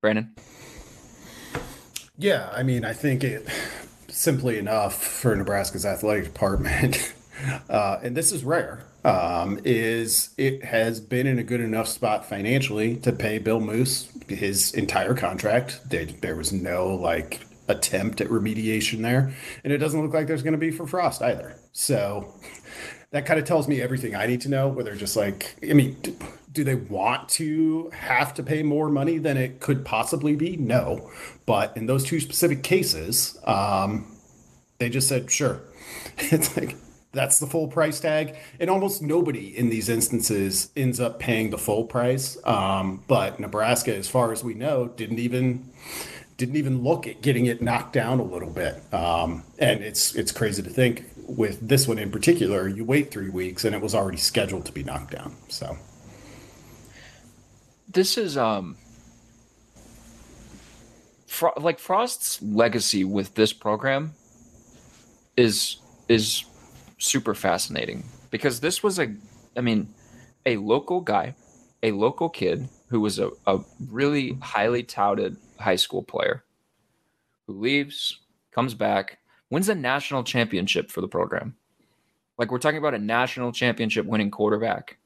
Brandon? 0.00 0.34
Yeah, 2.18 2.50
I 2.52 2.62
mean, 2.62 2.84
I 2.84 2.92
think 2.92 3.24
it 3.24 3.48
simply 4.08 4.58
enough 4.58 5.02
for 5.02 5.34
Nebraska's 5.34 5.84
athletic 5.84 6.24
department, 6.24 7.14
uh, 7.68 7.98
and 8.02 8.16
this 8.16 8.30
is 8.30 8.44
rare, 8.44 8.84
um, 9.04 9.58
is 9.64 10.34
it 10.36 10.64
has 10.64 11.00
been 11.00 11.26
in 11.26 11.38
a 11.38 11.42
good 11.42 11.60
enough 11.60 11.88
spot 11.88 12.24
financially 12.24 12.96
to 12.98 13.12
pay 13.12 13.38
Bill 13.38 13.60
Moos 13.60 14.08
his 14.28 14.72
entire 14.74 15.14
contract. 15.14 15.80
There, 15.88 16.04
there 16.04 16.36
was 16.36 16.52
no 16.52 16.94
like 16.94 17.40
attempt 17.68 18.20
at 18.20 18.28
remediation 18.28 19.02
there. 19.02 19.32
And 19.62 19.72
it 19.72 19.78
doesn't 19.78 20.00
look 20.00 20.12
like 20.12 20.26
there's 20.26 20.42
going 20.42 20.52
to 20.52 20.58
be 20.58 20.70
for 20.70 20.86
Frost 20.86 21.22
either. 21.22 21.56
So 21.72 22.34
that 23.10 23.26
kind 23.26 23.38
of 23.38 23.46
tells 23.46 23.68
me 23.68 23.80
everything 23.80 24.14
I 24.14 24.26
need 24.26 24.40
to 24.42 24.48
know. 24.48 24.68
Whether 24.68 24.94
just 24.94 25.16
like, 25.16 25.56
I 25.68 25.72
mean, 25.72 25.96
do, 26.52 26.64
they 26.64 26.74
want 26.74 27.28
to 27.30 27.90
have 27.90 28.34
to 28.34 28.42
pay 28.42 28.62
more 28.62 28.88
money 28.88 29.18
than 29.18 29.36
it 29.36 29.60
could 29.60 29.84
possibly 29.84 30.36
be? 30.36 30.56
No. 30.56 31.10
But 31.46 31.76
in 31.76 31.86
those 31.86 32.04
two 32.04 32.20
specific 32.20 32.62
cases, 32.62 33.38
um, 33.44 34.16
they 34.78 34.88
just 34.88 35.08
said, 35.08 35.30
sure. 35.30 35.60
It's 36.18 36.56
like, 36.56 36.76
that's 37.12 37.38
the 37.38 37.46
full 37.46 37.68
price 37.68 38.00
tag. 38.00 38.36
And 38.60 38.68
almost 38.68 39.00
nobody 39.00 39.56
in 39.56 39.70
these 39.70 39.88
instances 39.88 40.70
ends 40.76 41.00
up 41.00 41.18
paying 41.18 41.50
the 41.50 41.58
full 41.58 41.84
price. 41.84 42.36
Um, 42.44 43.02
but 43.06 43.40
Nebraska, 43.40 43.94
as 43.94 44.08
far 44.08 44.32
as 44.32 44.44
we 44.44 44.54
know, 44.54 44.88
didn't 44.88 45.20
even 45.20 45.70
didn't 46.36 46.56
even 46.56 46.82
look 46.82 47.06
at 47.06 47.22
getting 47.22 47.46
it 47.46 47.62
knocked 47.62 47.92
down 47.92 48.18
a 48.18 48.24
little 48.24 48.50
bit. 48.50 48.82
Um, 48.92 49.44
and 49.58 49.82
it's 49.82 50.14
it's 50.14 50.32
crazy 50.32 50.62
to 50.62 50.70
think 50.70 51.04
with 51.28 51.66
this 51.66 51.86
one 51.86 51.98
in 51.98 52.10
particular, 52.10 52.68
you 52.68 52.84
wait 52.84 53.10
three 53.10 53.28
weeks 53.28 53.64
and 53.64 53.74
it 53.74 53.80
was 53.80 53.94
already 53.94 54.18
scheduled 54.18 54.66
to 54.66 54.72
be 54.72 54.82
knocked 54.82 55.12
down. 55.12 55.36
So 55.48 55.76
this 57.88 58.18
is 58.18 58.36
um 58.36 58.76
Fro- 61.26 61.54
like 61.56 61.78
Frost's 61.78 62.40
legacy 62.42 63.04
with 63.04 63.34
this 63.34 63.52
program 63.52 64.14
is 65.36 65.76
is 66.08 66.44
super 66.98 67.34
fascinating 67.34 68.04
because 68.30 68.60
this 68.60 68.82
was 68.82 68.98
a 68.98 69.14
I 69.56 69.60
mean 69.60 69.92
a 70.46 70.56
local 70.58 71.00
guy, 71.00 71.34
a 71.82 71.92
local 71.92 72.28
kid 72.28 72.68
who 72.88 73.00
was 73.00 73.18
a, 73.18 73.30
a 73.46 73.60
really 73.90 74.38
highly 74.42 74.82
touted 74.82 75.36
high 75.58 75.76
school 75.76 76.02
player 76.02 76.44
who 77.46 77.54
leaves, 77.54 78.20
comes 78.52 78.74
back, 78.74 79.18
wins 79.50 79.68
a 79.68 79.74
national 79.74 80.24
championship 80.24 80.90
for 80.90 81.00
the 81.00 81.08
program. 81.08 81.56
Like 82.38 82.50
we're 82.50 82.58
talking 82.58 82.78
about 82.78 82.94
a 82.94 82.98
national 82.98 83.52
championship 83.52 84.06
winning 84.06 84.30
quarterback 84.30 84.98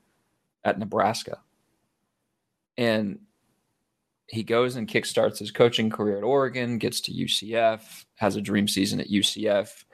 at 0.64 0.78
Nebraska. 0.78 1.38
And 2.76 3.20
he 4.28 4.42
goes 4.42 4.76
and 4.76 4.86
kickstarts 4.86 5.38
his 5.38 5.50
coaching 5.50 5.90
career 5.90 6.18
at 6.18 6.24
Oregon, 6.24 6.78
gets 6.78 7.00
to 7.02 7.12
UCF, 7.12 8.04
has 8.16 8.36
a 8.36 8.40
dream 8.40 8.68
season 8.68 9.00
at 9.00 9.08
UCF. 9.08 9.84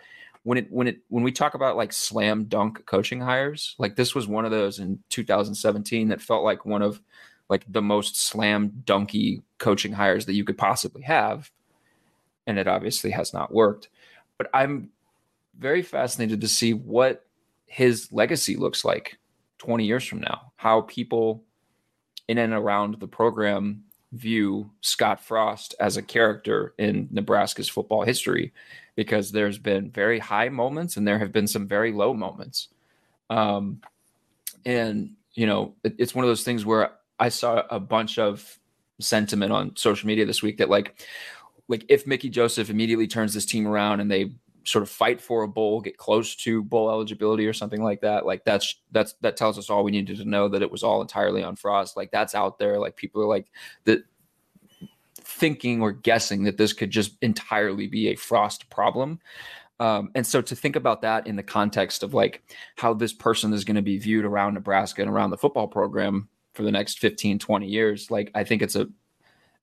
When 0.42 0.58
it 0.58 0.70
when 0.70 0.88
it 0.88 0.98
when 1.08 1.24
we 1.24 1.32
talk 1.32 1.54
about 1.54 1.76
like 1.76 1.92
slam 1.92 2.44
dunk 2.44 2.84
coaching 2.84 3.20
hires, 3.20 3.74
like 3.78 3.96
this 3.96 4.14
was 4.14 4.28
one 4.28 4.44
of 4.44 4.50
those 4.50 4.78
in 4.78 4.98
2017 5.08 6.08
that 6.08 6.20
felt 6.20 6.44
like 6.44 6.66
one 6.66 6.82
of 6.82 7.00
like 7.48 7.64
the 7.68 7.82
most 7.82 8.20
slam 8.20 8.70
dunky 8.84 9.42
coaching 9.58 9.92
hires 9.92 10.26
that 10.26 10.34
you 10.34 10.44
could 10.44 10.58
possibly 10.58 11.02
have. 11.02 11.50
And 12.46 12.58
it 12.58 12.68
obviously 12.68 13.10
has 13.10 13.32
not 13.32 13.52
worked. 13.52 13.88
But 14.38 14.48
I'm 14.52 14.90
very 15.58 15.82
fascinated 15.82 16.40
to 16.40 16.48
see 16.48 16.74
what 16.74 17.24
his 17.66 18.10
legacy 18.12 18.56
looks 18.56 18.84
like 18.84 19.18
20 19.58 19.84
years 19.84 20.04
from 20.04 20.20
now, 20.20 20.52
how 20.56 20.82
people 20.82 21.42
in 22.28 22.38
and 22.38 22.52
around 22.52 23.00
the 23.00 23.06
program 23.06 23.84
view 24.12 24.70
Scott 24.80 25.20
Frost 25.20 25.74
as 25.80 25.96
a 25.96 26.02
character 26.02 26.72
in 26.78 27.08
Nebraska's 27.10 27.68
football 27.68 28.02
history 28.02 28.52
because 28.96 29.32
there's 29.32 29.58
been 29.58 29.90
very 29.90 30.18
high 30.18 30.48
moments 30.48 30.96
and 30.96 31.06
there 31.06 31.18
have 31.18 31.32
been 31.32 31.48
some 31.48 31.66
very 31.66 31.92
low 31.92 32.14
moments. 32.14 32.68
Um, 33.28 33.80
and, 34.64 35.14
you 35.34 35.46
know, 35.46 35.74
it, 35.82 35.96
it's 35.98 36.14
one 36.14 36.24
of 36.24 36.28
those 36.28 36.44
things 36.44 36.64
where 36.64 36.92
I 37.18 37.28
saw 37.28 37.62
a 37.70 37.80
bunch 37.80 38.18
of 38.18 38.58
sentiment 39.00 39.52
on 39.52 39.76
social 39.76 40.06
media 40.06 40.24
this 40.24 40.42
week 40.42 40.58
that 40.58 40.70
like 40.70 41.06
like 41.68 41.84
if 41.88 42.06
Mickey 42.06 42.28
Joseph 42.28 42.70
immediately 42.70 43.06
turns 43.06 43.32
this 43.32 43.46
team 43.46 43.66
around 43.66 44.00
and 44.00 44.10
they 44.10 44.32
sort 44.64 44.82
of 44.82 44.88
fight 44.88 45.20
for 45.20 45.42
a 45.42 45.48
bowl, 45.48 45.80
get 45.80 45.96
close 45.96 46.34
to 46.36 46.62
bowl 46.62 46.90
eligibility 46.90 47.46
or 47.46 47.52
something 47.52 47.82
like 47.82 48.00
that, 48.00 48.26
like 48.26 48.44
that's 48.44 48.76
that's 48.92 49.14
that 49.20 49.36
tells 49.36 49.58
us 49.58 49.70
all 49.70 49.84
we 49.84 49.90
needed 49.90 50.16
to 50.18 50.24
know 50.24 50.48
that 50.48 50.62
it 50.62 50.70
was 50.70 50.82
all 50.82 51.00
entirely 51.00 51.42
on 51.42 51.56
Frost. 51.56 51.96
Like 51.96 52.10
that's 52.10 52.34
out 52.34 52.58
there. 52.58 52.78
Like 52.78 52.96
people 52.96 53.22
are 53.22 53.26
like 53.26 53.46
that 53.84 54.04
thinking 55.16 55.80
or 55.80 55.92
guessing 55.92 56.44
that 56.44 56.58
this 56.58 56.72
could 56.72 56.90
just 56.90 57.16
entirely 57.22 57.86
be 57.86 58.08
a 58.08 58.14
Frost 58.14 58.68
problem. 58.70 59.20
Um, 59.80 60.10
and 60.14 60.26
so 60.26 60.40
to 60.40 60.54
think 60.54 60.76
about 60.76 61.02
that 61.02 61.26
in 61.26 61.34
the 61.34 61.42
context 61.42 62.02
of 62.02 62.14
like 62.14 62.42
how 62.76 62.94
this 62.94 63.12
person 63.12 63.52
is 63.52 63.64
going 63.64 63.74
to 63.76 63.82
be 63.82 63.98
viewed 63.98 64.24
around 64.24 64.54
Nebraska 64.54 65.02
and 65.02 65.10
around 65.10 65.30
the 65.30 65.36
football 65.36 65.66
program 65.66 66.28
for 66.54 66.62
the 66.62 66.72
next 66.72 66.98
15 66.98 67.38
20 67.38 67.66
years 67.66 68.10
like 68.10 68.30
i 68.34 68.44
think 68.44 68.62
it's 68.62 68.76
a 68.76 68.86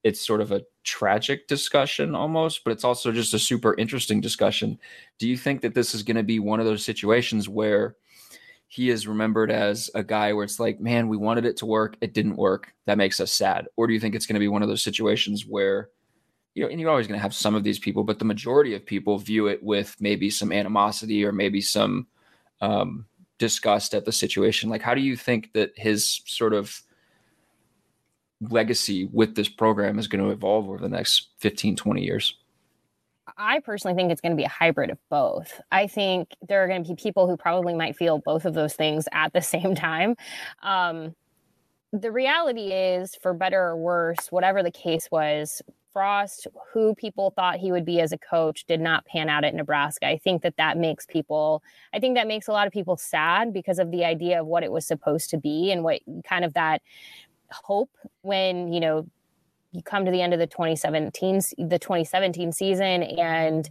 it's 0.04 0.26
sort 0.26 0.42
of 0.42 0.52
a 0.52 0.64
tragic 0.84 1.48
discussion 1.48 2.16
almost 2.16 2.64
but 2.64 2.72
it's 2.72 2.84
also 2.84 3.12
just 3.12 3.34
a 3.34 3.40
super 3.40 3.76
interesting 3.76 4.20
discussion. 4.22 4.80
Do 5.20 5.28
you 5.28 5.38
think 5.38 5.62
that 5.62 5.76
this 5.76 5.94
is 5.94 6.04
going 6.04 6.18
to 6.18 6.24
be 6.24 6.40
one 6.40 6.60
of 6.60 6.66
those 6.66 6.84
situations 6.84 7.48
where 7.48 7.96
he 8.68 8.90
is 8.90 9.08
remembered 9.08 9.52
as 9.52 9.92
a 9.96 10.04
guy 10.04 10.34
where 10.34 10.46
it's 10.46 10.60
like 10.60 10.80
man 10.80 11.08
we 11.08 11.18
wanted 11.18 11.46
it 11.46 11.58
to 11.58 11.66
work 11.66 11.98
it 12.02 12.14
didn't 12.14 12.38
work. 12.38 12.74
That 12.86 12.98
makes 12.98 13.20
us 13.20 13.32
sad. 13.32 13.68
Or 13.76 13.88
do 13.88 13.94
you 13.94 14.00
think 14.00 14.16
it's 14.16 14.26
going 14.26 14.36
to 14.36 14.40
be 14.40 14.48
one 14.48 14.62
of 14.62 14.70
those 14.70 14.84
situations 14.84 15.46
where 15.46 15.90
you 16.56 16.64
know 16.64 16.70
and 16.70 16.80
you're 16.80 16.90
always 16.90 17.08
going 17.08 17.18
to 17.18 17.22
have 17.22 17.34
some 17.34 17.56
of 17.56 17.64
these 17.64 17.80
people 17.80 18.04
but 18.04 18.20
the 18.20 18.26
majority 18.26 18.74
of 18.74 18.86
people 18.86 19.18
view 19.18 19.48
it 19.48 19.62
with 19.64 19.96
maybe 20.00 20.30
some 20.30 20.52
animosity 20.52 21.24
or 21.24 21.32
maybe 21.32 21.62
some 21.62 22.08
um, 22.62 23.06
disgust 23.42 23.96
at 23.96 24.06
the 24.06 24.12
situation. 24.12 24.70
Like, 24.70 24.84
how 24.84 24.94
do 24.94 25.02
you 25.02 25.18
think 25.18 25.52
that 25.54 25.72
his 25.76 26.22
sort 26.28 26.54
of 26.54 26.80
legacy 28.40 29.10
with 29.12 29.34
this 29.34 29.50
program 29.50 29.98
is 29.98 30.08
going 30.08 30.24
to 30.24 30.30
evolve 30.30 30.70
over 30.70 30.78
the 30.78 30.88
next 30.88 31.30
15, 31.40 31.76
20 31.76 32.04
years? 32.04 32.36
I 33.40 33.60
personally 33.60 33.96
think 33.96 34.12
it's 34.12 34.22
going 34.22 34.34
to 34.34 34.38
be 34.38 34.44
a 34.44 34.50
hybrid 34.50 34.92
of 34.92 35.00
both. 35.10 35.60
I 35.72 35.88
think 35.88 36.30
there 36.48 36.64
are 36.64 36.68
going 36.68 36.84
to 36.84 36.90
be 36.90 36.96
people 36.96 37.28
who 37.28 37.36
probably 37.36 37.74
might 37.74 37.96
feel 37.96 38.20
both 38.20 38.46
of 38.46 38.54
those 38.54 38.76
things 38.76 39.08
at 39.12 39.34
the 39.34 39.42
same 39.56 39.74
time. 39.74 40.16
Um, 40.62 41.16
the 41.92 42.12
reality 42.12 42.74
is, 42.74 43.16
for 43.16 43.34
better 43.34 43.60
or 43.60 43.76
worse, 43.76 44.32
whatever 44.32 44.62
the 44.62 44.72
case 44.72 45.10
was, 45.12 45.64
Frost, 45.94 46.48
who 46.74 46.96
people 46.96 47.32
thought 47.32 47.58
he 47.58 47.72
would 47.72 47.86
be 47.86 48.00
as 48.00 48.12
a 48.12 48.18
coach, 48.18 48.66
did 48.66 48.82
not 48.82 49.06
pan 49.06 49.30
out 49.30 49.44
at 49.44 49.54
Nebraska. 49.54 50.08
I 50.08 50.18
think 50.18 50.42
that 50.44 50.58
that 50.58 50.78
makes 50.78 51.06
people, 51.06 51.64
I 51.94 52.00
think 52.00 52.16
that 52.16 52.28
makes 52.28 52.48
a 52.48 52.52
lot 52.52 52.68
of 52.68 52.74
people 52.74 52.98
sad 52.98 53.54
because 53.54 53.80
of 53.80 53.92
the 53.92 54.06
idea 54.06 54.42
of 54.42 54.48
what 54.48 54.64
it 54.64 54.72
was 54.72 54.86
supposed 54.86 55.30
to 55.32 55.38
be 55.38 55.72
and 55.72 55.84
what 55.84 56.02
kind 56.24 56.46
of 56.46 56.54
that 56.54 56.82
hope 57.52 57.92
when, 58.22 58.72
you 58.72 58.80
know, 58.80 59.08
you 59.74 59.82
come 59.82 60.04
to 60.06 60.12
the 60.12 60.22
end 60.22 60.34
of 60.34 60.40
the 60.40 60.48
2017 60.48 61.42
the 61.70 61.80
2017 61.80 62.52
season 62.52 63.04
and 63.04 63.70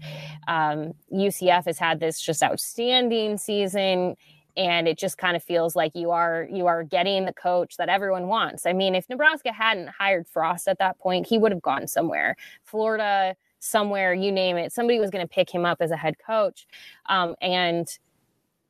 um, 0.48 0.94
UCF 1.12 1.66
has 1.66 1.78
had 1.78 2.00
this 2.00 2.18
just 2.20 2.42
outstanding 2.42 3.36
season 3.36 4.16
and 4.56 4.88
it 4.88 4.98
just 4.98 5.18
kind 5.18 5.36
of 5.36 5.42
feels 5.42 5.76
like 5.76 5.92
you 5.94 6.10
are 6.10 6.48
you 6.50 6.66
are 6.66 6.82
getting 6.82 7.24
the 7.24 7.32
coach 7.32 7.76
that 7.76 7.88
everyone 7.88 8.26
wants. 8.26 8.66
I 8.66 8.72
mean, 8.72 8.94
if 8.94 9.08
Nebraska 9.08 9.52
hadn't 9.52 9.88
hired 9.88 10.26
Frost 10.28 10.68
at 10.68 10.78
that 10.78 10.98
point, 10.98 11.26
he 11.26 11.38
would 11.38 11.52
have 11.52 11.62
gone 11.62 11.86
somewhere. 11.86 12.36
Florida, 12.64 13.34
somewhere, 13.58 14.14
you 14.14 14.32
name 14.32 14.56
it. 14.56 14.72
Somebody 14.72 14.98
was 14.98 15.10
going 15.10 15.26
to 15.26 15.32
pick 15.32 15.50
him 15.50 15.64
up 15.64 15.78
as 15.80 15.90
a 15.90 15.96
head 15.96 16.16
coach. 16.24 16.66
Um, 17.08 17.34
and 17.40 17.88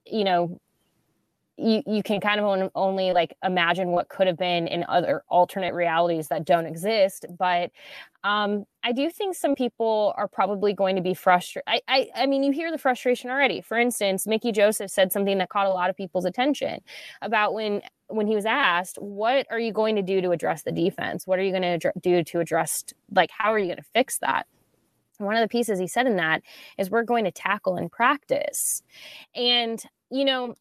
you 0.07 0.25
know, 0.25 0.59
you, 1.61 1.83
you 1.87 2.03
can 2.03 2.20
kind 2.20 2.40
of 2.40 2.70
only 2.75 3.12
like 3.12 3.37
imagine 3.44 3.88
what 3.90 4.09
could 4.09 4.27
have 4.27 4.37
been 4.37 4.66
in 4.66 4.85
other 4.88 5.23
alternate 5.29 5.75
realities 5.75 6.29
that 6.29 6.44
don't 6.44 6.66
exist 6.66 7.27
but 7.38 7.70
um, 8.25 8.64
i 8.83 8.92
do 8.92 9.11
think 9.11 9.35
some 9.35 9.55
people 9.55 10.14
are 10.16 10.29
probably 10.29 10.73
going 10.73 10.96
to 10.96 11.03
be 11.03 11.14
frustrated 11.14 11.64
I, 11.66 11.81
I 11.88 12.09
i 12.16 12.27
mean 12.27 12.42
you 12.42 12.53
hear 12.53 12.70
the 12.70 12.79
frustration 12.79 13.31
already. 13.31 13.61
For 13.61 13.79
instance 13.79 14.27
mickey 14.27 14.53
joseph 14.53 14.90
said 14.90 15.12
something 15.12 15.38
that 15.38 15.49
caught 15.49 15.66
a 15.66 15.70
lot 15.70 15.90
of 15.90 15.96
people's 15.96 16.25
attention 16.25 16.81
about 17.23 17.55
when 17.55 17.83
when 18.11 18.27
he 18.27 18.35
was 18.35 18.44
asked 18.44 18.96
what 18.96 19.46
are 19.51 19.59
you 19.59 19.73
going 19.73 19.96
to 19.96 20.03
do 20.03 20.20
to 20.20 20.31
address 20.31 20.62
the 20.62 20.73
defense? 20.73 21.27
What 21.27 21.38
are 21.38 21.42
you 21.42 21.53
going 21.53 21.81
to 21.81 21.92
do 22.01 22.23
to 22.23 22.40
address 22.40 22.85
like 23.11 23.31
how 23.31 23.53
are 23.53 23.59
you 23.59 23.66
going 23.66 23.77
to 23.77 23.83
fix 23.94 24.18
that? 24.18 24.46
One 25.18 25.37
of 25.37 25.42
the 25.42 25.49
pieces 25.49 25.79
he 25.79 25.87
said 25.87 26.07
in 26.07 26.16
that 26.16 26.42
is 26.79 26.90
we're 26.90 27.03
going 27.03 27.25
to 27.25 27.31
tackle 27.31 27.77
in 27.77 27.88
practice. 27.88 28.83
And 29.35 29.83
you 30.11 30.25
know 30.25 30.55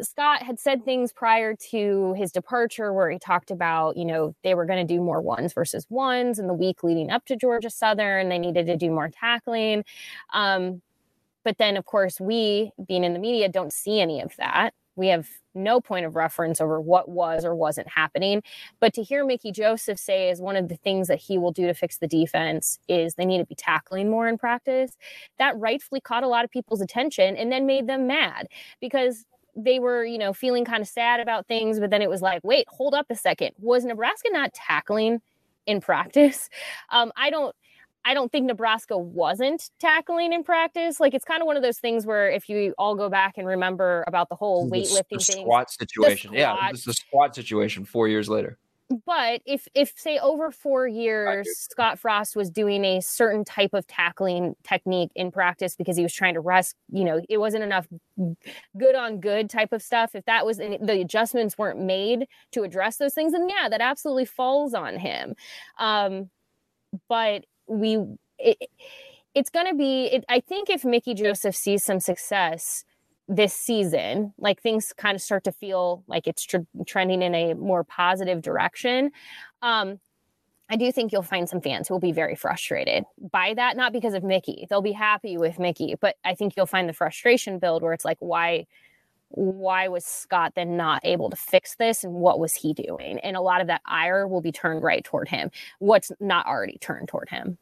Scott 0.00 0.42
had 0.42 0.58
said 0.58 0.84
things 0.84 1.12
prior 1.12 1.54
to 1.70 2.14
his 2.14 2.32
departure 2.32 2.92
where 2.92 3.10
he 3.10 3.18
talked 3.18 3.50
about, 3.50 3.96
you 3.96 4.04
know, 4.04 4.34
they 4.42 4.54
were 4.54 4.64
going 4.64 4.86
to 4.86 4.94
do 4.94 5.00
more 5.00 5.20
ones 5.20 5.52
versus 5.52 5.86
ones 5.90 6.38
in 6.38 6.46
the 6.46 6.54
week 6.54 6.82
leading 6.82 7.10
up 7.10 7.24
to 7.26 7.36
Georgia 7.36 7.70
Southern. 7.70 8.28
They 8.28 8.38
needed 8.38 8.66
to 8.66 8.76
do 8.76 8.90
more 8.90 9.08
tackling. 9.08 9.84
Um, 10.32 10.82
but 11.44 11.58
then, 11.58 11.76
of 11.76 11.84
course, 11.84 12.20
we, 12.20 12.72
being 12.88 13.04
in 13.04 13.12
the 13.12 13.18
media, 13.18 13.48
don't 13.48 13.72
see 13.72 14.00
any 14.00 14.20
of 14.20 14.34
that. 14.36 14.72
We 14.96 15.08
have 15.08 15.28
no 15.54 15.80
point 15.80 16.06
of 16.06 16.16
reference 16.16 16.60
over 16.60 16.80
what 16.80 17.08
was 17.08 17.44
or 17.44 17.54
wasn't 17.54 17.88
happening. 17.88 18.42
But 18.80 18.94
to 18.94 19.02
hear 19.02 19.24
Mickey 19.24 19.52
Joseph 19.52 19.98
say 19.98 20.30
is 20.30 20.40
one 20.40 20.56
of 20.56 20.68
the 20.68 20.76
things 20.76 21.08
that 21.08 21.18
he 21.18 21.36
will 21.36 21.52
do 21.52 21.66
to 21.66 21.74
fix 21.74 21.98
the 21.98 22.08
defense 22.08 22.78
is 22.88 23.14
they 23.14 23.24
need 23.24 23.38
to 23.38 23.44
be 23.44 23.54
tackling 23.54 24.10
more 24.10 24.28
in 24.28 24.38
practice. 24.38 24.96
That 25.38 25.58
rightfully 25.58 26.00
caught 26.00 26.24
a 26.24 26.28
lot 26.28 26.44
of 26.44 26.50
people's 26.50 26.80
attention 26.80 27.36
and 27.36 27.52
then 27.52 27.66
made 27.66 27.86
them 27.86 28.06
mad 28.06 28.48
because 28.80 29.26
they 29.56 29.78
were, 29.78 30.04
you 30.04 30.18
know, 30.18 30.32
feeling 30.32 30.64
kind 30.64 30.80
of 30.82 30.88
sad 30.88 31.20
about 31.20 31.46
things, 31.46 31.80
but 31.80 31.90
then 31.90 32.02
it 32.02 32.10
was 32.10 32.22
like, 32.22 32.42
wait, 32.44 32.66
hold 32.68 32.94
up 32.94 33.06
a 33.10 33.14
second. 33.14 33.52
Was 33.58 33.84
Nebraska 33.84 34.28
not 34.30 34.52
tackling 34.52 35.20
in 35.66 35.80
practice? 35.80 36.48
Um, 36.90 37.12
I 37.16 37.30
don't 37.30 37.54
I 38.04 38.12
don't 38.12 38.30
think 38.30 38.46
Nebraska 38.46 38.96
wasn't 38.96 39.70
tackling 39.80 40.32
in 40.32 40.44
practice. 40.44 41.00
Like 41.00 41.14
it's 41.14 41.24
kind 41.24 41.40
of 41.40 41.46
one 41.46 41.56
of 41.56 41.62
those 41.62 41.78
things 41.78 42.04
where 42.04 42.30
if 42.30 42.48
you 42.48 42.74
all 42.76 42.94
go 42.94 43.08
back 43.08 43.38
and 43.38 43.46
remember 43.46 44.04
about 44.06 44.28
the 44.28 44.34
whole 44.34 44.70
weightlifting 44.70 45.08
the, 45.10 45.16
the 45.16 45.24
thing, 45.24 45.42
squat 45.42 45.70
situation. 45.70 46.32
The 46.32 46.40
squat, 46.40 46.58
yeah, 46.60 46.70
this 46.70 46.80
is 46.80 46.84
the 46.84 46.92
squat 46.92 47.34
situation 47.34 47.84
four 47.84 48.06
years 48.06 48.28
later 48.28 48.58
but 49.06 49.40
if 49.46 49.66
if 49.74 49.92
say 49.96 50.18
over 50.18 50.50
four 50.50 50.86
years 50.86 51.48
Scott 51.70 51.98
Frost 51.98 52.36
was 52.36 52.50
doing 52.50 52.84
a 52.84 53.00
certain 53.00 53.44
type 53.44 53.70
of 53.72 53.86
tackling 53.86 54.54
technique 54.62 55.10
in 55.14 55.30
practice 55.30 55.76
because 55.76 55.96
he 55.96 56.02
was 56.02 56.12
trying 56.12 56.34
to 56.34 56.40
rest, 56.40 56.76
you 56.90 57.04
know, 57.04 57.20
it 57.28 57.38
wasn't 57.38 57.62
enough 57.64 57.86
good 58.78 58.94
on 58.94 59.20
good 59.20 59.50
type 59.50 59.72
of 59.72 59.82
stuff. 59.82 60.14
If 60.14 60.24
that 60.26 60.46
was 60.46 60.58
the 60.58 61.00
adjustments 61.00 61.58
weren't 61.58 61.80
made 61.80 62.26
to 62.52 62.62
address 62.62 62.96
those 62.96 63.14
things, 63.14 63.32
then 63.32 63.48
yeah, 63.48 63.68
that 63.68 63.80
absolutely 63.80 64.26
falls 64.26 64.74
on 64.74 64.98
him. 64.98 65.34
Um, 65.78 66.30
but 67.08 67.44
we 67.66 67.98
it, 68.38 68.58
it's 69.34 69.50
going 69.50 69.66
to 69.66 69.74
be. 69.74 70.06
It, 70.06 70.24
I 70.28 70.40
think 70.40 70.70
if 70.70 70.84
Mickey 70.84 71.14
Joseph 71.14 71.56
sees 71.56 71.82
some 71.82 72.00
success 72.00 72.84
this 73.28 73.54
season 73.54 74.34
like 74.38 74.60
things 74.60 74.92
kind 74.96 75.14
of 75.14 75.22
start 75.22 75.44
to 75.44 75.52
feel 75.52 76.04
like 76.06 76.26
it's 76.26 76.44
tr- 76.44 76.58
trending 76.86 77.22
in 77.22 77.34
a 77.34 77.54
more 77.54 77.82
positive 77.84 78.42
direction 78.42 79.10
um 79.62 79.98
I 80.70 80.76
do 80.76 80.90
think 80.90 81.12
you'll 81.12 81.22
find 81.22 81.48
some 81.48 81.60
fans 81.60 81.88
who 81.88 81.94
will 81.94 82.00
be 82.00 82.12
very 82.12 82.34
frustrated 82.34 83.04
by 83.30 83.52
that, 83.54 83.76
not 83.76 83.92
because 83.92 84.14
of 84.14 84.24
Mickey. 84.24 84.66
They'll 84.68 84.80
be 84.80 84.92
happy 84.92 85.36
with 85.36 85.58
Mickey, 85.58 85.94
but 86.00 86.16
I 86.24 86.34
think 86.34 86.54
you'll 86.56 86.66
find 86.66 86.88
the 86.88 86.94
frustration 86.94 87.58
build 87.58 87.82
where 87.82 87.92
it's 87.92 88.04
like, 88.04 88.16
why, 88.20 88.66
why 89.28 89.88
was 89.88 90.06
Scott 90.06 90.54
then 90.56 90.76
not 90.76 91.02
able 91.04 91.28
to 91.28 91.36
fix 91.36 91.76
this, 91.76 92.02
and 92.02 92.14
what 92.14 92.40
was 92.40 92.54
he 92.54 92.72
doing? 92.72 93.18
And 93.18 93.36
a 93.36 93.42
lot 93.42 93.60
of 93.60 93.66
that 93.66 93.82
ire 93.84 94.26
will 94.26 94.40
be 94.40 94.52
turned 94.52 94.82
right 94.82 95.04
toward 95.04 95.28
him. 95.28 95.50
What's 95.80 96.10
not 96.18 96.46
already 96.46 96.78
turned 96.78 97.08
toward 97.08 97.28
him? 97.28 97.58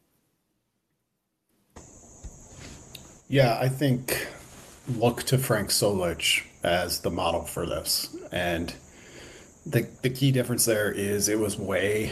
Yeah, 3.28 3.58
I 3.60 3.68
think 3.68 4.28
look 4.88 5.22
to 5.24 5.38
Frank 5.38 5.68
Solich 5.70 6.44
as 6.62 7.00
the 7.00 7.10
model 7.10 7.42
for 7.42 7.66
this. 7.66 8.14
And 8.30 8.74
the 9.64 9.88
the 10.02 10.10
key 10.10 10.32
difference 10.32 10.64
there 10.64 10.90
is 10.90 11.28
it 11.28 11.38
was 11.38 11.56
way 11.56 12.10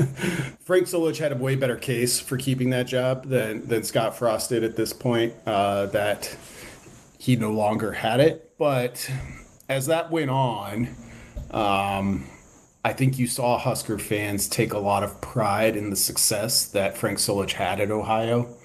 Frank 0.60 0.86
Solich 0.86 1.18
had 1.18 1.32
a 1.32 1.36
way 1.36 1.56
better 1.56 1.76
case 1.76 2.20
for 2.20 2.36
keeping 2.36 2.70
that 2.70 2.86
job 2.86 3.26
than 3.26 3.66
than 3.66 3.82
Scott 3.82 4.16
Frost 4.16 4.50
did 4.50 4.64
at 4.64 4.76
this 4.76 4.92
point. 4.92 5.34
Uh, 5.46 5.86
that 5.86 6.36
he 7.18 7.36
no 7.36 7.52
longer 7.52 7.92
had 7.92 8.20
it, 8.20 8.56
but 8.58 9.10
as 9.68 9.86
that 9.86 10.10
went 10.10 10.30
on, 10.30 10.88
um, 11.50 12.26
I 12.82 12.94
think 12.94 13.18
you 13.18 13.26
saw 13.26 13.58
Husker 13.58 13.98
fans 13.98 14.48
take 14.48 14.72
a 14.72 14.78
lot 14.78 15.02
of 15.02 15.20
pride 15.20 15.76
in 15.76 15.90
the 15.90 15.96
success 15.96 16.66
that 16.68 16.96
Frank 16.96 17.18
Solich 17.18 17.52
had 17.52 17.80
at 17.80 17.90
Ohio, 17.90 18.56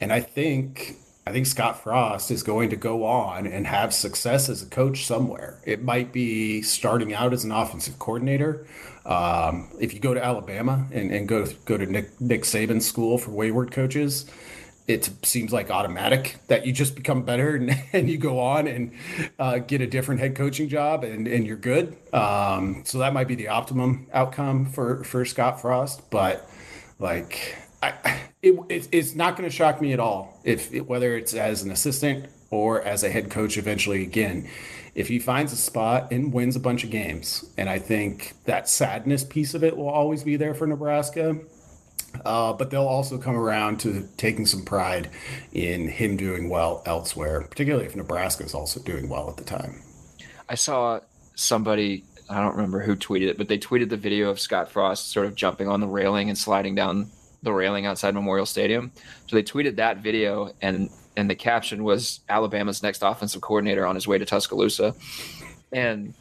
and 0.00 0.12
I 0.12 0.20
think 0.20 0.96
I 1.28 1.32
think 1.32 1.44
Scott 1.44 1.82
Frost 1.82 2.30
is 2.30 2.42
going 2.42 2.70
to 2.70 2.76
go 2.76 3.04
on 3.04 3.46
and 3.46 3.66
have 3.66 3.92
success 3.92 4.48
as 4.48 4.62
a 4.62 4.66
coach 4.66 5.04
somewhere. 5.04 5.60
It 5.66 5.82
might 5.82 6.10
be 6.10 6.62
starting 6.62 7.12
out 7.12 7.34
as 7.34 7.44
an 7.44 7.52
offensive 7.52 7.98
coordinator. 7.98 8.66
Um, 9.04 9.68
if 9.78 9.92
you 9.92 10.00
go 10.00 10.14
to 10.14 10.24
Alabama 10.24 10.86
and, 10.90 11.10
and 11.10 11.28
go 11.28 11.46
go 11.66 11.76
to 11.76 11.84
Nick 11.84 12.18
Nick 12.18 12.44
Saban's 12.44 12.86
school 12.86 13.18
for 13.18 13.30
wayward 13.30 13.72
coaches, 13.72 14.24
it 14.86 15.10
seems 15.22 15.52
like 15.52 15.70
automatic 15.70 16.36
that 16.46 16.64
you 16.64 16.72
just 16.72 16.96
become 16.96 17.24
better 17.24 17.56
and, 17.56 17.78
and 17.92 18.08
you 18.08 18.16
go 18.16 18.40
on 18.40 18.66
and 18.66 18.92
uh, 19.38 19.58
get 19.58 19.82
a 19.82 19.86
different 19.86 20.22
head 20.22 20.34
coaching 20.34 20.70
job 20.70 21.04
and, 21.04 21.28
and 21.28 21.46
you're 21.46 21.58
good. 21.58 21.94
Um, 22.14 22.84
so 22.86 23.00
that 23.00 23.12
might 23.12 23.28
be 23.28 23.34
the 23.34 23.48
optimum 23.48 24.06
outcome 24.14 24.64
for 24.64 25.04
for 25.04 25.26
Scott 25.26 25.60
Frost, 25.60 26.08
but 26.08 26.48
like 26.98 27.54
it, 28.42 28.58
it, 28.68 28.88
it's 28.92 29.14
not 29.14 29.36
going 29.36 29.48
to 29.48 29.54
shock 29.54 29.80
me 29.80 29.92
at 29.92 30.00
all 30.00 30.38
if 30.44 30.72
it, 30.72 30.86
whether 30.86 31.16
it's 31.16 31.34
as 31.34 31.62
an 31.62 31.70
assistant 31.70 32.26
or 32.50 32.82
as 32.82 33.02
a 33.02 33.10
head 33.10 33.30
coach 33.30 33.58
eventually 33.58 34.02
again. 34.02 34.48
If 34.94 35.08
he 35.08 35.18
finds 35.18 35.52
a 35.52 35.56
spot 35.56 36.12
and 36.12 36.32
wins 36.32 36.56
a 36.56 36.60
bunch 36.60 36.82
of 36.82 36.90
games 36.90 37.48
and 37.56 37.68
i 37.68 37.78
think 37.78 38.34
that 38.46 38.68
sadness 38.68 39.22
piece 39.22 39.54
of 39.54 39.62
it 39.62 39.76
will 39.76 39.88
always 39.88 40.24
be 40.24 40.34
there 40.34 40.54
for 40.54 40.66
nebraska 40.66 41.38
uh, 42.24 42.52
but 42.54 42.70
they'll 42.70 42.82
also 42.82 43.18
come 43.18 43.36
around 43.36 43.78
to 43.80 44.08
taking 44.16 44.46
some 44.46 44.64
pride 44.64 45.10
in 45.52 45.86
him 45.86 46.16
doing 46.16 46.48
well 46.48 46.82
elsewhere 46.84 47.42
particularly 47.42 47.86
if 47.86 47.94
nebraska 47.94 48.42
is 48.42 48.54
also 48.54 48.80
doing 48.80 49.08
well 49.08 49.28
at 49.28 49.36
the 49.36 49.44
time. 49.44 49.80
I 50.48 50.56
saw 50.56 50.98
somebody 51.36 52.02
i 52.28 52.40
don't 52.40 52.56
remember 52.56 52.80
who 52.80 52.96
tweeted 52.96 53.28
it 53.28 53.38
but 53.38 53.46
they 53.46 53.58
tweeted 53.58 53.90
the 53.90 53.96
video 53.96 54.30
of 54.30 54.40
scott 54.40 54.68
frost 54.68 55.12
sort 55.12 55.26
of 55.26 55.36
jumping 55.36 55.68
on 55.68 55.78
the 55.78 55.86
railing 55.86 56.28
and 56.28 56.36
sliding 56.36 56.74
down 56.74 57.08
the 57.42 57.52
railing 57.52 57.86
outside 57.86 58.14
Memorial 58.14 58.46
Stadium. 58.46 58.92
So 59.26 59.36
they 59.36 59.42
tweeted 59.42 59.76
that 59.76 59.98
video, 59.98 60.52
and 60.60 60.90
and 61.16 61.28
the 61.28 61.34
caption 61.34 61.82
was 61.82 62.20
Alabama's 62.28 62.82
next 62.82 63.02
offensive 63.02 63.40
coordinator 63.40 63.86
on 63.86 63.94
his 63.94 64.06
way 64.06 64.18
to 64.18 64.24
Tuscaloosa. 64.24 64.94
And 65.72 66.14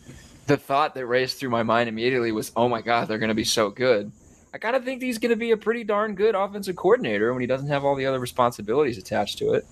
the 0.47 0.58
thought 0.58 0.95
that 0.95 1.06
raced 1.06 1.39
through 1.39 1.51
my 1.51 1.63
mind 1.63 1.88
immediately 1.88 2.32
was, 2.32 2.51
oh 2.56 2.67
my 2.67 2.82
God, 2.82 3.08
they're 3.08 3.19
going 3.19 3.30
to 3.30 3.36
be 3.36 3.43
so 3.43 3.69
good. 3.69 4.12
I 4.53 4.58
kind 4.58 4.75
of 4.75 4.84
think 4.84 5.03
he's 5.03 5.19
going 5.19 5.30
to 5.30 5.36
be 5.36 5.51
a 5.51 5.58
pretty 5.58 5.84
darn 5.84 6.15
good 6.15 6.34
offensive 6.34 6.75
coordinator 6.75 7.32
when 7.32 7.41
he 7.41 7.47
doesn't 7.47 7.67
have 7.67 7.86
all 7.86 7.95
the 7.95 8.08
other 8.08 8.19
responsibilities 8.19 8.97
attached 8.97 9.38
to 9.38 9.53
it. 9.53 9.65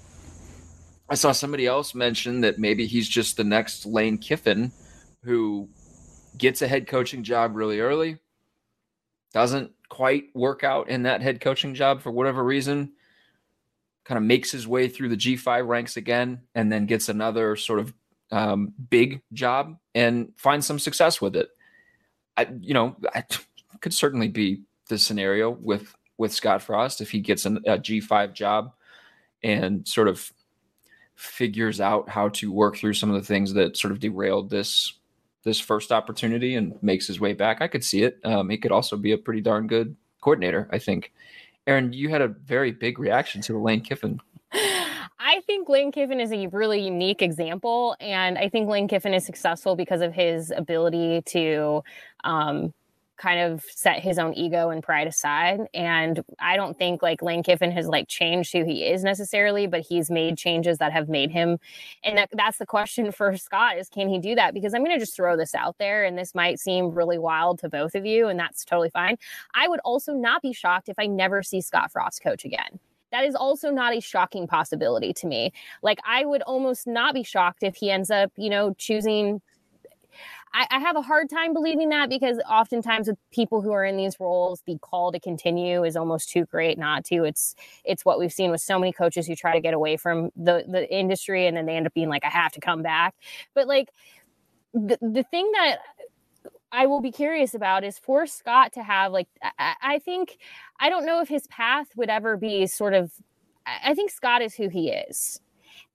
I 1.09 1.15
saw 1.15 1.31
somebody 1.31 1.65
else 1.65 1.95
mention 1.95 2.41
that 2.41 2.59
maybe 2.59 2.85
he's 2.85 3.09
just 3.09 3.37
the 3.37 3.43
next 3.43 3.85
Lane 3.85 4.17
Kiffin 4.17 4.71
who 5.23 5.69
gets 6.37 6.61
a 6.61 6.67
head 6.67 6.87
coaching 6.87 7.23
job 7.23 7.55
really 7.55 7.79
early, 7.79 8.17
doesn't 9.35 9.69
quite 9.89 10.33
work 10.33 10.63
out 10.63 10.87
in 10.87 11.03
that 11.03 11.21
head 11.21 11.41
coaching 11.41 11.75
job 11.75 12.01
for 12.01 12.09
whatever 12.09 12.41
reason, 12.41 12.93
kind 14.05 14.17
of 14.17 14.23
makes 14.23 14.49
his 14.49 14.65
way 14.65 14.87
through 14.87 15.09
the 15.09 15.17
G5 15.17 15.67
ranks 15.67 15.97
again 15.97 16.43
and 16.55 16.71
then 16.71 16.85
gets 16.85 17.09
another 17.09 17.57
sort 17.57 17.79
of 17.79 17.93
um, 18.31 18.71
big 18.89 19.21
job 19.33 19.77
and 19.93 20.31
finds 20.37 20.65
some 20.65 20.79
success 20.79 21.19
with 21.19 21.35
it. 21.35 21.49
I, 22.37 22.47
you 22.61 22.73
know, 22.73 22.95
I 23.13 23.25
could 23.81 23.93
certainly 23.93 24.29
be 24.29 24.61
the 24.87 24.97
scenario 24.97 25.49
with 25.49 25.93
with 26.17 26.31
Scott 26.31 26.61
Frost 26.61 27.01
if 27.01 27.11
he 27.11 27.19
gets 27.19 27.45
an, 27.45 27.57
a 27.65 27.77
G5 27.77 28.31
job 28.31 28.71
and 29.43 29.85
sort 29.85 30.07
of 30.07 30.31
figures 31.15 31.81
out 31.81 32.07
how 32.07 32.29
to 32.29 32.53
work 32.53 32.77
through 32.77 32.93
some 32.93 33.09
of 33.09 33.21
the 33.21 33.27
things 33.27 33.53
that 33.55 33.75
sort 33.75 33.91
of 33.91 33.99
derailed 33.99 34.49
this 34.49 34.93
this 35.45 35.59
first 35.59 35.91
opportunity 35.91 36.55
and 36.55 36.77
makes 36.83 37.07
his 37.07 37.21
way 37.21 37.33
back. 37.33 37.61
I 37.61 37.67
could 37.67 37.83
see 37.83 38.03
it. 38.03 38.19
Um, 38.25 38.49
he 38.49 38.57
could 38.57 38.71
also 38.73 38.97
be 38.97 39.13
a 39.13 39.17
pretty 39.17 39.41
darn 39.41 39.67
good 39.67 39.95
coordinator, 40.21 40.67
I 40.71 40.79
think. 40.79 41.13
Erin, 41.67 41.93
you 41.93 42.09
had 42.09 42.21
a 42.21 42.27
very 42.27 42.71
big 42.71 42.99
reaction 42.99 43.41
to 43.43 43.53
the 43.53 43.59
Lane 43.59 43.81
Kiffin. 43.81 44.19
I 44.51 45.41
think 45.47 45.69
Lane 45.69 45.91
Kiffin 45.91 46.19
is 46.19 46.31
a 46.31 46.47
really 46.47 46.81
unique 46.81 47.21
example, 47.21 47.95
and 47.99 48.37
I 48.37 48.49
think 48.49 48.69
Lane 48.69 48.87
Kiffin 48.87 49.13
is 49.13 49.25
successful 49.25 49.75
because 49.75 50.01
of 50.01 50.13
his 50.13 50.51
ability 50.51 51.21
to 51.27 51.83
um, 52.23 52.73
kind 53.17 53.39
of 53.39 53.63
set 53.69 53.99
his 53.99 54.19
own 54.19 54.33
ego 54.33 54.69
and 54.69 54.83
pride 54.83 55.07
aside. 55.07 55.61
And 55.73 56.23
I 56.39 56.55
don't 56.55 56.77
think 56.77 57.01
like 57.01 57.21
Lane 57.21 57.43
Kiffin 57.43 57.71
has 57.71 57.87
like 57.87 58.07
changed 58.07 58.51
who 58.51 58.63
he 58.63 58.83
is 58.83 59.03
necessarily, 59.03 59.67
but 59.67 59.81
he's 59.81 60.09
made 60.09 60.37
changes 60.37 60.77
that 60.79 60.91
have 60.91 61.09
made 61.09 61.31
him. 61.31 61.57
And 62.03 62.17
that, 62.17 62.29
that's 62.33 62.57
the 62.57 62.65
question 62.65 63.11
for 63.11 63.35
Scott 63.37 63.77
is 63.77 63.89
can 63.89 64.09
he 64.09 64.19
do 64.19 64.35
that? 64.35 64.53
Because 64.53 64.73
I'm 64.73 64.83
going 64.83 64.95
to 64.95 64.99
just 64.99 65.15
throw 65.15 65.37
this 65.37 65.55
out 65.55 65.77
there, 65.77 66.03
and 66.03 66.17
this 66.17 66.35
might 66.35 66.59
seem 66.59 66.91
really 66.91 67.17
wild 67.17 67.59
to 67.59 67.69
both 67.69 67.95
of 67.95 68.05
you, 68.05 68.27
and 68.27 68.39
that's 68.39 68.65
totally 68.65 68.89
fine. 68.89 69.17
I 69.53 69.67
would 69.67 69.79
also 69.81 70.13
not 70.13 70.41
be 70.41 70.53
shocked 70.53 70.89
if 70.89 70.99
I 70.99 71.07
never 71.07 71.43
see 71.43 71.61
Scott 71.61 71.91
Frost 71.91 72.21
coach 72.21 72.45
again 72.45 72.79
that 73.11 73.23
is 73.23 73.35
also 73.35 73.69
not 73.69 73.95
a 73.95 74.01
shocking 74.01 74.45
possibility 74.45 75.13
to 75.13 75.25
me. 75.25 75.53
Like 75.81 75.99
I 76.05 76.25
would 76.25 76.41
almost 76.41 76.85
not 76.85 77.13
be 77.13 77.23
shocked 77.23 77.63
if 77.63 77.75
he 77.75 77.89
ends 77.89 78.11
up, 78.11 78.29
you 78.35 78.49
know, 78.49 78.73
choosing 78.77 79.41
I, 80.53 80.67
I, 80.71 80.79
have 80.79 80.95
a 80.95 81.01
hard 81.01 81.29
time 81.29 81.53
believing 81.53 81.89
that 81.89 82.09
because 82.09 82.39
oftentimes 82.49 83.07
with 83.07 83.17
people 83.31 83.61
who 83.61 83.71
are 83.71 83.83
in 83.83 83.97
these 83.97 84.19
roles, 84.19 84.61
the 84.65 84.77
call 84.77 85.11
to 85.11 85.19
continue 85.19 85.83
is 85.83 85.97
almost 85.97 86.29
too 86.29 86.45
great 86.45 86.77
not 86.77 87.03
to. 87.05 87.25
It's 87.25 87.55
it's 87.83 88.05
what 88.05 88.19
we've 88.19 88.31
seen 88.31 88.51
with 88.51 88.61
so 88.61 88.79
many 88.79 88.93
coaches 88.93 89.27
who 89.27 89.35
try 89.35 89.53
to 89.53 89.59
get 89.59 89.73
away 89.73 89.97
from 89.97 90.31
the 90.35 90.63
the 90.67 90.89
industry 90.93 91.47
and 91.47 91.57
then 91.57 91.65
they 91.65 91.75
end 91.75 91.87
up 91.87 91.93
being 91.93 92.09
like, 92.09 92.23
I 92.23 92.29
have 92.29 92.53
to 92.53 92.59
come 92.59 92.81
back. 92.81 93.15
But 93.53 93.67
like 93.67 93.89
the 94.73 94.97
the 95.01 95.23
thing 95.23 95.51
that 95.53 95.77
I 96.71 96.87
will 96.87 97.01
be 97.01 97.11
curious 97.11 97.53
about 97.53 97.83
is 97.83 97.99
for 97.99 98.25
Scott 98.25 98.73
to 98.73 98.83
have 98.83 99.11
like 99.11 99.27
I, 99.59 99.75
I 99.81 99.99
think 99.99 100.37
I 100.79 100.89
don't 100.89 101.05
know 101.05 101.21
if 101.21 101.29
his 101.29 101.47
path 101.47 101.87
would 101.95 102.09
ever 102.09 102.37
be 102.37 102.67
sort 102.67 102.93
of 102.93 103.11
I 103.65 103.93
think 103.93 104.11
Scott 104.11 104.41
is 104.41 104.53
who 104.53 104.69
he 104.69 104.89
is 104.89 105.41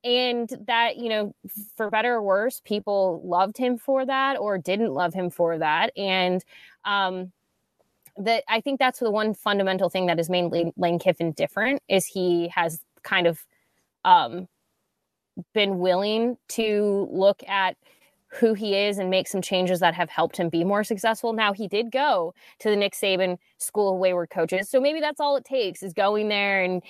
and 0.04 0.48
that 0.66 0.96
you 0.96 1.08
know 1.08 1.34
for 1.76 1.90
better 1.90 2.14
or 2.14 2.22
worse 2.22 2.60
people 2.64 3.20
loved 3.24 3.56
him 3.58 3.76
for 3.78 4.06
that 4.06 4.38
or 4.38 4.58
didn't 4.58 4.92
love 4.94 5.14
him 5.14 5.30
for 5.30 5.58
that. 5.58 5.92
And 5.96 6.44
um 6.84 7.32
that 8.16 8.44
i 8.48 8.60
think 8.60 8.78
that's 8.78 8.98
the 8.98 9.10
one 9.10 9.34
fundamental 9.34 9.88
thing 9.88 10.06
that 10.06 10.18
has 10.18 10.28
made 10.28 10.50
lane 10.76 10.98
kiffin 10.98 11.32
different 11.32 11.80
is 11.88 12.06
he 12.06 12.48
has 12.48 12.80
kind 13.02 13.26
of 13.26 13.44
um 14.04 14.48
been 15.54 15.78
willing 15.78 16.36
to 16.48 17.08
look 17.10 17.42
at 17.48 17.76
who 18.32 18.54
he 18.54 18.76
is 18.76 18.98
and 18.98 19.10
make 19.10 19.26
some 19.26 19.42
changes 19.42 19.80
that 19.80 19.94
have 19.94 20.08
helped 20.08 20.36
him 20.36 20.48
be 20.48 20.62
more 20.62 20.84
successful. 20.84 21.32
Now 21.32 21.52
he 21.52 21.66
did 21.66 21.90
go 21.90 22.32
to 22.60 22.70
the 22.70 22.76
Nick 22.76 22.94
Saban 22.94 23.38
School 23.58 23.94
of 23.94 23.98
Wayward 23.98 24.30
Coaches. 24.30 24.68
So 24.68 24.80
maybe 24.80 25.00
that's 25.00 25.20
all 25.20 25.36
it 25.36 25.44
takes 25.44 25.82
is 25.82 25.92
going 25.92 26.28
there 26.28 26.62
and 26.62 26.82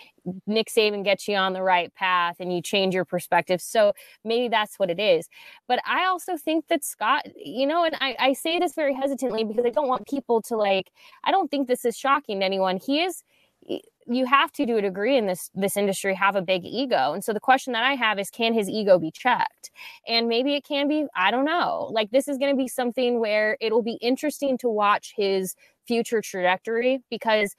Nick 0.47 0.69
Saban 0.69 1.03
gets 1.03 1.27
you 1.27 1.37
on 1.37 1.55
the 1.55 1.63
right 1.63 1.95
path 1.95 2.37
and 2.41 2.53
you 2.55 2.61
change 2.61 2.95
your 2.95 3.07
perspective. 3.07 3.63
So 3.63 3.95
maybe 4.23 4.49
that's 4.49 4.79
what 4.79 4.91
it 4.91 5.01
is. 5.01 5.29
But 5.67 5.81
I 5.87 6.05
also 6.05 6.37
think 6.37 6.69
that 6.69 6.85
Scott, 6.85 7.27
you 7.35 7.67
know, 7.67 7.85
and 7.85 7.97
I, 8.01 8.17
I 8.19 8.33
say 8.35 8.59
this 8.59 8.75
very 8.75 8.95
hesitantly 8.95 9.45
because 9.45 9.65
I 9.65 9.71
don't 9.71 9.89
want 9.89 10.07
people 10.07 10.43
to 10.43 10.57
like, 10.57 10.91
I 11.25 11.31
don't 11.31 11.51
think 11.51 11.69
this 11.69 11.87
is 11.87 11.97
shocking 11.97 12.41
to 12.41 12.47
anyone. 12.47 12.77
He 12.77 13.01
is 13.01 13.23
you 14.07 14.27
have 14.27 14.53
to 14.53 14.67
to 14.67 14.77
a 14.77 14.83
degree 14.83 15.17
in 15.17 15.27
this 15.27 15.51
this 15.55 15.77
industry 15.77 16.15
have 16.15 16.37
a 16.37 16.43
big 16.43 16.65
ego. 16.65 17.13
And 17.13 17.25
so 17.25 17.33
the 17.33 17.41
question 17.41 17.73
that 17.75 17.85
i 17.85 17.95
have 17.95 18.19
is 18.19 18.31
can 18.31 18.55
his 18.55 18.69
ego 18.69 18.99
be 18.99 19.11
checked? 19.11 19.71
And 20.07 20.29
maybe 20.29 20.55
it 20.55 20.65
can 20.65 20.89
be 20.89 21.07
i 21.15 21.31
don't 21.31 21.45
know. 21.45 21.89
Like 21.93 22.11
this 22.11 22.29
is 22.29 22.39
going 22.39 22.55
to 22.55 22.57
be 22.61 22.69
something 22.69 23.21
where 23.21 23.57
it'll 23.61 23.83
be 23.83 23.99
interesting 24.01 24.59
to 24.59 24.69
watch 24.69 25.15
his 25.17 25.55
future 25.87 26.21
trajectory 26.21 27.01
because 27.11 27.55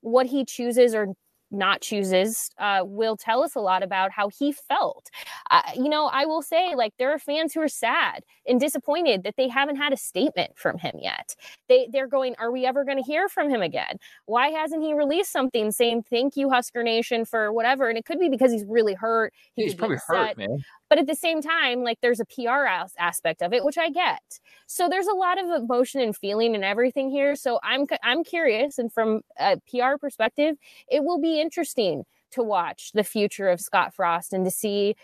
what 0.00 0.26
he 0.26 0.44
chooses 0.44 0.94
or 0.94 1.08
not 1.50 1.80
chooses 1.80 2.50
uh, 2.58 2.82
will 2.84 3.16
tell 3.16 3.42
us 3.42 3.54
a 3.54 3.60
lot 3.60 3.82
about 3.82 4.10
how 4.10 4.28
he 4.28 4.52
felt. 4.52 5.10
Uh, 5.50 5.62
you 5.74 5.88
know, 5.88 6.06
I 6.06 6.26
will 6.26 6.42
say, 6.42 6.74
like, 6.74 6.94
there 6.98 7.12
are 7.12 7.18
fans 7.18 7.54
who 7.54 7.60
are 7.60 7.68
sad 7.68 8.24
and 8.46 8.60
disappointed 8.60 9.22
that 9.22 9.36
they 9.36 9.48
haven't 9.48 9.76
had 9.76 9.92
a 9.92 9.96
statement 9.96 10.52
from 10.56 10.78
him 10.78 10.96
yet. 11.00 11.34
They 11.68 11.88
they're 11.92 12.06
going, 12.06 12.34
are 12.38 12.50
we 12.50 12.66
ever 12.66 12.84
going 12.84 12.98
to 12.98 13.04
hear 13.04 13.28
from 13.28 13.50
him 13.50 13.62
again? 13.62 13.98
Why 14.26 14.48
hasn't 14.48 14.82
he 14.82 14.92
released 14.94 15.32
something 15.32 15.70
saying 15.70 16.04
thank 16.10 16.36
you, 16.36 16.50
Husker 16.50 16.82
Nation, 16.82 17.24
for 17.24 17.52
whatever? 17.52 17.88
And 17.88 17.98
it 17.98 18.04
could 18.04 18.18
be 18.18 18.28
because 18.28 18.52
he's 18.52 18.64
really 18.64 18.94
hurt. 18.94 19.32
He 19.54 19.64
he's 19.64 19.74
probably 19.74 19.98
hurt, 20.06 20.36
man. 20.36 20.64
But 20.88 20.98
at 20.98 21.06
the 21.06 21.14
same 21.14 21.42
time, 21.42 21.82
like 21.82 21.98
there's 22.00 22.20
a 22.20 22.24
PR 22.24 22.66
aspect 22.98 23.42
of 23.42 23.52
it, 23.52 23.64
which 23.64 23.78
I 23.78 23.90
get. 23.90 24.40
So 24.66 24.88
there's 24.88 25.06
a 25.06 25.14
lot 25.14 25.42
of 25.42 25.50
emotion 25.50 26.00
and 26.00 26.16
feeling 26.16 26.54
and 26.54 26.64
everything 26.64 27.10
here. 27.10 27.36
So 27.36 27.58
I'm 27.62 27.86
I'm 28.02 28.24
curious, 28.24 28.78
and 28.78 28.92
from 28.92 29.22
a 29.38 29.58
PR 29.70 29.96
perspective, 30.00 30.56
it 30.90 31.04
will 31.04 31.20
be 31.20 31.40
interesting 31.40 32.04
to 32.30 32.42
watch 32.42 32.92
the 32.92 33.04
future 33.04 33.48
of 33.48 33.60
Scott 33.60 33.94
Frost 33.94 34.32
and 34.32 34.44
to 34.44 34.50
see 34.50 34.94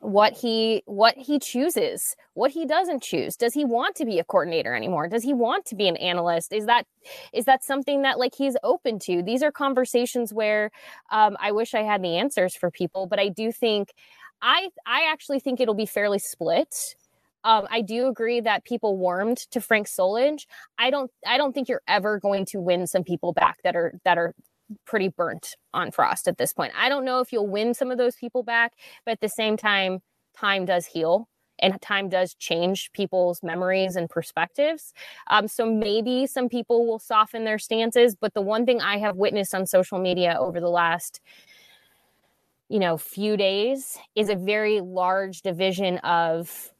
what 0.00 0.32
he 0.32 0.82
what 0.86 1.16
he 1.16 1.38
chooses 1.38 2.14
what 2.34 2.52
he 2.52 2.64
doesn't 2.64 3.02
choose 3.02 3.36
does 3.36 3.52
he 3.52 3.64
want 3.64 3.96
to 3.96 4.04
be 4.04 4.18
a 4.20 4.24
coordinator 4.24 4.74
anymore 4.74 5.08
does 5.08 5.24
he 5.24 5.34
want 5.34 5.64
to 5.64 5.74
be 5.74 5.88
an 5.88 5.96
analyst 5.96 6.52
is 6.52 6.66
that 6.66 6.86
is 7.32 7.46
that 7.46 7.64
something 7.64 8.02
that 8.02 8.18
like 8.18 8.34
he's 8.34 8.56
open 8.62 8.98
to 8.98 9.22
these 9.22 9.42
are 9.42 9.50
conversations 9.50 10.32
where 10.32 10.70
um, 11.10 11.36
i 11.40 11.50
wish 11.50 11.74
i 11.74 11.82
had 11.82 12.02
the 12.02 12.16
answers 12.16 12.54
for 12.54 12.70
people 12.70 13.06
but 13.06 13.18
i 13.18 13.28
do 13.28 13.50
think 13.50 13.92
I 14.42 14.70
I 14.86 15.10
actually 15.10 15.40
think 15.40 15.60
it'll 15.60 15.74
be 15.74 15.86
fairly 15.86 16.18
split. 16.18 16.96
Um, 17.44 17.66
I 17.70 17.82
do 17.82 18.08
agree 18.08 18.40
that 18.40 18.64
people 18.64 18.96
warmed 18.96 19.38
to 19.52 19.60
Frank 19.60 19.86
Solich. 19.86 20.46
I 20.78 20.90
don't 20.90 21.10
I 21.26 21.38
don't 21.38 21.52
think 21.52 21.68
you're 21.68 21.82
ever 21.88 22.18
going 22.18 22.44
to 22.46 22.60
win 22.60 22.86
some 22.86 23.04
people 23.04 23.32
back 23.32 23.58
that 23.64 23.76
are 23.76 23.94
that 24.04 24.18
are 24.18 24.34
pretty 24.84 25.08
burnt 25.08 25.56
on 25.72 25.90
Frost 25.90 26.28
at 26.28 26.38
this 26.38 26.52
point. 26.52 26.72
I 26.76 26.88
don't 26.88 27.04
know 27.04 27.20
if 27.20 27.32
you'll 27.32 27.46
win 27.46 27.74
some 27.74 27.90
of 27.90 27.98
those 27.98 28.16
people 28.16 28.42
back, 28.42 28.72
but 29.04 29.12
at 29.12 29.20
the 29.20 29.28
same 29.28 29.56
time, 29.56 30.00
time 30.36 30.66
does 30.66 30.86
heal 30.86 31.28
and 31.60 31.80
time 31.80 32.08
does 32.08 32.34
change 32.34 32.90
people's 32.92 33.42
memories 33.42 33.96
and 33.96 34.08
perspectives. 34.08 34.92
Um, 35.28 35.48
so 35.48 35.70
maybe 35.70 36.26
some 36.26 36.48
people 36.48 36.86
will 36.86 36.98
soften 36.98 37.44
their 37.44 37.58
stances. 37.58 38.14
But 38.14 38.34
the 38.34 38.42
one 38.42 38.66
thing 38.66 38.80
I 38.80 38.98
have 38.98 39.16
witnessed 39.16 39.54
on 39.54 39.66
social 39.66 39.98
media 39.98 40.36
over 40.38 40.60
the 40.60 40.70
last 40.70 41.20
you 42.68 42.78
know 42.78 42.96
few 42.96 43.36
days 43.36 43.98
is 44.14 44.28
a 44.28 44.36
very 44.36 44.80
large 44.80 45.42
division 45.42 45.98
of 45.98 46.72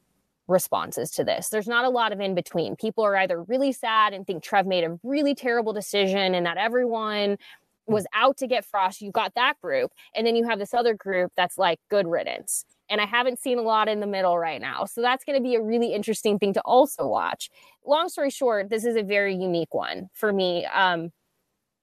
responses 0.47 1.11
to 1.11 1.23
this. 1.23 1.49
There's 1.49 1.67
not 1.67 1.85
a 1.85 1.89
lot 1.89 2.11
of 2.11 2.19
in 2.19 2.35
between. 2.35 2.75
People 2.75 3.03
are 3.05 3.15
either 3.15 3.43
really 3.43 3.71
sad 3.71 4.13
and 4.13 4.25
think 4.25 4.43
Trev 4.43 4.65
made 4.65 4.83
a 4.83 4.99
really 5.03 5.35
terrible 5.35 5.73
decision 5.73 6.33
and 6.33 6.45
that 6.45 6.57
everyone 6.57 7.37
was 7.89 8.05
out 8.13 8.37
to 8.37 8.47
get 8.47 8.65
Frost. 8.65 9.01
You 9.01 9.11
got 9.11 9.33
that 9.35 9.55
group. 9.61 9.91
And 10.15 10.25
then 10.25 10.35
you 10.35 10.47
have 10.47 10.59
this 10.59 10.73
other 10.73 10.93
group 10.93 11.31
that's 11.35 11.57
like 11.57 11.79
good 11.89 12.07
riddance. 12.07 12.65
And 12.89 12.99
I 12.99 13.05
haven't 13.05 13.39
seen 13.39 13.59
a 13.59 13.61
lot 13.61 13.87
in 13.87 13.99
the 13.99 14.07
middle 14.07 14.37
right 14.37 14.61
now. 14.61 14.85
So 14.85 15.01
that's 15.01 15.23
going 15.23 15.37
to 15.37 15.43
be 15.43 15.55
a 15.55 15.61
really 15.61 15.93
interesting 15.93 16.39
thing 16.39 16.53
to 16.53 16.61
also 16.61 17.07
watch. 17.07 17.49
Long 17.85 18.09
story 18.09 18.31
short, 18.31 18.69
this 18.69 18.85
is 18.85 18.95
a 18.95 19.03
very 19.03 19.35
unique 19.35 19.73
one 19.73 20.09
for 20.13 20.33
me. 20.33 20.65
Um, 20.65 21.11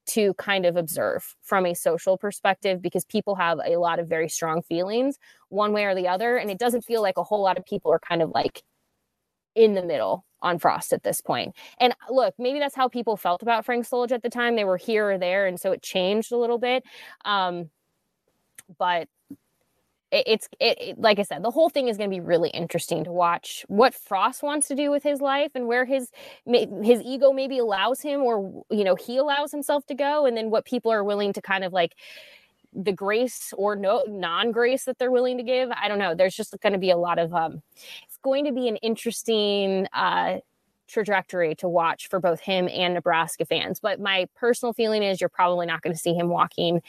to 0.06 0.34
kind 0.34 0.64
of 0.66 0.76
observe 0.76 1.34
from 1.42 1.66
a 1.66 1.74
social 1.74 2.16
perspective 2.16 2.80
because 2.80 3.04
people 3.04 3.34
have 3.34 3.58
a 3.66 3.76
lot 3.76 3.98
of 3.98 4.08
very 4.08 4.28
strong 4.28 4.62
feelings 4.62 5.18
one 5.48 5.72
way 5.72 5.84
or 5.84 5.94
the 5.94 6.08
other 6.08 6.36
and 6.36 6.50
it 6.50 6.58
doesn't 6.58 6.82
feel 6.82 7.02
like 7.02 7.16
a 7.16 7.22
whole 7.22 7.42
lot 7.42 7.58
of 7.58 7.64
people 7.64 7.92
are 7.92 7.98
kind 7.98 8.22
of 8.22 8.30
like 8.30 8.62
in 9.56 9.74
the 9.74 9.82
middle 9.82 10.24
on 10.42 10.58
Frost 10.58 10.92
at 10.92 11.02
this 11.02 11.20
point. 11.20 11.56
And 11.80 11.94
look, 12.10 12.34
maybe 12.38 12.58
that's 12.58 12.76
how 12.76 12.88
people 12.88 13.16
felt 13.16 13.42
about 13.42 13.64
Frank 13.64 13.88
Solich 13.88 14.12
at 14.12 14.22
the 14.22 14.30
time. 14.30 14.54
They 14.54 14.64
were 14.64 14.76
here 14.76 15.10
or 15.10 15.18
there, 15.18 15.46
and 15.46 15.58
so 15.58 15.72
it 15.72 15.82
changed 15.82 16.30
a 16.30 16.36
little 16.36 16.58
bit. 16.58 16.84
Um, 17.24 17.70
but 18.78 19.08
it's 20.26 20.48
it, 20.60 20.80
it, 20.80 21.00
like 21.00 21.18
I 21.18 21.22
said, 21.22 21.42
the 21.42 21.50
whole 21.50 21.68
thing 21.68 21.88
is 21.88 21.96
going 21.96 22.10
to 22.10 22.14
be 22.14 22.20
really 22.20 22.50
interesting 22.50 23.04
to 23.04 23.12
watch 23.12 23.64
what 23.68 23.94
Frost 23.94 24.42
wants 24.42 24.68
to 24.68 24.74
do 24.74 24.90
with 24.90 25.02
his 25.02 25.20
life 25.20 25.52
and 25.54 25.66
where 25.66 25.84
his 25.84 26.10
his 26.46 27.02
ego 27.02 27.32
maybe 27.32 27.58
allows 27.58 28.00
him 28.00 28.22
or 28.22 28.64
you 28.70 28.84
know 28.84 28.94
he 28.94 29.16
allows 29.16 29.50
himself 29.50 29.86
to 29.86 29.94
go, 29.94 30.26
and 30.26 30.36
then 30.36 30.50
what 30.50 30.64
people 30.64 30.92
are 30.92 31.04
willing 31.04 31.32
to 31.32 31.42
kind 31.42 31.64
of 31.64 31.72
like 31.72 31.94
the 32.72 32.92
grace 32.92 33.52
or 33.56 33.74
no 33.74 34.04
non 34.06 34.52
grace 34.52 34.84
that 34.84 34.98
they're 34.98 35.10
willing 35.10 35.38
to 35.38 35.42
give. 35.42 35.70
I 35.70 35.88
don't 35.88 35.98
know. 35.98 36.14
There's 36.14 36.36
just 36.36 36.54
going 36.60 36.72
to 36.72 36.78
be 36.78 36.90
a 36.90 36.96
lot 36.96 37.18
of 37.18 37.34
um, 37.34 37.62
it's 38.06 38.18
going 38.22 38.44
to 38.44 38.52
be 38.52 38.68
an 38.68 38.76
interesting. 38.76 39.86
Uh, 39.92 40.38
trajectory 40.88 41.52
to 41.56 41.68
watch 41.68 42.08
for 42.08 42.20
both 42.20 42.38
him 42.38 42.68
and 42.68 42.94
Nebraska 42.94 43.44
fans. 43.44 43.80
But 43.80 43.98
my 44.00 44.28
personal 44.36 44.72
feeling 44.72 45.02
is 45.02 45.20
you're 45.20 45.28
probably 45.28 45.66
not 45.66 45.82
going 45.82 45.92
to 45.92 45.98
see 45.98 46.14
him 46.14 46.28
walking 46.28 46.80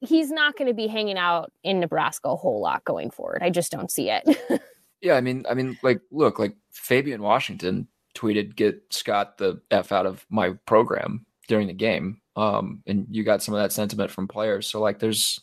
he's 0.00 0.30
not 0.30 0.56
going 0.56 0.68
to 0.68 0.74
be 0.74 0.86
hanging 0.86 1.18
out 1.18 1.52
in 1.62 1.80
Nebraska 1.80 2.28
a 2.28 2.36
whole 2.36 2.60
lot 2.60 2.84
going 2.84 3.10
forward. 3.10 3.42
I 3.42 3.50
just 3.50 3.72
don't 3.72 3.90
see 3.90 4.10
it. 4.10 4.62
yeah, 5.00 5.14
I 5.14 5.20
mean, 5.20 5.44
I 5.48 5.54
mean, 5.54 5.78
like, 5.82 6.00
look, 6.10 6.38
like 6.38 6.54
Fabian 6.72 7.22
Washington 7.22 7.88
tweeted, 8.14 8.56
"Get 8.56 8.82
Scott 8.90 9.38
the 9.38 9.60
f 9.70 9.92
out 9.92 10.06
of 10.06 10.26
my 10.30 10.50
program" 10.66 11.26
during 11.48 11.66
the 11.66 11.74
game, 11.74 12.20
um, 12.36 12.82
and 12.86 13.06
you 13.10 13.24
got 13.24 13.42
some 13.42 13.54
of 13.54 13.60
that 13.60 13.72
sentiment 13.72 14.10
from 14.10 14.28
players. 14.28 14.66
So, 14.66 14.80
like, 14.80 14.98
there's 14.98 15.40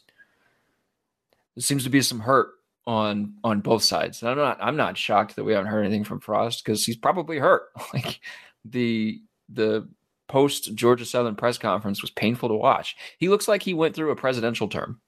there 1.56 1.63
seems 1.63 1.84
to 1.86 1.89
be 1.89 2.02
some 2.02 2.19
hurt 2.19 2.50
on 2.86 3.34
on 3.43 3.60
both 3.60 3.84
sides. 3.84 4.21
And 4.21 4.32
I'm 4.32 4.38
not 4.38 4.58
I'm 4.62 4.78
not 4.78 4.97
shocked 4.97 5.36
that 5.36 5.43
we 5.43 5.54
haven't 5.54 5.71
heard 5.71 5.86
anything 5.86 6.04
from 6.04 6.19
Frost 6.19 6.63
because 6.63 6.86
he's 6.86 6.95
probably 6.95 7.38
hurt. 7.38 7.63
like 7.93 8.19
the 8.63 9.21
the 9.50 9.88
post 10.28 10.76
Georgia 10.76 11.06
Southern 11.06 11.36
press 11.36 11.58
conference 11.58 12.02
was 12.02 12.12
painful 12.12 12.50
to 12.50 12.56
watch. 12.56 12.96
He 13.18 13.30
looks 13.30 13.48
like 13.48 13.63
he 13.63 13.74
went 13.74 13.96
through 13.96 14.12
a 14.12 14.16
presidential 14.16 14.68
term. 14.68 15.02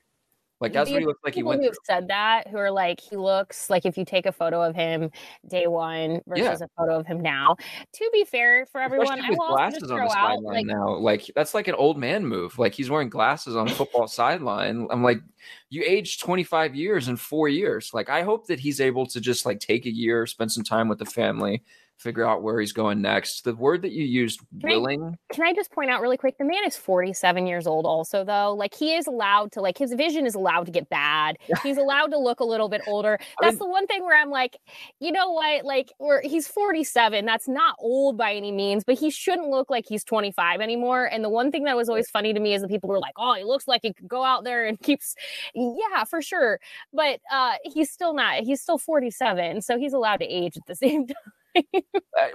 Like 0.62 0.74
that's 0.74 0.90
what 0.90 1.00
he 1.00 1.06
looks 1.06 1.22
like. 1.24 1.34
He 1.34 1.44
went. 1.44 1.64
Who've 1.64 1.74
said 1.86 2.10
that? 2.10 2.50
Who 2.50 2.58
are 2.58 2.72
like 2.72 3.00
he 3.00 3.16
looks 3.16 3.70
like 3.70 3.86
if 3.86 3.98
you 3.98 4.04
take 4.04 4.26
a 4.26 4.32
photo 4.32 4.62
of 4.62 4.76
him 4.76 5.10
day 5.48 5.68
one 5.68 6.22
versus 6.28 6.60
yeah. 6.60 6.66
a 6.66 6.68
photo 6.78 7.00
of 7.00 7.08
him 7.08 7.22
now. 7.22 7.56
To 7.94 8.10
be 8.12 8.26
fair 8.26 8.66
for 8.66 8.82
everyone, 8.82 9.22
I 9.22 9.30
will 9.30 9.56
glasses 9.56 9.90
on 9.90 10.00
the 10.00 10.10
sideline 10.10 10.44
like, 10.44 10.66
now. 10.66 10.98
Like 10.98 11.32
that's 11.34 11.54
like 11.54 11.70
an 11.70 11.76
old 11.76 11.98
man 11.98 12.26
move. 12.26 12.60
Like 12.60 12.74
he's 12.74 12.90
wearing 12.90 13.10
glasses 13.10 13.56
on 13.56 13.68
the 13.68 13.74
football 13.74 14.08
sideline. 14.08 14.88
I'm 14.92 15.02
like, 15.02 15.22
you 15.70 15.82
aged 15.86 16.22
25 16.22 16.76
years 16.76 17.08
in 17.08 17.16
four 17.16 17.48
years. 17.48 17.92
Like 17.94 18.10
I 18.10 18.24
hope 18.24 18.48
that 18.48 18.60
he's 18.60 18.82
able 18.82 19.06
to 19.08 19.22
just 19.22 19.46
like 19.46 19.62
take 19.62 19.86
a 19.86 19.94
year, 19.94 20.26
spend 20.26 20.52
some 20.52 20.66
time 20.66 20.90
with 20.90 21.00
the 21.00 21.06
family, 21.06 21.64
figure 22.00 22.26
out 22.26 22.42
where 22.42 22.60
he's 22.60 22.72
going 22.72 23.02
next. 23.02 23.44
The 23.44 23.54
word 23.54 23.82
that 23.82 23.92
you 23.92 24.06
used, 24.06 24.40
can 24.62 24.70
willing. 24.70 25.04
I, 25.04 25.34
can 25.34 25.46
I 25.46 25.54
just 25.54 25.72
point 25.72 25.90
out 25.90 26.02
really 26.02 26.18
quick? 26.18 26.38
The 26.38 26.46
man 26.46 26.64
is 26.66 26.78
47 26.78 27.46
years 27.46 27.68
old, 27.68 27.86
also, 27.86 28.24
though. 28.24 28.56
Like, 28.56 28.74
he 28.74 28.96
is 28.96 29.06
allowed 29.06 29.52
to, 29.54 29.62
like, 29.62 29.78
his 29.78 29.94
vision 29.94 30.26
is 30.26 30.34
allowed 30.34 30.66
to 30.68 30.72
get 30.72 30.90
bad. 30.90 31.38
He's 31.62 31.78
allowed 31.78 32.08
to 32.08 32.18
look 32.18 32.40
a 32.40 32.46
little 32.46 32.70
bit 32.70 32.82
older. 32.88 33.20
That's 33.42 33.50
I 33.50 33.52
mean, 33.52 33.60
the 33.60 33.66
one 33.68 33.88
thing 33.88 34.04
where 34.04 34.20
I'm 34.20 34.30
like, 34.30 34.58
you 35.00 35.12
know 35.12 35.32
what? 35.32 35.66
Like, 35.66 35.92
where 35.98 36.22
he's 36.22 36.48
47. 36.48 37.26
That's 37.26 37.48
not 37.48 37.76
old 37.80 38.18
by 38.18 38.34
any 38.34 38.52
means, 38.52 38.84
but 38.86 38.98
he 38.98 39.12
shouldn't 39.12 39.50
look 39.50 39.70
like 39.70 39.86
he's 39.88 40.04
25 40.06 40.62
anymore. 40.62 41.06
And 41.06 41.24
the 41.24 41.30
one 41.30 41.52
thing 41.52 41.66
that 41.66 41.76
was 41.76 41.90
always 41.90 42.10
funny 42.10 42.34
to 42.34 42.40
me 42.40 42.54
is 42.54 42.62
the 42.62 42.70
people 42.70 42.90
were 42.90 43.00
like, 43.00 43.14
oh, 43.18 43.36
he 43.36 43.44
looks 43.44 43.68
like 43.68 43.82
he 43.84 43.94
could 43.94 44.08
go 44.08 44.24
out 44.24 44.46
there 44.46 44.66
and 44.66 44.80
keeps, 44.84 45.16
yeah, 45.54 46.06
for 46.06 46.22
sure. 46.22 46.60
But 46.94 47.20
uh, 47.30 47.56
he's 47.66 47.92
still 47.92 48.14
not, 48.14 48.44
he's 48.44 48.62
still 48.62 48.78
47. 48.78 49.62
So 49.62 49.78
he's 49.78 49.94
allowed 49.94 50.18
to 50.18 50.26
age 50.26 50.56
at 50.56 50.66
the 50.66 50.76
same 50.80 51.06
time 51.06 51.16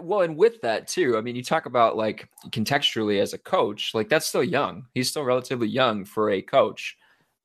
well, 0.01 0.23
and 0.23 0.37
with 0.37 0.61
that 0.63 0.89
too, 0.89 1.17
I 1.17 1.21
mean, 1.21 1.37
you 1.37 1.43
talk 1.43 1.67
about 1.67 1.97
like 1.97 2.29
contextually 2.49 3.21
as 3.21 3.33
a 3.33 3.39
coach, 3.39 3.95
like 3.95 4.09
that's 4.09 4.27
still 4.27 4.45
young. 4.45 4.87
He's 4.95 5.11
still 5.11 5.25
relatively 5.25 5.69
young 5.69 6.05
for 6.05 6.31
a 6.31 6.43
coach. 6.43 6.97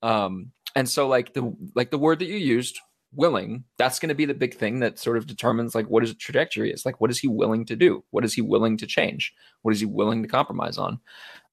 Um, 0.01 0.51
and 0.75 0.87
so 0.87 1.07
like 1.07 1.33
the 1.33 1.53
like 1.75 1.91
the 1.91 1.97
word 1.97 2.19
that 2.19 2.27
you 2.27 2.37
used, 2.37 2.79
willing, 3.13 3.63
that's 3.77 3.99
going 3.99 4.09
to 4.09 4.15
be 4.15 4.25
the 4.25 4.33
big 4.33 4.55
thing 4.55 4.79
that 4.79 4.99
sort 4.99 5.17
of 5.17 5.27
determines 5.27 5.73
like 5.73 5.87
what 5.87 6.03
his 6.03 6.13
trajectory 6.15 6.71
is. 6.71 6.85
Like, 6.85 7.01
what 7.01 7.09
is 7.09 7.19
he 7.19 7.27
willing 7.27 7.65
to 7.65 7.75
do? 7.75 8.03
What 8.11 8.25
is 8.25 8.33
he 8.33 8.41
willing 8.41 8.77
to 8.77 8.87
change? 8.87 9.33
What 9.61 9.73
is 9.73 9.79
he 9.79 9.85
willing 9.85 10.21
to 10.21 10.29
compromise 10.29 10.77
on? 10.77 10.99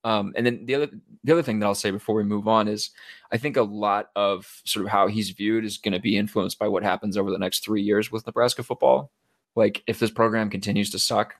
Um, 0.05 0.33
and 0.37 0.47
then 0.47 0.67
the 0.67 0.75
other 0.77 0.89
the 1.25 1.33
other 1.33 1.43
thing 1.43 1.59
that 1.59 1.67
I'll 1.67 1.75
say 1.75 1.91
before 1.91 2.15
we 2.15 2.23
move 2.23 2.47
on 2.47 2.69
is 2.69 2.91
I 3.33 3.39
think 3.39 3.57
a 3.57 3.63
lot 3.63 4.11
of 4.15 4.63
sort 4.65 4.87
of 4.87 4.93
how 4.93 5.09
he's 5.09 5.31
viewed 5.31 5.65
is 5.65 5.79
going 5.79 5.95
to 5.95 6.01
be 6.01 6.17
influenced 6.17 6.61
by 6.61 6.69
what 6.69 6.85
happens 6.85 7.17
over 7.17 7.31
the 7.31 7.39
next 7.39 7.65
three 7.65 7.83
years 7.83 8.13
with 8.13 8.25
Nebraska 8.25 8.63
football 8.63 9.11
like 9.57 9.83
if 9.87 9.99
this 9.99 10.11
program 10.11 10.51
continues 10.51 10.91
to 10.91 10.99
suck 10.99 11.35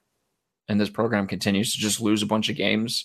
and 0.69 0.81
this 0.81 0.91
program 0.91 1.27
continues 1.27 1.73
to 1.75 1.79
just 1.79 2.01
lose 2.01 2.23
a 2.23 2.27
bunch 2.27 2.49
of 2.49 2.57
games, 2.57 3.05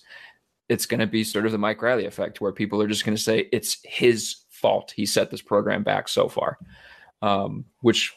it's 0.69 0.85
going 0.85 1.01
to 1.01 1.07
be 1.07 1.23
sort 1.23 1.45
of 1.45 1.51
the 1.51 1.57
Mike 1.57 1.81
Riley 1.81 2.05
effect 2.05 2.41
where 2.41 2.53
people 2.53 2.81
are 2.81 2.87
just 2.87 3.05
going 3.05 3.15
to 3.15 3.21
say 3.21 3.49
it's 3.51 3.77
his 3.83 4.37
fault 4.49 4.93
he 4.95 5.05
set 5.05 5.29
this 5.29 5.41
program 5.41 5.83
back 5.83 6.07
so 6.07 6.29
far. 6.29 6.57
Um, 7.21 7.65
which, 7.81 8.15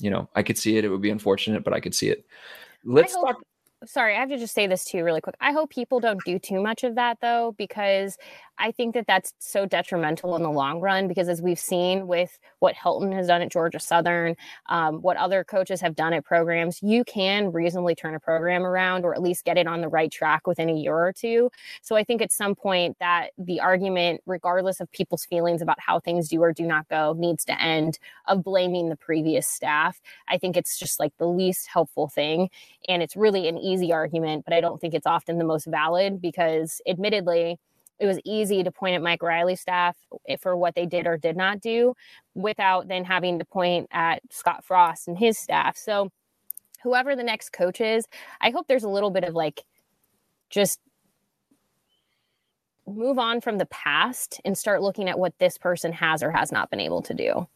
you 0.00 0.08
know, 0.08 0.30
I 0.34 0.42
could 0.42 0.56
see 0.56 0.78
it. 0.78 0.84
It 0.84 0.88
would 0.88 1.02
be 1.02 1.10
unfortunate, 1.10 1.64
but 1.64 1.74
I 1.74 1.80
could 1.80 1.94
see 1.94 2.08
it. 2.08 2.24
Let's 2.84 3.14
hope, 3.14 3.26
talk. 3.26 3.36
Sorry, 3.84 4.16
I 4.16 4.20
have 4.20 4.30
to 4.30 4.38
just 4.38 4.54
say 4.54 4.66
this 4.66 4.84
to 4.86 4.96
you 4.96 5.04
really 5.04 5.20
quick. 5.20 5.36
I 5.40 5.52
hope 5.52 5.70
people 5.70 6.00
don't 6.00 6.22
do 6.24 6.38
too 6.38 6.62
much 6.62 6.84
of 6.84 6.94
that 6.94 7.18
though, 7.20 7.54
because 7.58 8.16
I 8.58 8.70
think 8.70 8.94
that 8.94 9.06
that's 9.06 9.32
so 9.38 9.66
detrimental 9.66 10.34
in 10.36 10.42
the 10.42 10.50
long 10.50 10.80
run 10.80 11.08
because, 11.08 11.28
as 11.28 11.42
we've 11.42 11.58
seen 11.58 12.06
with 12.06 12.38
what 12.60 12.74
Helton 12.74 13.12
has 13.14 13.26
done 13.26 13.42
at 13.42 13.50
Georgia 13.50 13.78
Southern, 13.78 14.34
um, 14.68 15.02
what 15.02 15.16
other 15.16 15.44
coaches 15.44 15.80
have 15.80 15.94
done 15.94 16.12
at 16.12 16.24
programs, 16.24 16.82
you 16.82 17.04
can 17.04 17.52
reasonably 17.52 17.94
turn 17.94 18.14
a 18.14 18.20
program 18.20 18.64
around 18.64 19.04
or 19.04 19.14
at 19.14 19.22
least 19.22 19.44
get 19.44 19.58
it 19.58 19.66
on 19.66 19.80
the 19.80 19.88
right 19.88 20.10
track 20.10 20.46
within 20.46 20.70
a 20.70 20.74
year 20.74 20.94
or 20.94 21.12
two. 21.12 21.50
So 21.82 21.96
I 21.96 22.04
think 22.04 22.22
at 22.22 22.32
some 22.32 22.54
point 22.54 22.96
that 22.98 23.30
the 23.36 23.60
argument, 23.60 24.22
regardless 24.26 24.80
of 24.80 24.90
people's 24.90 25.24
feelings 25.24 25.60
about 25.60 25.80
how 25.80 26.00
things 26.00 26.28
do 26.28 26.42
or 26.42 26.52
do 26.52 26.64
not 26.64 26.88
go, 26.88 27.14
needs 27.16 27.44
to 27.46 27.60
end 27.60 27.98
of 28.26 28.42
blaming 28.42 28.88
the 28.88 28.96
previous 28.96 29.46
staff. 29.46 30.00
I 30.28 30.38
think 30.38 30.56
it's 30.56 30.78
just 30.78 30.98
like 30.98 31.12
the 31.18 31.28
least 31.28 31.68
helpful 31.68 32.08
thing. 32.08 32.50
And 32.88 33.02
it's 33.02 33.16
really 33.16 33.48
an 33.48 33.58
easy 33.58 33.92
argument, 33.92 34.44
but 34.44 34.54
I 34.54 34.60
don't 34.60 34.80
think 34.80 34.94
it's 34.94 35.06
often 35.06 35.38
the 35.38 35.44
most 35.44 35.66
valid 35.66 36.20
because, 36.20 36.80
admittedly, 36.86 37.58
it 37.98 38.06
was 38.06 38.20
easy 38.24 38.62
to 38.62 38.70
point 38.70 38.94
at 38.94 39.02
Mike 39.02 39.22
Riley 39.22 39.56
staff 39.56 39.96
for 40.40 40.56
what 40.56 40.74
they 40.74 40.86
did 40.86 41.06
or 41.06 41.16
did 41.16 41.36
not 41.36 41.60
do 41.60 41.94
without 42.34 42.88
then 42.88 43.04
having 43.04 43.38
to 43.38 43.44
point 43.44 43.88
at 43.90 44.20
Scott 44.30 44.64
Frost 44.64 45.08
and 45.08 45.18
his 45.18 45.38
staff. 45.38 45.76
So 45.76 46.10
whoever 46.82 47.16
the 47.16 47.22
next 47.22 47.52
coach 47.52 47.80
is, 47.80 48.06
I 48.40 48.50
hope 48.50 48.66
there's 48.68 48.84
a 48.84 48.88
little 48.88 49.10
bit 49.10 49.24
of 49.24 49.34
like 49.34 49.64
just 50.50 50.80
move 52.86 53.18
on 53.18 53.40
from 53.40 53.58
the 53.58 53.66
past 53.66 54.40
and 54.44 54.56
start 54.56 54.82
looking 54.82 55.08
at 55.08 55.18
what 55.18 55.34
this 55.38 55.58
person 55.58 55.92
has 55.92 56.22
or 56.22 56.30
has 56.30 56.52
not 56.52 56.70
been 56.70 56.80
able 56.80 57.02
to 57.02 57.14
do. 57.14 57.48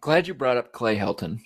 Glad 0.00 0.26
you 0.26 0.34
brought 0.34 0.56
up 0.56 0.72
Clay 0.72 0.96
Helton. 0.96 1.38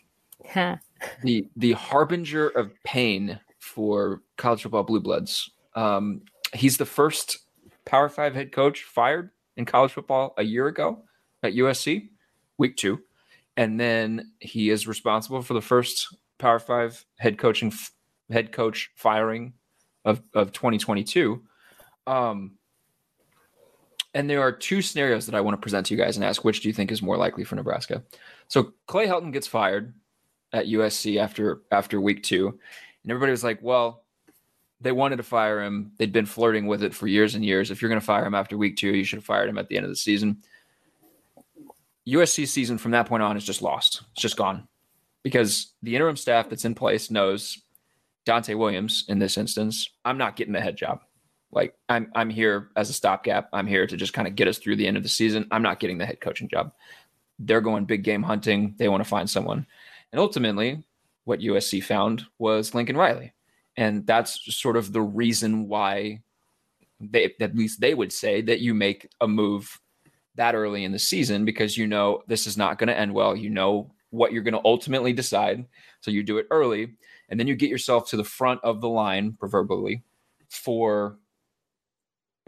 the 1.22 1.48
the 1.56 1.72
harbinger 1.72 2.48
of 2.48 2.72
pain 2.84 3.38
for 3.58 4.22
college 4.36 4.62
football 4.62 4.84
blue 4.84 5.00
bloods. 5.00 5.50
Um, 5.74 6.22
he's 6.54 6.78
the 6.78 6.86
first 6.86 7.45
Power 7.86 8.08
Five 8.08 8.34
head 8.34 8.52
coach 8.52 8.82
fired 8.82 9.30
in 9.56 9.64
college 9.64 9.92
football 9.92 10.34
a 10.36 10.42
year 10.42 10.66
ago 10.66 11.04
at 11.42 11.54
USC, 11.54 12.08
week 12.58 12.76
two, 12.76 13.00
and 13.56 13.80
then 13.80 14.32
he 14.40 14.68
is 14.68 14.86
responsible 14.86 15.40
for 15.40 15.54
the 15.54 15.62
first 15.62 16.14
Power 16.38 16.58
Five 16.58 17.04
head 17.18 17.38
coaching 17.38 17.72
head 18.30 18.52
coach 18.52 18.90
firing 18.96 19.54
of 20.04 20.22
of 20.34 20.52
2022. 20.52 21.42
Um, 22.06 22.52
and 24.14 24.28
there 24.28 24.40
are 24.40 24.52
two 24.52 24.82
scenarios 24.82 25.26
that 25.26 25.34
I 25.34 25.40
want 25.40 25.56
to 25.56 25.60
present 25.60 25.86
to 25.86 25.94
you 25.94 26.00
guys 26.00 26.16
and 26.16 26.24
ask 26.24 26.44
which 26.44 26.60
do 26.60 26.68
you 26.68 26.72
think 26.72 26.90
is 26.90 27.02
more 27.02 27.16
likely 27.16 27.44
for 27.44 27.54
Nebraska. 27.54 28.02
So 28.48 28.72
Clay 28.86 29.06
Helton 29.06 29.32
gets 29.32 29.46
fired 29.46 29.94
at 30.52 30.66
USC 30.66 31.18
after 31.18 31.62
after 31.70 32.00
week 32.00 32.22
two, 32.22 32.48
and 32.48 33.12
everybody 33.12 33.30
was 33.30 33.44
like, 33.44 33.60
"Well, 33.62 34.05
they 34.80 34.92
wanted 34.92 35.16
to 35.16 35.22
fire 35.22 35.62
him. 35.62 35.92
They'd 35.98 36.12
been 36.12 36.26
flirting 36.26 36.66
with 36.66 36.82
it 36.82 36.94
for 36.94 37.06
years 37.06 37.34
and 37.34 37.44
years. 37.44 37.70
If 37.70 37.80
you're 37.80 37.88
going 37.88 38.00
to 38.00 38.06
fire 38.06 38.26
him 38.26 38.34
after 38.34 38.56
week 38.56 38.76
two, 38.76 38.94
you 38.94 39.04
should 39.04 39.18
have 39.18 39.24
fired 39.24 39.48
him 39.48 39.58
at 39.58 39.68
the 39.68 39.76
end 39.76 39.84
of 39.84 39.90
the 39.90 39.96
season. 39.96 40.42
USC 42.06 42.46
season 42.46 42.78
from 42.78 42.92
that 42.92 43.06
point 43.06 43.22
on 43.22 43.36
is 43.36 43.44
just 43.44 43.62
lost. 43.62 44.02
It's 44.12 44.22
just 44.22 44.36
gone 44.36 44.68
because 45.22 45.72
the 45.82 45.94
interim 45.96 46.16
staff 46.16 46.48
that's 46.48 46.64
in 46.64 46.74
place 46.74 47.10
knows 47.10 47.60
Donte 48.26 48.56
Williams 48.56 49.04
in 49.08 49.18
this 49.18 49.38
instance. 49.38 49.90
I'm 50.04 50.18
not 50.18 50.36
getting 50.36 50.52
the 50.52 50.60
head 50.60 50.76
job. 50.76 51.00
Like 51.50 51.74
I'm, 51.88 52.10
I'm 52.14 52.30
here 52.30 52.68
as 52.76 52.90
a 52.90 52.92
stopgap. 52.92 53.48
I'm 53.52 53.66
here 53.66 53.86
to 53.86 53.96
just 53.96 54.12
kind 54.12 54.28
of 54.28 54.36
get 54.36 54.46
us 54.46 54.58
through 54.58 54.76
the 54.76 54.86
end 54.86 54.96
of 54.96 55.02
the 55.02 55.08
season. 55.08 55.48
I'm 55.50 55.62
not 55.62 55.80
getting 55.80 55.98
the 55.98 56.06
head 56.06 56.20
coaching 56.20 56.48
job. 56.48 56.72
They're 57.38 57.60
going 57.60 57.86
big 57.86 58.04
game 58.04 58.22
hunting. 58.22 58.74
They 58.78 58.88
want 58.88 59.02
to 59.02 59.08
find 59.08 59.28
someone, 59.28 59.66
and 60.10 60.20
ultimately, 60.20 60.84
what 61.24 61.40
USC 61.40 61.82
found 61.82 62.24
was 62.38 62.74
Lincoln 62.74 62.96
Riley 62.96 63.32
and 63.76 64.06
that's 64.06 64.54
sort 64.54 64.76
of 64.76 64.92
the 64.92 65.02
reason 65.02 65.68
why 65.68 66.22
they 67.00 67.34
at 67.40 67.54
least 67.54 67.80
they 67.80 67.94
would 67.94 68.12
say 68.12 68.40
that 68.40 68.60
you 68.60 68.74
make 68.74 69.08
a 69.20 69.28
move 69.28 69.80
that 70.36 70.54
early 70.54 70.84
in 70.84 70.92
the 70.92 70.98
season 70.98 71.44
because 71.44 71.76
you 71.76 71.86
know 71.86 72.22
this 72.26 72.46
is 72.46 72.56
not 72.56 72.78
going 72.78 72.88
to 72.88 72.98
end 72.98 73.12
well. 73.12 73.36
You 73.36 73.50
know 73.50 73.90
what 74.10 74.32
you're 74.32 74.42
going 74.42 74.54
to 74.54 74.64
ultimately 74.64 75.12
decide. 75.12 75.66
So 76.00 76.10
you 76.10 76.22
do 76.22 76.38
it 76.38 76.46
early 76.50 76.94
and 77.28 77.38
then 77.38 77.46
you 77.46 77.54
get 77.54 77.70
yourself 77.70 78.08
to 78.10 78.16
the 78.16 78.24
front 78.24 78.60
of 78.62 78.80
the 78.80 78.88
line 78.88 79.32
proverbially 79.32 80.02
for 80.48 81.18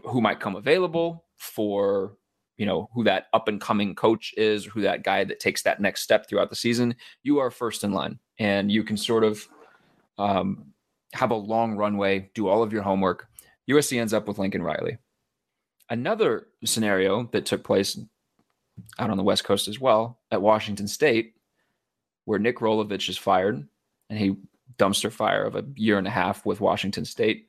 who 0.03 0.21
might 0.21 0.39
come 0.39 0.55
available 0.55 1.25
for 1.37 2.15
you 2.57 2.65
know 2.65 2.89
who 2.93 3.03
that 3.03 3.27
up 3.33 3.47
and 3.47 3.61
coming 3.61 3.95
coach 3.95 4.33
is 4.35 4.67
or 4.67 4.69
who 4.71 4.81
that 4.81 5.03
guy 5.03 5.23
that 5.23 5.39
takes 5.39 5.61
that 5.63 5.79
next 5.79 6.03
step 6.03 6.27
throughout 6.27 6.49
the 6.49 6.55
season. 6.55 6.95
You 7.23 7.39
are 7.39 7.51
first 7.51 7.83
in 7.83 7.91
line 7.91 8.19
and 8.37 8.71
you 8.71 8.83
can 8.83 8.97
sort 8.97 9.23
of 9.23 9.47
um, 10.17 10.68
have 11.13 11.31
a 11.31 11.35
long 11.35 11.75
runway, 11.75 12.29
do 12.33 12.47
all 12.47 12.63
of 12.63 12.73
your 12.73 12.83
homework. 12.83 13.27
USC 13.69 13.99
ends 13.99 14.13
up 14.13 14.27
with 14.27 14.39
Lincoln 14.39 14.63
Riley. 14.63 14.97
Another 15.89 16.47
scenario 16.65 17.23
that 17.31 17.45
took 17.45 17.63
place 17.63 17.99
out 18.97 19.09
on 19.09 19.17
the 19.17 19.23
West 19.23 19.43
Coast 19.43 19.67
as 19.67 19.79
well 19.79 20.19
at 20.31 20.41
Washington 20.41 20.87
State, 20.87 21.33
where 22.25 22.39
Nick 22.39 22.59
Rolovich 22.59 23.09
is 23.09 23.17
fired 23.17 23.67
and 24.09 24.19
he 24.19 24.35
dumpster 24.77 25.11
fire 25.11 25.43
of 25.43 25.55
a 25.55 25.65
year 25.75 25.97
and 25.97 26.07
a 26.07 26.11
half 26.11 26.45
with 26.45 26.61
Washington 26.61 27.05
State. 27.05 27.47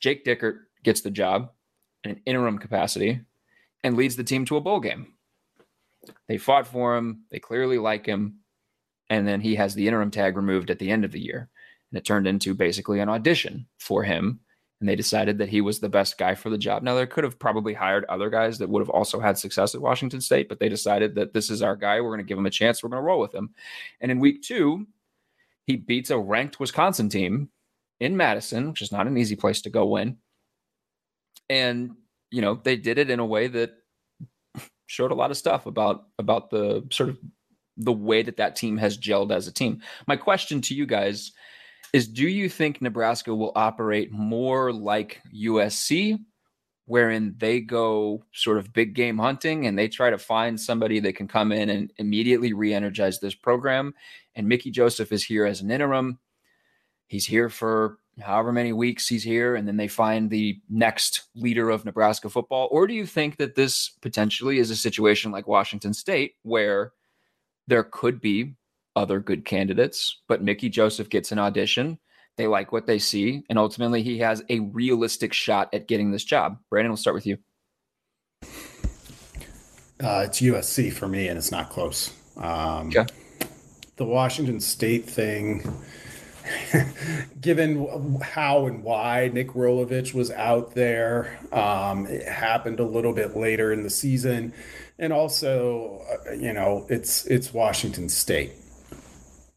Jake 0.00 0.24
Dickert 0.24 0.60
gets 0.82 1.00
the 1.00 1.10
job 1.10 1.50
in 2.04 2.12
an 2.12 2.20
interim 2.26 2.58
capacity 2.58 3.20
and 3.84 3.96
leads 3.96 4.16
the 4.16 4.24
team 4.24 4.44
to 4.46 4.56
a 4.56 4.60
bowl 4.60 4.80
game. 4.80 5.14
They 6.28 6.38
fought 6.38 6.66
for 6.66 6.96
him, 6.96 7.24
they 7.30 7.38
clearly 7.38 7.78
like 7.78 8.06
him, 8.06 8.40
and 9.08 9.26
then 9.26 9.40
he 9.40 9.54
has 9.56 9.74
the 9.74 9.86
interim 9.86 10.10
tag 10.10 10.36
removed 10.36 10.70
at 10.70 10.78
the 10.78 10.90
end 10.90 11.04
of 11.04 11.12
the 11.12 11.20
year. 11.20 11.48
And 11.90 11.98
it 11.98 12.04
turned 12.04 12.26
into 12.26 12.54
basically 12.54 13.00
an 13.00 13.08
audition 13.08 13.66
for 13.78 14.02
him. 14.02 14.40
And 14.80 14.88
they 14.88 14.96
decided 14.96 15.38
that 15.38 15.48
he 15.48 15.62
was 15.62 15.80
the 15.80 15.88
best 15.88 16.18
guy 16.18 16.34
for 16.34 16.50
the 16.50 16.58
job. 16.58 16.82
Now, 16.82 16.94
they 16.94 17.06
could 17.06 17.24
have 17.24 17.38
probably 17.38 17.72
hired 17.72 18.04
other 18.06 18.28
guys 18.28 18.58
that 18.58 18.68
would 18.68 18.82
have 18.82 18.90
also 18.90 19.18
had 19.18 19.38
success 19.38 19.74
at 19.74 19.80
Washington 19.80 20.20
State, 20.20 20.50
but 20.50 20.60
they 20.60 20.68
decided 20.68 21.14
that 21.14 21.32
this 21.32 21.48
is 21.48 21.62
our 21.62 21.76
guy. 21.76 22.00
We're 22.00 22.10
going 22.10 22.18
to 22.18 22.24
give 22.24 22.36
him 22.36 22.44
a 22.44 22.50
chance. 22.50 22.82
We're 22.82 22.90
going 22.90 23.00
to 23.00 23.06
roll 23.06 23.20
with 23.20 23.34
him. 23.34 23.54
And 24.02 24.10
in 24.10 24.20
week 24.20 24.42
two, 24.42 24.86
he 25.66 25.76
beats 25.76 26.10
a 26.10 26.18
ranked 26.18 26.60
Wisconsin 26.60 27.08
team 27.08 27.48
in 28.00 28.16
Madison, 28.16 28.68
which 28.68 28.82
is 28.82 28.92
not 28.92 29.06
an 29.06 29.16
easy 29.16 29.36
place 29.36 29.62
to 29.62 29.70
go 29.70 29.86
win. 29.86 30.18
And, 31.48 31.92
you 32.30 32.42
know, 32.42 32.60
they 32.62 32.76
did 32.76 32.98
it 32.98 33.10
in 33.10 33.18
a 33.18 33.26
way 33.26 33.46
that 33.48 33.72
showed 34.86 35.10
a 35.10 35.16
lot 35.16 35.30
of 35.30 35.36
stuff 35.36 35.66
about 35.66 36.04
about 36.18 36.50
the 36.50 36.86
sort 36.90 37.08
of 37.08 37.18
the 37.76 37.92
way 37.92 38.22
that 38.22 38.38
that 38.38 38.56
team 38.56 38.76
has 38.78 38.98
gelled 38.98 39.32
as 39.32 39.46
a 39.46 39.52
team. 39.52 39.82
My 40.06 40.16
question 40.16 40.60
to 40.62 40.74
you 40.74 40.86
guys 40.86 41.32
is 41.92 42.08
do 42.08 42.28
you 42.28 42.48
think 42.48 42.80
Nebraska 42.80 43.34
will 43.34 43.52
operate 43.54 44.12
more 44.12 44.72
like 44.72 45.20
USC 45.34 46.18
wherein 46.86 47.34
they 47.38 47.60
go 47.60 48.22
sort 48.32 48.58
of 48.58 48.72
big 48.72 48.94
game 48.94 49.18
hunting 49.18 49.66
and 49.66 49.76
they 49.76 49.88
try 49.88 50.08
to 50.10 50.18
find 50.18 50.60
somebody 50.60 51.00
that 51.00 51.14
can 51.14 51.26
come 51.26 51.50
in 51.50 51.68
and 51.68 51.92
immediately 51.96 52.52
re-energize 52.52 53.18
this 53.18 53.34
program 53.34 53.92
and 54.36 54.46
Mickey 54.46 54.70
Joseph 54.70 55.10
is 55.10 55.24
here 55.24 55.46
as 55.46 55.62
an 55.62 55.70
interim. 55.70 56.18
He's 57.08 57.26
here 57.26 57.48
for 57.48 57.98
however 58.20 58.52
many 58.52 58.72
weeks 58.72 59.08
he's 59.08 59.22
here, 59.22 59.56
and 59.56 59.66
then 59.66 59.76
they 59.76 59.88
find 59.88 60.30
the 60.30 60.60
next 60.68 61.24
leader 61.34 61.70
of 61.70 61.84
Nebraska 61.84 62.28
football? 62.28 62.68
Or 62.70 62.86
do 62.86 62.94
you 62.94 63.06
think 63.06 63.36
that 63.38 63.54
this 63.54 63.90
potentially 64.00 64.58
is 64.58 64.70
a 64.70 64.76
situation 64.76 65.32
like 65.32 65.46
Washington 65.46 65.92
State 65.92 66.34
where 66.42 66.92
there 67.66 67.84
could 67.84 68.20
be 68.20 68.54
other 68.96 69.20
good 69.20 69.44
candidates, 69.44 70.22
but 70.26 70.42
Mickey 70.42 70.68
Joseph 70.68 71.08
gets 71.08 71.30
an 71.30 71.38
audition? 71.38 71.98
They 72.36 72.46
like 72.46 72.72
what 72.72 72.86
they 72.86 72.98
see, 72.98 73.44
and 73.48 73.58
ultimately 73.58 74.02
he 74.02 74.18
has 74.18 74.42
a 74.50 74.60
realistic 74.60 75.32
shot 75.32 75.72
at 75.72 75.88
getting 75.88 76.10
this 76.10 76.24
job. 76.24 76.58
Brandon, 76.68 76.90
we'll 76.90 76.96
start 76.96 77.14
with 77.14 77.26
you. 77.26 77.38
Uh, 80.02 80.24
it's 80.26 80.40
USC 80.40 80.92
for 80.92 81.08
me, 81.08 81.28
and 81.28 81.38
it's 81.38 81.50
not 81.50 81.70
close. 81.70 82.12
Um, 82.36 82.88
okay. 82.88 83.06
The 83.96 84.04
Washington 84.04 84.60
State 84.60 85.08
thing 85.08 85.62
given 87.40 88.20
how 88.20 88.66
and 88.66 88.82
why 88.82 89.30
Nick 89.32 89.48
Rolovich 89.48 90.14
was 90.14 90.30
out 90.30 90.74
there, 90.74 91.38
um, 91.52 92.06
it 92.06 92.26
happened 92.26 92.80
a 92.80 92.84
little 92.84 93.12
bit 93.12 93.36
later 93.36 93.72
in 93.72 93.82
the 93.82 93.90
season, 93.90 94.52
and 94.98 95.12
also, 95.12 96.02
uh, 96.28 96.32
you 96.32 96.52
know, 96.52 96.86
it's 96.88 97.26
it's 97.26 97.52
Washington 97.52 98.08
State. 98.08 98.52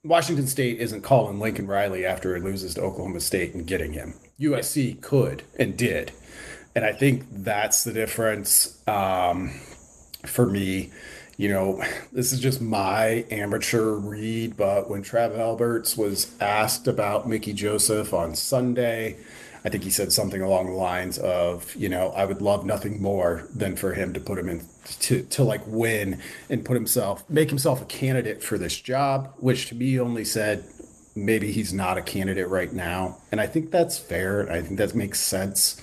Washington 0.03 0.47
State 0.47 0.79
isn't 0.79 1.01
calling 1.01 1.39
Lincoln 1.39 1.67
Riley 1.67 2.05
after 2.05 2.35
it 2.35 2.43
loses 2.43 2.73
to 2.75 2.81
Oklahoma 2.81 3.19
State 3.19 3.53
and 3.53 3.67
getting 3.67 3.93
him. 3.93 4.13
USC 4.39 5.01
could 5.01 5.43
and 5.57 5.77
did, 5.77 6.13
and 6.73 6.85
I 6.85 6.93
think 6.93 7.25
that's 7.29 7.83
the 7.83 7.91
difference 7.91 8.81
um, 8.87 9.49
for 10.25 10.45
me 10.45 10.91
you 11.39 11.47
know, 11.47 11.81
this 12.11 12.33
is 12.33 12.41
just 12.41 12.59
my 12.59 13.25
amateur 13.31 13.93
read, 13.93 14.57
but 14.57 14.89
when 14.89 15.01
Trev 15.01 15.39
Alberts 15.39 15.95
was 15.95 16.35
asked 16.41 16.85
about 16.85 17.29
Mickey 17.29 17.53
Joseph 17.53 18.13
on 18.13 18.35
Sunday, 18.35 19.15
I 19.63 19.69
think 19.69 19.85
he 19.85 19.89
said 19.89 20.11
something 20.11 20.41
along 20.41 20.65
the 20.65 20.73
lines 20.73 21.17
of, 21.17 21.73
you 21.77 21.87
know, 21.87 22.09
I 22.09 22.25
would 22.25 22.41
love 22.41 22.65
nothing 22.65 23.01
more 23.01 23.47
than 23.55 23.77
for 23.77 23.93
him 23.93 24.11
to 24.15 24.19
put 24.19 24.37
him 24.37 24.49
in 24.49 24.65
to, 25.01 25.23
to 25.23 25.43
like 25.43 25.61
win 25.65 26.21
and 26.49 26.65
put 26.65 26.75
himself, 26.75 27.27
make 27.29 27.49
himself 27.49 27.81
a 27.81 27.85
candidate 27.85 28.43
for 28.43 28.57
this 28.57 28.79
job, 28.79 29.33
which 29.37 29.67
to 29.67 29.75
me 29.75 29.99
only 29.99 30.25
said 30.25 30.65
maybe 31.15 31.51
he's 31.51 31.73
not 31.73 31.97
a 31.97 32.01
candidate 32.01 32.47
right 32.47 32.71
now. 32.71 33.17
And 33.31 33.41
I 33.41 33.47
think 33.47 33.71
that's 33.71 33.97
fair. 33.97 34.49
I 34.51 34.61
think 34.61 34.77
that 34.77 34.95
makes 34.95 35.19
sense 35.19 35.81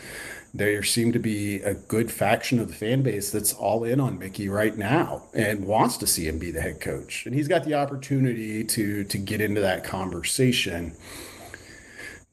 there 0.57 0.83
seem 0.83 1.13
to 1.13 1.19
be 1.19 1.61
a 1.63 1.75
good 1.75 2.11
faction 2.11 2.59
of 2.59 2.69
the 2.69 2.75
fan 2.75 3.03
base 3.03 3.31
that's 3.31 3.53
all 3.53 3.85
in 3.85 4.01
on 4.01 4.19
Mickey 4.19 4.49
right 4.49 4.77
now 4.77 5.25
and 5.35 5.67
wants 5.67 5.97
to 5.99 6.07
see 6.07 6.27
him 6.27 6.39
be 6.39 6.51
the 6.51 6.61
head 6.61 6.81
coach. 6.81 7.27
And 7.27 7.35
he's 7.35 7.49
got 7.49 7.65
the 7.65 7.75
opportunity 7.75 8.65
to 8.65 9.05
to 9.05 9.19
get 9.19 9.41
into 9.41 9.61
that 9.61 9.85
conversation. 9.85 10.97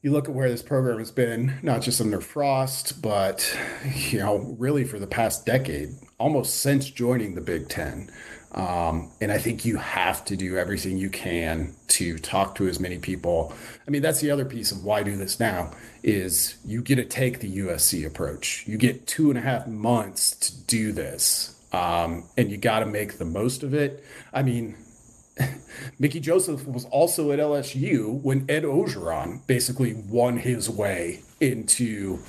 You 0.04 0.12
look 0.12 0.28
at 0.28 0.34
where 0.34 0.50
this 0.50 0.62
program 0.62 0.98
has 0.98 1.10
been, 1.10 1.54
not 1.62 1.80
just 1.80 1.98
under 1.98 2.20
Frost, 2.20 3.00
but 3.00 3.58
you 3.94 4.18
know, 4.18 4.54
really 4.58 4.84
for 4.84 4.98
the 4.98 5.06
past 5.06 5.46
decade, 5.46 5.94
almost 6.18 6.60
since 6.60 6.90
joining 6.90 7.34
the 7.34 7.40
Big 7.40 7.70
Ten. 7.70 8.10
Um, 8.52 9.10
and 9.22 9.32
I 9.32 9.38
think 9.38 9.64
you 9.64 9.78
have 9.78 10.22
to 10.26 10.36
do 10.36 10.58
everything 10.58 10.98
you 10.98 11.08
can 11.08 11.74
to 11.88 12.18
talk 12.18 12.54
to 12.56 12.68
as 12.68 12.78
many 12.78 12.98
people. 12.98 13.54
I 13.88 13.90
mean, 13.90 14.02
that's 14.02 14.20
the 14.20 14.30
other 14.30 14.44
piece 14.44 14.72
of 14.72 14.84
why 14.84 15.04
do 15.04 15.16
this 15.16 15.40
now 15.40 15.72
is 16.02 16.58
you 16.66 16.82
get 16.82 16.96
to 16.96 17.06
take 17.06 17.40
the 17.40 17.60
USC 17.60 18.04
approach. 18.04 18.62
You 18.66 18.76
get 18.76 19.06
two 19.06 19.30
and 19.30 19.38
a 19.38 19.42
half 19.42 19.66
months 19.66 20.32
to 20.32 20.64
do 20.66 20.92
this, 20.92 21.58
um, 21.72 22.28
and 22.36 22.50
you 22.50 22.58
got 22.58 22.80
to 22.80 22.86
make 22.86 23.16
the 23.16 23.24
most 23.24 23.62
of 23.62 23.72
it. 23.72 24.04
I 24.34 24.42
mean, 24.42 24.76
Mickey 25.98 26.20
Joseph 26.20 26.66
was 26.66 26.84
also 26.86 27.32
at 27.32 27.38
LSU 27.38 28.20
when 28.22 28.44
Ed 28.48 28.64
Orgeron 28.64 29.46
basically 29.46 29.94
won 29.94 30.38
his 30.38 30.70
way 30.70 31.22
into 31.40 32.20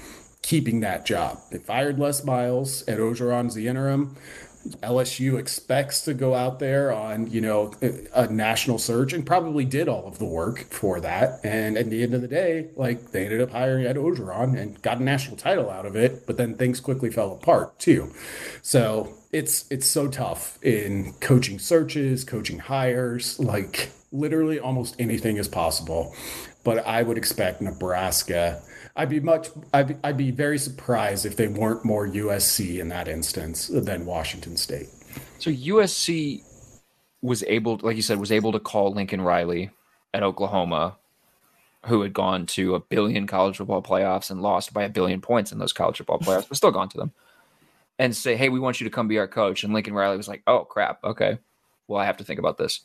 keeping 0.42 0.80
that 0.82 1.06
job. 1.06 1.40
They 1.52 1.58
fired 1.58 2.00
Les 2.00 2.24
Miles. 2.24 2.84
Ed 2.88 3.00
Orgeron's 3.00 3.56
the 3.56 3.68
interim. 3.68 4.16
LSU 4.82 5.38
expects 5.38 6.02
to 6.02 6.14
go 6.14 6.34
out 6.34 6.60
there 6.60 6.92
on, 6.92 7.30
you 7.30 7.40
know, 7.40 7.72
a 8.14 8.28
national 8.28 8.80
search 8.80 9.14
and 9.14 9.26
probably 9.26 9.64
did 9.64 9.88
all 9.88 10.08
of 10.08 10.18
the 10.18 10.26
work 10.26 10.60
for 10.72 11.00
that. 11.02 11.40
And 11.44 11.78
at 11.78 11.90
the 11.90 12.02
end 12.02 12.16
of 12.16 12.22
the 12.22 12.28
day, 12.28 12.70
like 12.76 13.12
they 13.12 13.26
ended 13.26 13.42
up 13.42 13.52
hiring 13.52 13.86
Ed 13.86 13.96
Orgeron 13.96 14.58
and 14.58 14.82
got 14.82 15.00
a 15.00 15.04
national 15.04 15.38
title 15.38 15.70
out 15.70 15.86
of 15.86 15.96
it, 15.96 16.26
but 16.26 16.38
then 16.38 16.56
things 16.56 16.80
quickly 16.80 17.12
fell 17.12 17.32
apart 17.32 17.78
too. 17.78 18.12
So 18.64 19.14
it's 19.36 19.66
it's 19.70 19.88
so 19.88 20.08
tough 20.08 20.58
in 20.64 21.14
coaching 21.20 21.60
searches, 21.60 22.24
coaching 22.24 22.60
hires, 22.60 23.40
like 23.40 23.92
literally 24.12 24.60
almost 24.60 24.96
anything 25.00 25.38
is 25.38 25.48
possible. 25.48 26.16
But 26.64 26.86
I 26.88 27.04
would 27.04 27.18
expect 27.18 27.62
Nebraska 27.62 28.62
I'd 28.96 29.10
be 29.10 29.20
much 29.20 29.50
I'd 29.74 29.88
be, 29.88 29.96
I'd 30.04 30.18
be 30.18 30.32
very 30.32 30.58
surprised 30.58 31.26
if 31.26 31.36
they 31.36 31.48
weren't 31.48 31.84
more 31.84 32.08
USC 32.08 32.80
in 32.80 32.90
that 32.90 33.08
instance 33.08 33.68
than 33.68 34.06
Washington 34.06 34.56
State. 34.56 34.88
So 35.40 35.52
USC 35.52 36.44
was 37.22 37.44
able, 37.44 37.80
like 37.82 37.96
you 37.98 38.02
said, 38.02 38.20
was 38.20 38.32
able 38.32 38.52
to 38.54 38.60
call 38.60 38.94
Lincoln 38.94 39.22
Riley 39.22 39.72
at 40.14 40.24
Oklahoma, 40.24 40.98
who 41.88 42.02
had 42.02 42.14
gone 42.14 42.46
to 42.48 42.76
a 42.76 42.80
billion 42.80 43.28
college 43.28 43.58
football 43.58 43.82
playoffs 43.82 44.32
and 44.32 44.42
lost 44.42 44.74
by 44.74 44.84
a 44.84 44.90
billion 44.90 45.20
points 45.20 45.52
in 45.52 45.60
those 45.60 45.74
college 45.74 45.98
football 45.98 46.20
playoffs, 46.20 46.48
but 46.48 46.58
still 46.58 46.72
gone 46.72 46.90
to 46.90 46.98
them, 46.98 47.12
and 48.00 48.16
say, 48.16 48.36
"Hey, 48.36 48.50
we 48.50 48.60
want 48.60 48.80
you 48.80 48.86
to 48.86 48.94
come 48.94 49.08
be 49.08 49.18
our 49.18 49.28
coach." 49.28 49.64
And 49.64 49.74
Lincoln 49.74 49.94
Riley 49.94 50.18
was 50.18 50.28
like, 50.28 50.44
"Oh 50.48 50.66
crap, 50.66 51.04
okay, 51.04 51.40
well 51.88 52.00
I 52.00 52.06
have 52.06 52.18
to 52.18 52.24
think 52.24 52.40
about 52.40 52.58
this." 52.58 52.82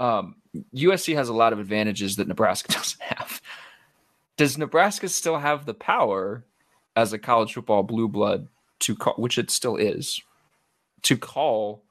Um, 0.00 0.36
USC 0.74 1.14
has 1.14 1.28
a 1.28 1.34
lot 1.34 1.52
of 1.52 1.58
advantages 1.58 2.16
that 2.16 2.28
Nebraska 2.28 2.72
doesn't 2.72 3.02
have 3.02 3.40
does 4.36 4.58
Nebraska 4.58 5.08
still 5.08 5.38
have 5.38 5.66
the 5.66 5.74
power 5.74 6.44
as 6.96 7.12
a 7.12 7.18
college 7.18 7.54
football 7.54 7.82
blue 7.82 8.08
blood 8.08 8.48
to 8.80 8.96
call, 8.96 9.14
which 9.14 9.38
it 9.38 9.50
still 9.50 9.76
is, 9.76 10.20
to 11.02 11.16
call 11.16 11.82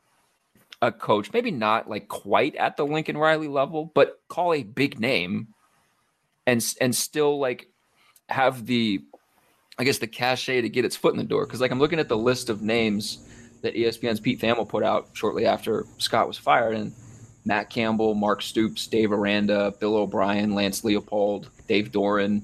a 0.81 0.91
coach, 0.91 1.31
maybe 1.31 1.51
not 1.51 1.89
like 1.89 2.07
quite 2.07 2.55
at 2.55 2.75
the 2.75 2.85
Lincoln 2.85 3.17
Riley 3.17 3.47
level, 3.47 3.91
but 3.93 4.19
call 4.27 4.53
a 4.53 4.63
big 4.63 4.99
name 4.99 5.49
and 6.47 6.65
and 6.81 6.95
still 6.95 7.39
like 7.39 7.69
have 8.29 8.65
the 8.65 9.03
I 9.77 9.83
guess 9.83 9.97
the 9.97 10.07
cachet 10.07 10.61
to 10.61 10.69
get 10.69 10.85
its 10.85 10.95
foot 10.95 11.13
in 11.13 11.17
the 11.17 11.23
door. 11.23 11.45
Because 11.45 11.61
like 11.61 11.71
I'm 11.71 11.79
looking 11.79 11.99
at 11.99 12.09
the 12.09 12.17
list 12.17 12.49
of 12.49 12.61
names 12.61 13.19
that 13.61 13.75
ESPN's 13.75 14.19
Pete 14.19 14.39
Thamel 14.39 14.67
put 14.67 14.83
out 14.83 15.09
shortly 15.13 15.45
after 15.45 15.85
Scott 15.97 16.27
was 16.27 16.37
fired, 16.37 16.75
and 16.75 16.93
Matt 17.45 17.69
Campbell, 17.69 18.13
Mark 18.15 18.41
Stoops, 18.41 18.87
Dave 18.87 19.11
Aranda, 19.11 19.73
Bill 19.79 19.95
O'Brien, 19.95 20.53
Lance 20.53 20.81
Leipold, 20.81 21.47
Dave 21.67 21.91
Doeren. 21.91 22.43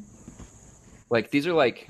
Like 1.09 1.31
these 1.31 1.47
are 1.47 1.53
like 1.53 1.89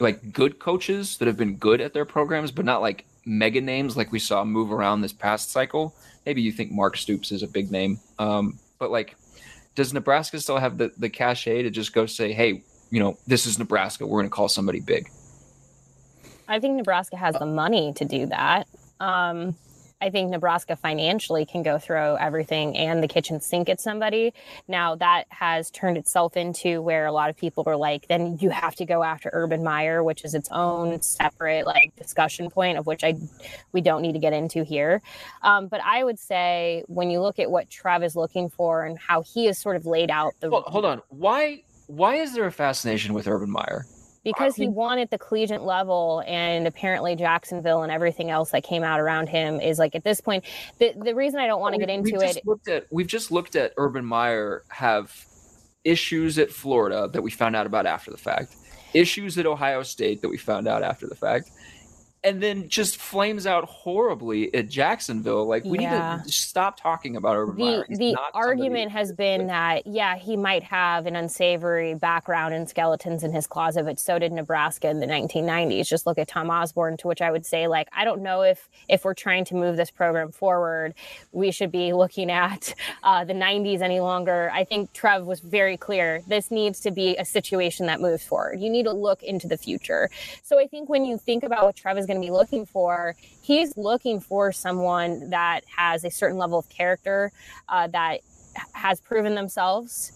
like 0.00 0.32
good 0.32 0.58
coaches 0.58 1.18
that 1.18 1.26
have 1.26 1.36
been 1.36 1.56
good 1.56 1.80
at 1.80 1.92
their 1.92 2.04
programs, 2.04 2.52
but 2.52 2.64
not 2.64 2.80
like 2.80 3.04
mega 3.24 3.60
names 3.60 3.96
like 3.96 4.12
we 4.12 4.18
saw 4.18 4.44
move 4.44 4.72
around 4.72 5.00
this 5.00 5.12
past 5.12 5.50
cycle. 5.50 5.94
Maybe 6.24 6.42
you 6.42 6.52
think 6.52 6.70
Mark 6.70 6.96
Stoops 6.96 7.32
is 7.32 7.42
a 7.42 7.48
big 7.48 7.70
name, 7.70 7.98
um, 8.18 8.58
but 8.78 8.90
like, 8.90 9.16
does 9.74 9.92
Nebraska 9.92 10.40
still 10.40 10.58
have 10.58 10.78
the 10.78 10.92
the 10.98 11.08
cachet 11.08 11.62
to 11.62 11.70
just 11.70 11.92
go 11.92 12.06
say, 12.06 12.32
hey, 12.32 12.62
you 12.90 13.00
know, 13.00 13.18
this 13.26 13.46
is 13.46 13.58
Nebraska. 13.58 14.06
We're 14.06 14.20
going 14.20 14.30
to 14.30 14.34
call 14.34 14.48
somebody 14.48 14.80
big. 14.80 15.10
I 16.48 16.60
think 16.60 16.76
Nebraska 16.76 17.16
has 17.16 17.34
the 17.34 17.46
money 17.46 17.92
to 17.94 18.04
do 18.04 18.26
that. 18.26 18.66
Um, 19.00 19.54
I 20.00 20.10
think 20.10 20.30
Nebraska 20.30 20.76
financially 20.76 21.44
can 21.44 21.62
go 21.62 21.78
throw 21.78 22.14
everything 22.14 22.76
and 22.76 23.02
the 23.02 23.08
kitchen 23.08 23.40
sink 23.40 23.68
at 23.68 23.80
somebody. 23.80 24.32
Now 24.68 24.94
that 24.96 25.24
has 25.30 25.70
turned 25.70 25.96
itself 25.96 26.36
into 26.36 26.80
where 26.80 27.06
a 27.06 27.12
lot 27.12 27.30
of 27.30 27.36
people 27.36 27.64
were 27.64 27.76
like, 27.76 28.06
then 28.06 28.38
you 28.40 28.50
have 28.50 28.76
to 28.76 28.84
go 28.84 29.02
after 29.02 29.28
Urban 29.32 29.64
Meyer, 29.64 30.04
which 30.04 30.24
is 30.24 30.34
its 30.34 30.48
own 30.52 31.02
separate 31.02 31.66
like 31.66 31.96
discussion 31.96 32.48
point 32.48 32.78
of 32.78 32.86
which 32.86 33.02
I 33.02 33.16
we 33.72 33.80
don't 33.80 34.02
need 34.02 34.12
to 34.12 34.20
get 34.20 34.32
into 34.32 34.62
here. 34.62 35.02
Um, 35.42 35.66
but 35.66 35.80
I 35.84 36.04
would 36.04 36.18
say 36.18 36.84
when 36.86 37.10
you 37.10 37.20
look 37.20 37.38
at 37.40 37.50
what 37.50 37.68
Trev 37.68 38.04
is 38.04 38.14
looking 38.14 38.50
for 38.50 38.84
and 38.84 38.98
how 38.98 39.22
he 39.22 39.46
has 39.46 39.58
sort 39.58 39.76
of 39.76 39.84
laid 39.84 40.10
out 40.10 40.34
the 40.40 40.50
well, 40.50 40.62
hold 40.62 40.84
on 40.84 41.02
why 41.08 41.62
why 41.88 42.16
is 42.16 42.34
there 42.34 42.46
a 42.46 42.52
fascination 42.52 43.14
with 43.14 43.26
Urban 43.26 43.50
Meyer? 43.50 43.84
because 44.24 44.56
he 44.56 44.68
won 44.68 44.98
at 44.98 45.10
the 45.10 45.16
collegiate 45.16 45.62
level 45.62 46.22
and 46.26 46.66
apparently 46.66 47.16
Jacksonville 47.16 47.82
and 47.82 47.90
everything 47.90 48.30
else 48.30 48.50
that 48.50 48.62
came 48.62 48.82
out 48.82 49.00
around 49.00 49.28
him 49.28 49.60
is 49.60 49.78
like 49.78 49.94
at 49.94 50.04
this 50.04 50.20
point 50.20 50.44
the 50.78 50.92
the 51.02 51.14
reason 51.14 51.40
I 51.40 51.46
don't 51.46 51.60
want 51.60 51.74
to 51.74 51.78
get 51.78 51.88
into 51.88 52.18
we've 52.18 52.22
it 52.22 52.68
at, 52.68 52.86
we've 52.90 53.06
just 53.06 53.30
looked 53.30 53.56
at 53.56 53.72
Urban 53.76 54.04
Meyer 54.04 54.64
have 54.68 55.24
issues 55.84 56.38
at 56.38 56.50
Florida 56.50 57.08
that 57.12 57.22
we 57.22 57.30
found 57.30 57.56
out 57.56 57.66
about 57.66 57.86
after 57.86 58.10
the 58.10 58.18
fact 58.18 58.54
issues 58.92 59.38
at 59.38 59.46
Ohio 59.46 59.82
State 59.82 60.20
that 60.22 60.28
we 60.28 60.36
found 60.36 60.66
out 60.68 60.82
after 60.82 61.06
the 61.06 61.14
fact 61.14 61.50
and 62.28 62.42
then 62.42 62.68
just 62.68 62.98
flames 62.98 63.46
out 63.46 63.64
horribly 63.64 64.52
at 64.54 64.68
Jacksonville. 64.68 65.46
Like 65.46 65.64
we 65.64 65.78
Yeah. 65.80 66.16
need 66.18 66.24
to 66.26 66.32
stop 66.32 66.78
talking 66.78 67.16
about 67.16 67.36
Urban 67.36 67.56
the 67.56 67.64
Meyer. 67.64 67.86
He's 67.88 67.98
the 67.98 68.16
argument 68.34 68.92
has 68.92 69.12
been 69.12 69.46
that 69.48 69.86
yeah 69.86 70.16
he 70.16 70.36
might 70.36 70.62
have 70.62 71.06
an 71.06 71.16
unsavory 71.16 71.94
background 71.94 72.54
and 72.54 72.68
skeletons 72.68 73.24
in 73.24 73.32
his 73.32 73.46
closet 73.46 73.84
but 73.84 73.98
so 73.98 74.18
did 74.18 74.32
nebraska 74.32 74.88
in 74.88 75.00
the 75.00 75.06
1990s 75.06 75.88
just 75.88 76.06
look 76.06 76.18
at 76.18 76.28
tom 76.28 76.50
osborne 76.50 76.96
to 76.96 77.08
which 77.08 77.22
i 77.22 77.30
would 77.30 77.44
say 77.46 77.66
like 77.66 77.88
i 77.92 78.04
don't 78.04 78.22
know 78.22 78.42
if 78.42 78.68
if 78.88 79.04
we're 79.04 79.14
trying 79.14 79.44
to 79.44 79.54
move 79.54 79.76
this 79.76 79.90
program 79.90 80.30
forward 80.30 80.94
we 81.32 81.50
should 81.50 81.72
be 81.72 81.92
looking 81.92 82.30
at 82.30 82.74
uh, 83.02 83.24
the 83.24 83.32
90s 83.32 83.80
any 83.80 84.00
longer 84.00 84.50
i 84.52 84.64
think 84.64 84.92
trev 84.92 85.24
was 85.26 85.40
very 85.40 85.76
clear 85.76 86.20
this 86.26 86.50
needs 86.50 86.80
to 86.80 86.90
be 86.90 87.16
a 87.16 87.24
situation 87.24 87.86
that 87.86 88.00
moves 88.00 88.24
forward 88.24 88.60
you 88.60 88.70
need 88.70 88.84
to 88.84 88.92
look 88.92 89.22
into 89.22 89.46
the 89.48 89.56
future 89.56 90.10
so 90.42 90.58
i 90.60 90.66
think 90.66 90.88
when 90.88 91.04
you 91.04 91.16
think 91.18 91.42
about 91.42 91.64
what 91.64 91.76
trev 91.76 91.96
is 91.98 92.06
going 92.06 92.17
to 92.20 92.26
be 92.26 92.32
looking 92.32 92.66
for 92.66 93.14
he's 93.42 93.76
looking 93.76 94.20
for 94.20 94.52
someone 94.52 95.30
that 95.30 95.62
has 95.76 96.04
a 96.04 96.10
certain 96.10 96.38
level 96.38 96.58
of 96.58 96.68
character 96.68 97.32
uh, 97.68 97.86
that 97.88 98.20
has 98.72 99.00
proven 99.00 99.34
themselves 99.34 100.12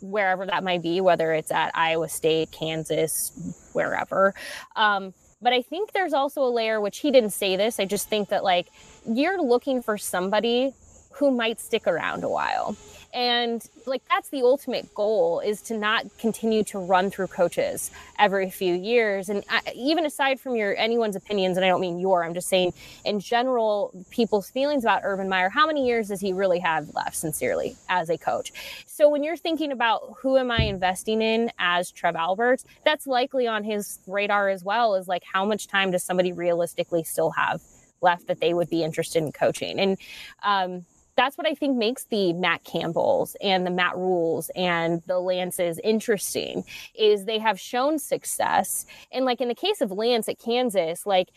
wherever 0.00 0.46
that 0.46 0.64
might 0.64 0.82
be, 0.82 1.00
whether 1.00 1.32
it's 1.32 1.50
at 1.50 1.70
Iowa 1.74 2.08
State, 2.08 2.50
Kansas, 2.50 3.32
wherever. 3.72 4.34
Um, 4.74 5.12
but 5.42 5.52
I 5.52 5.62
think 5.62 5.92
there's 5.92 6.14
also 6.14 6.42
a 6.44 6.48
layer, 6.48 6.80
which 6.80 6.98
he 6.98 7.10
didn't 7.10 7.30
say 7.30 7.56
this. 7.56 7.78
I 7.78 7.84
just 7.84 8.08
think 8.08 8.30
that 8.30 8.42
like 8.42 8.68
you're 9.06 9.42
looking 9.42 9.82
for 9.82 9.98
somebody 9.98 10.72
who 11.16 11.30
might 11.30 11.60
stick 11.60 11.86
around 11.86 12.24
a 12.24 12.28
while. 12.28 12.76
And 13.14 13.66
like 13.86 14.02
that's 14.10 14.28
the 14.28 14.42
ultimate 14.42 14.94
goal 14.94 15.40
is 15.40 15.62
to 15.62 15.78
not 15.78 16.04
continue 16.18 16.62
to 16.64 16.78
run 16.78 17.10
through 17.10 17.28
coaches 17.28 17.90
every 18.18 18.50
few 18.50 18.74
years. 18.74 19.30
And 19.30 19.42
I, 19.48 19.62
even 19.74 20.04
aside 20.04 20.38
from 20.38 20.54
your 20.54 20.76
anyone's 20.76 21.16
opinions, 21.16 21.56
and 21.56 21.64
I 21.64 21.68
don't 21.68 21.80
mean 21.80 21.98
your, 21.98 22.22
I'm 22.22 22.34
just 22.34 22.48
saying 22.48 22.74
in 23.06 23.18
general, 23.18 23.90
people's 24.10 24.50
feelings 24.50 24.84
about 24.84 25.00
Urban 25.04 25.30
Meyer. 25.30 25.48
How 25.48 25.66
many 25.66 25.86
years 25.86 26.08
does 26.08 26.20
he 26.20 26.34
really 26.34 26.58
have 26.58 26.92
left, 26.94 27.16
sincerely, 27.16 27.76
as 27.88 28.10
a 28.10 28.18
coach? 28.18 28.52
So 28.84 29.08
when 29.08 29.22
you're 29.22 29.38
thinking 29.38 29.72
about 29.72 30.16
who 30.20 30.36
am 30.36 30.50
I 30.50 30.64
investing 30.64 31.22
in 31.22 31.50
as 31.58 31.90
Trev 31.90 32.16
Alberts, 32.16 32.66
that's 32.84 33.06
likely 33.06 33.46
on 33.46 33.64
his 33.64 33.98
radar 34.06 34.50
as 34.50 34.62
well. 34.62 34.94
Is 34.94 35.08
like 35.08 35.22
how 35.24 35.46
much 35.46 35.68
time 35.68 35.90
does 35.90 36.04
somebody 36.04 36.32
realistically 36.32 37.02
still 37.02 37.30
have 37.30 37.62
left 38.02 38.26
that 38.26 38.40
they 38.40 38.52
would 38.52 38.68
be 38.68 38.84
interested 38.84 39.22
in 39.22 39.32
coaching? 39.32 39.80
And 39.80 39.96
um, 40.42 40.84
that's 41.16 41.36
what 41.38 41.46
I 41.46 41.54
think 41.54 41.76
makes 41.76 42.04
the 42.04 42.32
Matt 42.34 42.64
Campbells 42.64 43.36
and 43.42 43.66
the 43.66 43.70
Matt 43.70 43.96
Rhules 43.96 44.50
and 44.54 45.02
the 45.06 45.18
Lances 45.18 45.80
interesting 45.82 46.64
is 46.94 47.24
they 47.24 47.38
have 47.38 47.58
shown 47.58 47.98
success. 47.98 48.86
And 49.10 49.24
like 49.24 49.40
in 49.40 49.48
the 49.48 49.54
case 49.54 49.80
of 49.80 49.90
Lance 49.90 50.28
at 50.28 50.38
Kansas, 50.38 51.06
like 51.06 51.30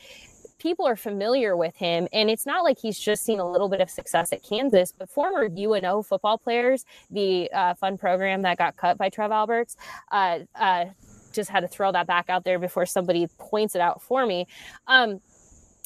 people 0.59 0.85
are 0.85 0.97
familiar 0.97 1.55
with 1.55 1.75
him 1.77 2.07
and 2.11 2.29
it's 2.29 2.45
not 2.45 2.63
like 2.63 2.77
he's 2.77 2.99
just 2.99 3.23
seen 3.23 3.39
a 3.39 3.49
little 3.49 3.69
bit 3.69 3.79
of 3.79 3.89
success 3.89 4.33
at 4.33 4.43
Kansas, 4.43 4.91
but 4.91 5.09
former 5.09 5.49
UNO 5.57 6.03
football 6.03 6.37
players, 6.37 6.85
the 7.09 7.49
uh, 7.53 7.73
fun 7.75 7.97
program 7.97 8.41
that 8.41 8.57
got 8.57 8.75
cut 8.75 8.97
by 8.97 9.09
Trev 9.09 9.31
Alberts, 9.31 9.77
uh, 10.11 10.39
uh, 10.55 10.85
just 11.31 11.49
had 11.49 11.61
to 11.61 11.67
throw 11.67 11.91
that 11.91 12.07
back 12.07 12.29
out 12.29 12.43
there 12.43 12.59
before 12.59 12.85
somebody 12.85 13.27
points 13.37 13.75
it 13.75 13.81
out 13.81 14.01
for 14.01 14.25
me. 14.25 14.47
Um, 14.87 15.21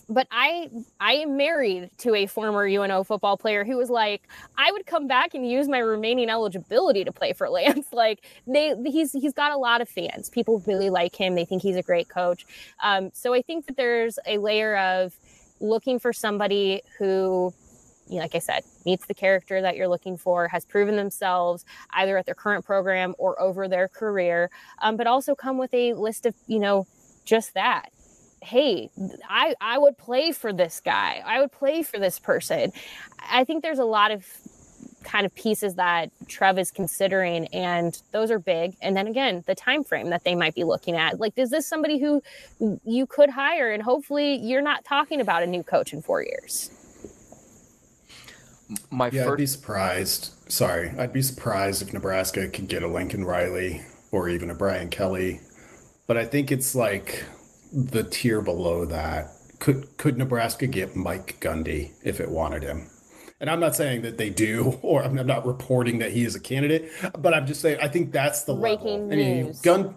but 0.09 0.27
I 0.31 0.69
I 0.99 1.13
am 1.13 1.37
married 1.37 1.89
to 1.99 2.15
a 2.15 2.25
former 2.25 2.67
UNO 2.67 3.03
football 3.03 3.37
player 3.37 3.63
who 3.63 3.77
was 3.77 3.89
like, 3.89 4.27
I 4.57 4.71
would 4.71 4.85
come 4.85 5.07
back 5.07 5.33
and 5.33 5.49
use 5.49 5.67
my 5.67 5.79
remaining 5.79 6.29
eligibility 6.29 7.03
to 7.03 7.11
play 7.11 7.33
for 7.33 7.49
Lance. 7.51 7.87
Like 7.91 8.25
they 8.47 8.75
he's 8.85 9.11
he's 9.11 9.33
got 9.33 9.51
a 9.51 9.57
lot 9.57 9.81
of 9.81 9.89
fans. 9.89 10.29
People 10.29 10.63
really 10.65 10.89
like 10.89 11.15
him. 11.15 11.35
They 11.35 11.45
think 11.45 11.61
he's 11.61 11.75
a 11.77 11.83
great 11.83 12.09
coach. 12.09 12.45
Um, 12.81 13.11
so 13.13 13.33
I 13.33 13.41
think 13.41 13.67
that 13.67 13.77
there's 13.77 14.19
a 14.25 14.37
layer 14.37 14.77
of 14.77 15.13
looking 15.59 15.99
for 15.99 16.11
somebody 16.11 16.81
who 16.97 17.53
you 18.09 18.15
know, 18.15 18.23
like 18.23 18.35
I 18.35 18.39
said, 18.39 18.63
meets 18.85 19.05
the 19.05 19.13
character 19.13 19.61
that 19.61 19.77
you're 19.77 19.87
looking 19.87 20.17
for, 20.17 20.49
has 20.49 20.65
proven 20.65 20.97
themselves 20.97 21.63
either 21.91 22.17
at 22.17 22.25
their 22.25 22.35
current 22.35 22.65
program 22.65 23.15
or 23.17 23.41
over 23.41 23.69
their 23.69 23.87
career, 23.87 24.49
um, 24.81 24.97
but 24.97 25.07
also 25.07 25.35
come 25.35 25.57
with 25.57 25.73
a 25.73 25.93
list 25.93 26.25
of, 26.25 26.35
you 26.45 26.59
know, 26.59 26.85
just 27.23 27.53
that 27.53 27.92
hey 28.43 28.89
i 29.29 29.55
i 29.61 29.77
would 29.77 29.97
play 29.97 30.31
for 30.31 30.53
this 30.53 30.81
guy. 30.83 31.21
I 31.25 31.39
would 31.39 31.51
play 31.51 31.83
for 31.83 31.99
this 31.99 32.19
person. 32.19 32.71
I 33.19 33.43
think 33.43 33.63
there's 33.63 33.79
a 33.79 33.85
lot 33.85 34.11
of 34.11 34.25
kind 35.03 35.25
of 35.25 35.35
pieces 35.35 35.75
that 35.75 36.09
trev 36.27 36.57
is 36.57 36.71
considering 36.71 37.47
and 37.47 38.01
those 38.11 38.31
are 38.31 38.39
big. 38.39 38.75
And 38.81 38.95
then 38.95 39.07
again 39.07 39.43
the 39.47 39.55
time 39.55 39.83
frame 39.83 40.09
that 40.09 40.23
they 40.23 40.35
might 40.35 40.55
be 40.55 40.63
looking 40.63 40.95
at. 40.95 41.19
Like 41.19 41.33
is 41.37 41.49
this 41.49 41.67
somebody 41.67 41.99
who 41.99 42.21
you 42.85 43.05
could 43.05 43.29
hire 43.29 43.71
and 43.71 43.81
hopefully 43.81 44.35
you're 44.35 44.61
not 44.61 44.85
talking 44.85 45.21
about 45.21 45.43
a 45.43 45.47
new 45.47 45.63
coach 45.63 45.93
in 45.93 46.01
four 46.01 46.23
years? 46.23 46.69
My 48.89 49.09
Yeah, 49.09 49.23
I'd 49.23 49.27
first 49.27 49.37
be 49.37 49.45
surprised. 49.45 50.51
Sorry, 50.51 50.91
I'd 50.97 51.13
be 51.13 51.21
surprised 51.21 51.81
if 51.81 51.93
Nebraska 51.93 52.47
could 52.47 52.67
get 52.67 52.83
a 52.83 52.87
Lincoln 52.87 53.23
Riley 53.25 53.81
or 54.11 54.29
even 54.29 54.49
a 54.49 54.55
Brian 54.55 54.89
Kelly. 54.89 55.41
But 56.07 56.17
I 56.17 56.25
think 56.25 56.51
it's 56.51 56.75
like 56.75 57.23
the 57.73 58.03
tier 58.03 58.41
below 58.41 58.85
that. 58.85 59.31
Could 59.59 59.97
could 59.97 60.17
Nebraska 60.17 60.67
get 60.67 60.95
Mike 60.95 61.37
Gundy 61.39 61.91
if 62.03 62.19
it 62.19 62.29
wanted 62.29 62.63
him? 62.63 62.89
And 63.39 63.49
I'm 63.49 63.59
not 63.59 63.75
saying 63.75 64.03
that 64.03 64.17
they 64.17 64.29
do, 64.29 64.79
or 64.81 65.03
I'm 65.03 65.15
not 65.15 65.45
reporting 65.45 65.99
that 65.99 66.11
he 66.11 66.23
is 66.23 66.35
a 66.35 66.39
candidate, 66.39 66.91
but 67.17 67.33
I'm 67.33 67.47
just 67.47 67.61
saying 67.61 67.79
I 67.81 67.87
think 67.87 68.11
that's 68.11 68.43
the 68.43 68.55
Breaking 68.55 69.09
level. 69.09 69.13
I 69.13 69.15
mean, 69.15 69.45
news. 69.45 69.61
Gun, 69.61 69.95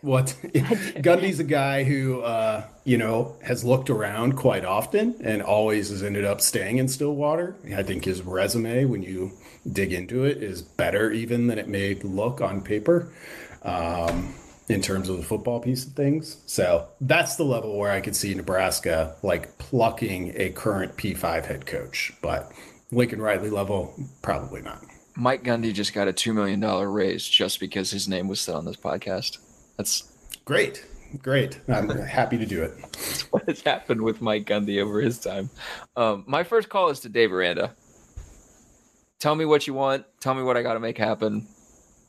what? 0.00 0.26
Gundy's 0.44 1.40
a 1.40 1.44
guy 1.44 1.84
who, 1.84 2.20
uh, 2.20 2.64
you 2.84 2.98
know, 2.98 3.36
has 3.42 3.64
looked 3.64 3.90
around 3.90 4.36
quite 4.36 4.64
often 4.64 5.16
and 5.22 5.42
always 5.42 5.90
has 5.90 6.02
ended 6.02 6.24
up 6.24 6.40
staying 6.40 6.78
in 6.78 6.88
Stillwater. 6.88 7.56
I 7.74 7.82
think 7.82 8.04
his 8.04 8.22
resume, 8.22 8.84
when 8.84 9.02
you 9.02 9.32
dig 9.70 9.92
into 9.92 10.24
it, 10.24 10.42
is 10.42 10.62
better 10.62 11.10
even 11.10 11.46
than 11.48 11.58
it 11.58 11.68
may 11.68 11.94
look 11.94 12.40
on 12.40 12.60
paper 12.62 13.12
um, 13.62 14.34
in 14.68 14.82
terms 14.82 15.08
of 15.08 15.16
the 15.16 15.22
football 15.22 15.60
piece 15.60 15.86
of 15.86 15.92
things. 15.92 16.38
So 16.46 16.88
that's 17.00 17.36
the 17.36 17.44
level 17.44 17.78
where 17.78 17.90
I 17.90 18.00
could 18.00 18.14
see 18.14 18.34
Nebraska 18.34 19.16
like 19.22 19.56
plucking 19.58 20.34
a 20.36 20.50
current 20.50 20.96
P5 20.96 21.46
head 21.46 21.66
coach. 21.66 22.12
But 22.20 22.52
Lincoln 22.90 23.20
Riley 23.20 23.50
level, 23.50 23.94
probably 24.22 24.62
not. 24.62 24.84
Mike 25.16 25.42
Gundy 25.42 25.72
just 25.72 25.94
got 25.94 26.06
a 26.06 26.12
two 26.12 26.32
million 26.32 26.60
dollar 26.60 26.90
raise 26.90 27.26
just 27.26 27.58
because 27.60 27.90
his 27.90 28.08
name 28.08 28.28
was 28.28 28.40
said 28.40 28.54
on 28.54 28.64
this 28.64 28.76
podcast. 28.76 29.38
That's 29.76 30.12
Great. 30.48 30.86
Great. 31.22 31.60
I'm 31.68 31.90
happy 31.90 32.38
to 32.38 32.46
do 32.46 32.62
it. 32.62 33.26
what 33.30 33.46
has 33.46 33.60
happened 33.60 34.00
with 34.00 34.22
Mike 34.22 34.46
Gundy 34.46 34.80
over 34.82 35.00
his 35.00 35.18
time. 35.18 35.50
Um, 35.94 36.24
my 36.26 36.42
first 36.42 36.70
call 36.70 36.88
is 36.88 37.00
to 37.00 37.10
Dave 37.10 37.32
Aranda. 37.32 37.74
Tell 39.18 39.34
me 39.34 39.44
what 39.44 39.66
you 39.66 39.74
want. 39.74 40.06
Tell 40.20 40.34
me 40.34 40.42
what 40.42 40.56
I 40.56 40.62
got 40.62 40.72
to 40.72 40.80
make 40.80 40.96
happen. 40.96 41.46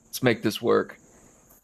Let's 0.06 0.24
make 0.24 0.42
this 0.42 0.62
work. 0.62 0.99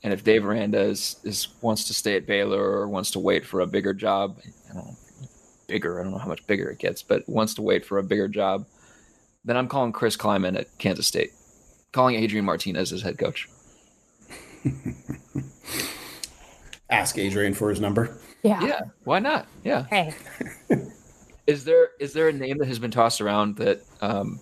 And 0.06 0.14
if 0.14 0.24
Dave 0.24 0.46
Aranda 0.46 0.80
is, 0.82 1.16
is 1.24 1.48
wants 1.62 1.86
to 1.86 1.94
stay 1.96 2.16
at 2.16 2.28
Baylor 2.28 2.62
or 2.62 2.88
wants 2.88 3.10
to 3.12 3.20
wait 3.20 3.44
for 3.44 3.62
a 3.62 3.66
bigger 3.66 3.92
job, 3.92 4.38
I 4.70 4.74
don't 4.76 4.86
know, 4.86 4.96
bigger. 5.68 6.00
I 6.00 6.04
don't 6.04 6.12
know 6.12 6.20
how 6.20 6.28
much 6.28 6.46
bigger 6.46 6.70
it 6.70 6.78
gets, 6.78 7.02
but 7.02 7.28
wants 7.28 7.56
to 7.56 7.64
wait 7.64 7.84
for 7.84 7.98
a 7.98 8.04
bigger 8.04 8.28
job, 8.28 8.68
then 9.46 9.58
I'm 9.58 9.68
calling 9.68 9.92
Chris 9.92 10.16
Klieman 10.16 10.60
at 10.60 10.68
Kansas 10.78 11.08
State, 11.08 11.32
calling 11.92 12.14
Adrian 12.14 12.46
Martinez 12.46 12.94
as 12.94 13.02
head 13.02 13.18
coach. 13.18 13.50
Ask 16.92 17.18
Adrian 17.18 17.56
for 17.56 17.72
his 17.72 17.82
number. 17.82 18.16
yeah, 18.44 18.64
Yeah, 18.64 18.82
why 19.06 19.18
not? 19.18 19.48
Yeah. 19.64 19.86
hey 19.90 20.14
Is 21.48 21.66
there 21.66 21.90
is 22.00 22.14
there 22.14 22.28
a 22.28 22.34
name 22.34 22.60
that 22.60 22.68
has 22.68 22.78
been 22.78 22.92
tossed 22.92 23.22
around 23.22 23.56
that 23.56 23.82
um, 24.02 24.40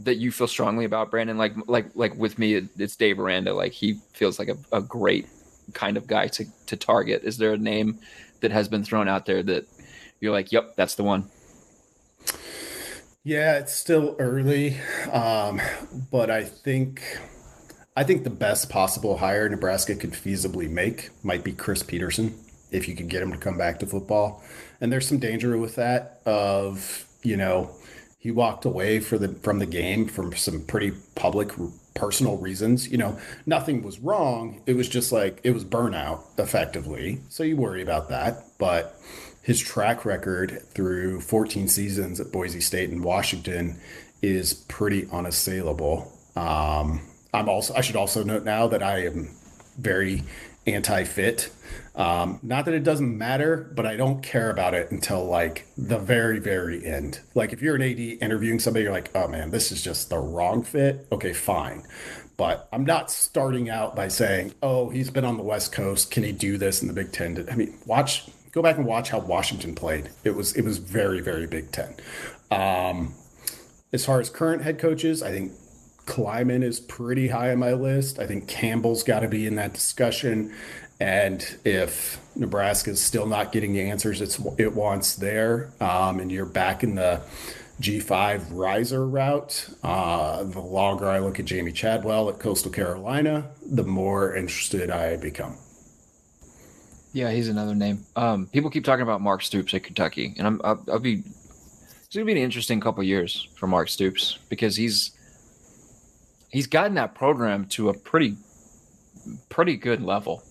that 0.00 0.16
you 0.16 0.30
feel 0.32 0.46
strongly 0.48 0.84
about, 0.84 1.10
Brandon? 1.10 1.38
Like 1.38 1.54
like 1.68 1.88
like 1.94 2.14
with 2.16 2.38
me, 2.38 2.54
it- 2.54 2.70
it's 2.78 2.96
Dave 2.96 3.18
Aranda. 3.20 3.54
Like 3.54 3.72
he 3.72 4.02
feels 4.14 4.38
like 4.38 4.48
a, 4.48 4.56
a 4.72 4.82
great 4.82 5.28
kind 5.74 5.96
of 5.96 6.06
guy 6.06 6.28
to 6.28 6.46
to 6.66 6.76
target. 6.76 7.22
Is 7.24 7.38
there 7.38 7.52
a 7.54 7.58
name 7.58 8.00
that 8.40 8.52
has 8.52 8.68
been 8.68 8.84
thrown 8.84 9.08
out 9.08 9.26
there 9.26 9.42
that 9.42 9.66
you're 10.20 10.32
like, 10.32 10.52
yep, 10.52 10.76
that's 10.76 10.94
the 10.96 11.04
one? 11.04 11.30
Yeah, 13.24 13.58
it's 13.58 13.72
still 13.72 14.14
early, 14.18 14.76
um, 15.12 15.60
but 16.10 16.30
I 16.30 16.44
think 16.44 17.02
I 17.96 18.04
think 18.04 18.24
the 18.24 18.30
best 18.30 18.70
possible 18.70 19.18
hire 19.18 19.48
Nebraska 19.48 19.96
could 19.96 20.12
feasibly 20.12 20.70
make 20.70 21.10
might 21.24 21.44
be 21.44 21.52
Chris 21.52 21.82
Petersen 21.82 22.38
if 22.72 22.88
you 22.88 22.96
could 22.96 23.08
get 23.08 23.22
him 23.22 23.32
to 23.32 23.38
come 23.38 23.58
back 23.58 23.80
to 23.80 23.86
football. 23.86 24.44
And 24.80 24.92
there's 24.92 25.08
some 25.08 25.18
danger 25.20 25.58
with 25.58 25.76
that 25.76 26.20
of 26.26 27.06
you 27.22 27.36
know 27.36 27.75
he 28.26 28.32
walked 28.32 28.64
away 28.64 28.98
for 28.98 29.18
the 29.18 29.28
from 29.28 29.60
the 29.60 29.66
game 29.66 30.04
from 30.04 30.34
some 30.34 30.60
pretty 30.62 30.92
public 31.14 31.52
personal 31.94 32.36
reasons. 32.38 32.90
You 32.90 32.98
know, 32.98 33.16
nothing 33.46 33.84
was 33.84 34.00
wrong. 34.00 34.60
It 34.66 34.74
was 34.74 34.88
just 34.88 35.12
like 35.12 35.38
it 35.44 35.52
was 35.52 35.64
burnout 35.64 36.22
effectively. 36.36 37.20
So 37.28 37.44
you 37.44 37.56
worry 37.56 37.82
about 37.82 38.08
that, 38.08 38.42
but 38.58 38.98
his 39.42 39.60
track 39.60 40.04
record 40.04 40.60
through 40.74 41.20
14 41.20 41.68
seasons 41.68 42.18
at 42.18 42.32
Boise 42.32 42.60
State 42.60 42.90
and 42.90 43.04
Washington 43.04 43.78
is 44.22 44.54
pretty 44.54 45.06
unassailable. 45.12 46.12
Um, 46.34 47.02
I'm 47.32 47.48
also 47.48 47.74
I 47.74 47.80
should 47.80 47.94
also 47.94 48.24
note 48.24 48.42
now 48.42 48.66
that 48.66 48.82
I 48.82 49.04
am 49.04 49.28
very 49.78 50.24
anti-fit. 50.66 51.50
Um, 51.94 52.40
not 52.42 52.66
that 52.66 52.74
it 52.74 52.84
doesn't 52.84 53.16
matter, 53.16 53.72
but 53.74 53.86
I 53.86 53.96
don't 53.96 54.22
care 54.22 54.50
about 54.50 54.74
it 54.74 54.90
until 54.90 55.24
like 55.24 55.66
the 55.78 55.98
very, 55.98 56.38
very 56.38 56.84
end. 56.84 57.20
Like 57.34 57.52
if 57.52 57.62
you're 57.62 57.74
an 57.74 57.82
AD 57.82 57.98
interviewing 57.98 58.58
somebody, 58.58 58.84
you're 58.84 58.92
like, 58.92 59.10
oh 59.14 59.28
man, 59.28 59.50
this 59.50 59.72
is 59.72 59.82
just 59.82 60.10
the 60.10 60.18
wrong 60.18 60.62
fit. 60.62 61.06
Okay, 61.10 61.32
fine. 61.32 61.84
But 62.36 62.68
I'm 62.70 62.84
not 62.84 63.10
starting 63.10 63.70
out 63.70 63.96
by 63.96 64.08
saying, 64.08 64.52
oh, 64.62 64.90
he's 64.90 65.10
been 65.10 65.24
on 65.24 65.38
the 65.38 65.42
West 65.42 65.72
Coast. 65.72 66.10
Can 66.10 66.22
he 66.22 66.32
do 66.32 66.58
this 66.58 66.82
in 66.82 66.88
the 66.88 66.94
Big 66.94 67.12
Ten? 67.12 67.46
I 67.50 67.56
mean, 67.56 67.78
watch 67.86 68.28
go 68.52 68.62
back 68.62 68.76
and 68.76 68.86
watch 68.86 69.08
how 69.08 69.20
Washington 69.20 69.74
played. 69.74 70.10
It 70.22 70.34
was 70.34 70.54
it 70.54 70.62
was 70.62 70.76
very 70.78 71.20
very 71.20 71.46
Big 71.46 71.72
Ten. 71.72 71.94
Um, 72.50 73.14
as 73.92 74.04
far 74.04 74.20
as 74.20 74.28
current 74.28 74.62
head 74.62 74.78
coaches, 74.78 75.22
I 75.22 75.30
think 75.30 75.52
Klieman 76.06 76.62
is 76.62 76.80
pretty 76.80 77.28
high 77.28 77.50
on 77.52 77.58
my 77.58 77.72
list. 77.72 78.18
I 78.18 78.26
think 78.26 78.48
Campbell's 78.48 79.02
got 79.02 79.20
to 79.20 79.28
be 79.28 79.46
in 79.46 79.56
that 79.56 79.74
discussion. 79.74 80.54
And 80.98 81.44
if 81.64 82.20
Nebraska 82.36 82.90
is 82.90 83.02
still 83.02 83.26
not 83.26 83.52
getting 83.52 83.74
the 83.74 83.82
answers 83.82 84.20
it's, 84.22 84.40
it 84.56 84.74
wants 84.74 85.16
there, 85.16 85.70
um, 85.80 86.20
and 86.20 86.32
you're 86.32 86.46
back 86.46 86.82
in 86.82 86.94
the 86.94 87.20
G5 87.80 88.46
riser 88.50 89.06
route, 89.06 89.68
uh, 89.82 90.44
the 90.44 90.60
longer 90.60 91.08
I 91.08 91.18
look 91.18 91.38
at 91.38 91.44
Jamie 91.44 91.72
Chadwell 91.72 92.30
at 92.30 92.38
Coastal 92.38 92.70
Carolina, 92.70 93.50
the 93.60 93.84
more 93.84 94.34
interested 94.34 94.90
I 94.90 95.16
become. 95.16 95.58
Yeah, 97.12 97.30
he's 97.30 97.48
another 97.48 97.74
name. 97.74 98.04
Um, 98.14 98.46
people 98.46 98.70
keep 98.70 98.84
talking 98.84 99.02
about 99.02 99.20
Mark 99.20 99.42
Stoops 99.42 99.74
at 99.74 99.82
Kentucky, 99.82 100.34
and 100.38 100.46
I'm 100.46 100.60
I'll, 100.64 100.84
I'll 100.92 100.98
be. 100.98 101.24
It's 102.04 102.14
gonna 102.14 102.26
be 102.26 102.32
an 102.32 102.38
interesting 102.38 102.78
couple 102.78 103.02
years 103.02 103.48
for 103.54 103.66
Mark 103.66 103.88
Stoops 103.88 104.38
because 104.48 104.76
he's 104.76 105.15
he's 106.56 106.66
gotten 106.66 106.94
that 106.94 107.14
program 107.14 107.66
to 107.66 107.90
a 107.90 107.92
pretty 107.92 108.34
pretty 109.50 109.76
good 109.76 110.02
level, 110.02 110.42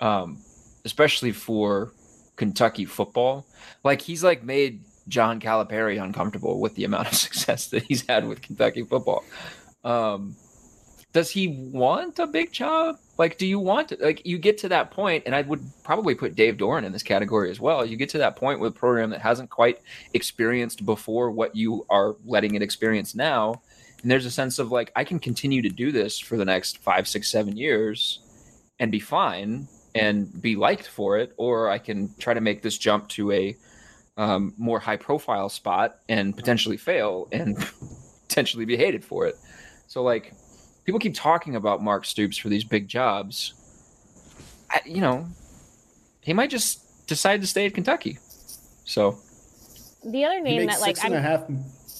um, 0.00 0.38
especially 0.86 1.32
for 1.32 1.92
Kentucky 2.36 2.86
football. 2.86 3.44
Like 3.84 4.00
he's 4.00 4.24
like 4.24 4.42
made 4.42 4.80
John 5.06 5.38
Calipari 5.38 6.02
uncomfortable 6.02 6.60
with 6.60 6.76
the 6.76 6.84
amount 6.84 7.08
of 7.08 7.14
success 7.26 7.66
that 7.68 7.82
he's 7.82 8.06
had 8.06 8.26
with 8.26 8.40
Kentucky 8.40 8.84
football. 8.84 9.22
Um, 9.84 10.34
does 11.12 11.28
he 11.28 11.48
want 11.48 12.18
a 12.18 12.26
big 12.26 12.52
job? 12.52 12.96
Like, 13.18 13.36
do 13.36 13.46
you 13.46 13.58
want 13.58 13.88
to, 13.88 13.98
like 14.00 14.24
you 14.24 14.38
get 14.38 14.56
to 14.58 14.68
that 14.70 14.90
point, 14.90 15.24
and 15.26 15.34
I 15.34 15.42
would 15.42 15.62
probably 15.84 16.14
put 16.14 16.36
Dave 16.36 16.56
Doeren 16.56 16.84
in 16.84 16.92
this 16.92 17.02
category 17.02 17.50
as 17.50 17.60
well. 17.60 17.84
You 17.84 17.98
get 17.98 18.08
to 18.10 18.18
that 18.18 18.36
point 18.36 18.60
with 18.60 18.74
a 18.74 18.78
program 18.78 19.10
that 19.10 19.20
hasn't 19.20 19.50
quite 19.50 19.80
experienced 20.14 20.86
before 20.86 21.30
what 21.30 21.54
you 21.54 21.84
are 21.90 22.16
letting 22.24 22.54
it 22.54 22.62
experience 22.62 23.14
now. 23.14 23.60
And 24.02 24.10
there's 24.10 24.26
a 24.26 24.30
sense 24.30 24.58
of 24.58 24.70
like, 24.70 24.92
I 24.96 25.04
can 25.04 25.18
continue 25.18 25.62
to 25.62 25.68
do 25.68 25.92
this 25.92 26.18
for 26.18 26.36
the 26.36 26.44
next 26.44 26.78
five, 26.78 27.06
six, 27.06 27.30
seven 27.30 27.56
years 27.56 28.20
and 28.78 28.90
be 28.90 29.00
fine 29.00 29.68
and 29.94 30.40
be 30.40 30.56
liked 30.56 30.86
for 30.86 31.18
it, 31.18 31.32
or 31.36 31.68
I 31.68 31.78
can 31.78 32.14
try 32.18 32.34
to 32.34 32.40
make 32.40 32.62
this 32.62 32.78
jump 32.78 33.08
to 33.10 33.32
a 33.32 33.56
um, 34.16 34.54
more 34.56 34.78
high 34.78 34.96
profile 34.96 35.48
spot 35.48 35.98
and 36.08 36.36
potentially 36.36 36.76
fail 36.76 37.28
and 37.32 37.56
potentially 38.28 38.64
be 38.64 38.76
hated 38.76 39.04
for 39.04 39.26
it. 39.26 39.36
So, 39.86 40.02
like, 40.02 40.32
people 40.84 41.00
keep 41.00 41.14
talking 41.14 41.56
about 41.56 41.82
Mark 41.82 42.04
Stoops 42.04 42.36
for 42.36 42.48
these 42.48 42.64
big 42.64 42.88
jobs. 42.88 43.54
I, 44.70 44.80
you 44.84 45.00
know, 45.00 45.26
he 46.20 46.32
might 46.32 46.50
just 46.50 47.06
decide 47.06 47.40
to 47.40 47.46
stay 47.46 47.66
at 47.66 47.74
Kentucky. 47.74 48.18
So 48.84 49.18
the 50.04 50.24
other 50.24 50.40
name 50.40 50.66
that 50.66 50.80
like 50.80 50.96
I'm, 51.04 51.12
half... 51.12 51.44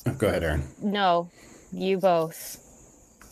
oh, 0.06 0.12
go 0.12 0.28
ahead, 0.28 0.42
Erin. 0.42 0.62
No, 0.82 1.30
you 1.72 1.98
both. 1.98 2.58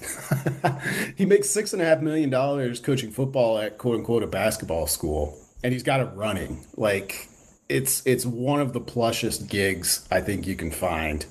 he 1.16 1.26
makes 1.26 1.50
six 1.50 1.72
and 1.72 1.82
a 1.82 1.84
half 1.84 2.00
million 2.00 2.30
dollars 2.30 2.80
coaching 2.80 3.10
football 3.10 3.58
at 3.58 3.78
quote 3.78 3.96
unquote 3.96 4.22
a 4.22 4.26
basketball 4.26 4.86
school, 4.86 5.38
and 5.64 5.72
he's 5.72 5.82
got 5.82 6.00
it 6.00 6.08
running. 6.14 6.64
Like 6.76 7.28
it's 7.68 8.06
it's 8.06 8.24
one 8.24 8.60
of 8.60 8.72
the 8.72 8.80
plushest 8.80 9.48
gigs 9.48 10.06
I 10.10 10.20
think 10.20 10.46
you 10.46 10.56
can 10.56 10.70
find. 10.70 11.26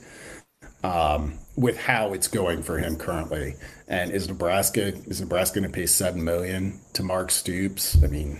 Um, 0.83 1.39
with 1.57 1.75
how 1.77 2.13
it's 2.13 2.27
going 2.27 2.61
for 2.61 2.77
him 2.77 2.95
currently. 2.95 3.55
And 3.87 4.11
is 4.11 4.27
Nebraska 4.27 4.93
is 5.07 5.19
Nebraska 5.19 5.59
going 5.59 5.69
to 5.69 5.75
pay 5.75 5.87
seven 5.87 6.23
million 6.23 6.79
to 6.93 7.03
Mark 7.03 7.31
Stoops? 7.31 8.01
I 8.03 8.07
mean, 8.07 8.39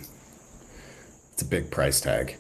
it's 1.34 1.42
a 1.42 1.46
big 1.46 1.72
price 1.72 2.00
tag. 2.00 2.38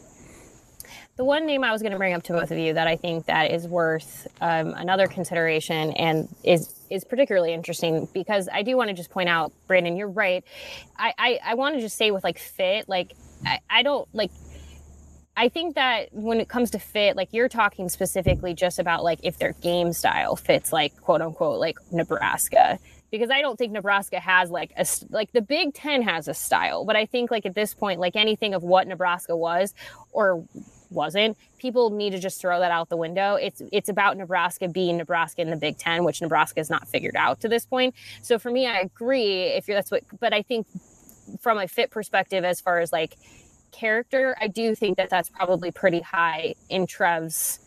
The 1.17 1.25
one 1.25 1.47
name 1.47 1.63
I 1.63 1.71
was 1.71 1.81
going 1.81 1.93
to 1.93 1.97
bring 1.97 2.13
up 2.13 2.21
to 2.23 2.33
both 2.33 2.51
of 2.51 2.59
you 2.59 2.75
that 2.75 2.85
I 2.85 2.95
think 2.95 3.25
that 3.25 3.49
is 3.51 3.67
worth 3.67 4.27
um, 4.39 4.75
another 4.75 5.07
consideration 5.07 5.91
and 5.93 6.29
is 6.43 6.71
is 6.91 7.03
particularly 7.03 7.53
interesting 7.53 8.07
because 8.13 8.47
I 8.53 8.61
do 8.61 8.77
want 8.77 8.89
to 8.89 8.93
just 8.93 9.09
point 9.09 9.27
out, 9.27 9.51
Brandon, 9.65 9.97
you're 9.97 10.09
right. 10.09 10.43
I 10.95 11.13
I, 11.17 11.39
I 11.43 11.53
want 11.55 11.73
to 11.73 11.81
just 11.81 11.97
say 11.97 12.11
with 12.11 12.23
like 12.23 12.37
fit, 12.37 12.87
like 12.87 13.13
I, 13.43 13.59
I 13.67 13.81
don't 13.81 14.07
like 14.13 14.29
I 15.35 15.49
think 15.49 15.73
that 15.73 16.09
when 16.11 16.39
it 16.39 16.49
comes 16.49 16.69
to 16.71 16.79
fit, 16.79 17.15
like 17.15 17.29
you're 17.31 17.49
talking 17.49 17.89
specifically 17.89 18.53
just 18.53 18.77
about 18.77 19.03
like 19.03 19.19
if 19.23 19.39
their 19.39 19.53
game 19.53 19.93
style 19.93 20.35
fits 20.35 20.71
like 20.71 20.95
quote 21.01 21.23
unquote 21.23 21.59
like 21.59 21.79
Nebraska. 21.91 22.77
Because 23.09 23.29
I 23.31 23.41
don't 23.41 23.57
think 23.57 23.71
Nebraska 23.71 24.19
has 24.19 24.51
like 24.51 24.71
a 24.77 24.85
like 25.09 25.31
the 25.31 25.41
Big 25.41 25.73
Ten 25.73 26.03
has 26.03 26.27
a 26.27 26.33
style, 26.35 26.85
but 26.85 26.95
I 26.95 27.07
think 27.07 27.31
like 27.31 27.47
at 27.47 27.55
this 27.55 27.73
point, 27.73 27.99
like 27.99 28.15
anything 28.15 28.53
of 28.53 28.61
what 28.61 28.87
Nebraska 28.87 29.35
was 29.35 29.73
or 30.11 30.45
wasn't, 30.89 31.37
people 31.57 31.89
need 31.89 32.11
to 32.11 32.19
just 32.19 32.39
throw 32.41 32.59
that 32.59 32.71
out 32.71 32.89
the 32.89 32.97
window. 32.97 33.35
It's 33.35 33.61
it's 33.71 33.89
about 33.89 34.17
Nebraska 34.17 34.67
being 34.67 34.97
Nebraska 34.97 35.41
in 35.41 35.49
the 35.49 35.55
Big 35.55 35.77
Ten, 35.77 36.03
which 36.03 36.21
Nebraska 36.21 36.59
has 36.59 36.69
not 36.69 36.87
figured 36.87 37.15
out 37.15 37.41
to 37.41 37.49
this 37.49 37.65
point. 37.65 37.95
So 38.21 38.39
for 38.39 38.51
me, 38.51 38.67
I 38.67 38.79
agree 38.79 39.43
if 39.43 39.67
you're 39.67 39.75
that's 39.75 39.91
what, 39.91 40.03
but 40.19 40.33
I 40.33 40.41
think 40.41 40.67
from 41.41 41.57
a 41.57 41.67
fit 41.67 41.91
perspective, 41.91 42.43
as 42.43 42.61
far 42.61 42.79
as 42.79 42.91
like 42.91 43.15
character, 43.71 44.35
I 44.39 44.47
do 44.47 44.75
think 44.75 44.97
that 44.97 45.09
that's 45.09 45.29
probably 45.29 45.71
pretty 45.71 46.01
high 46.01 46.55
in 46.69 46.87
Trev's 46.87 47.59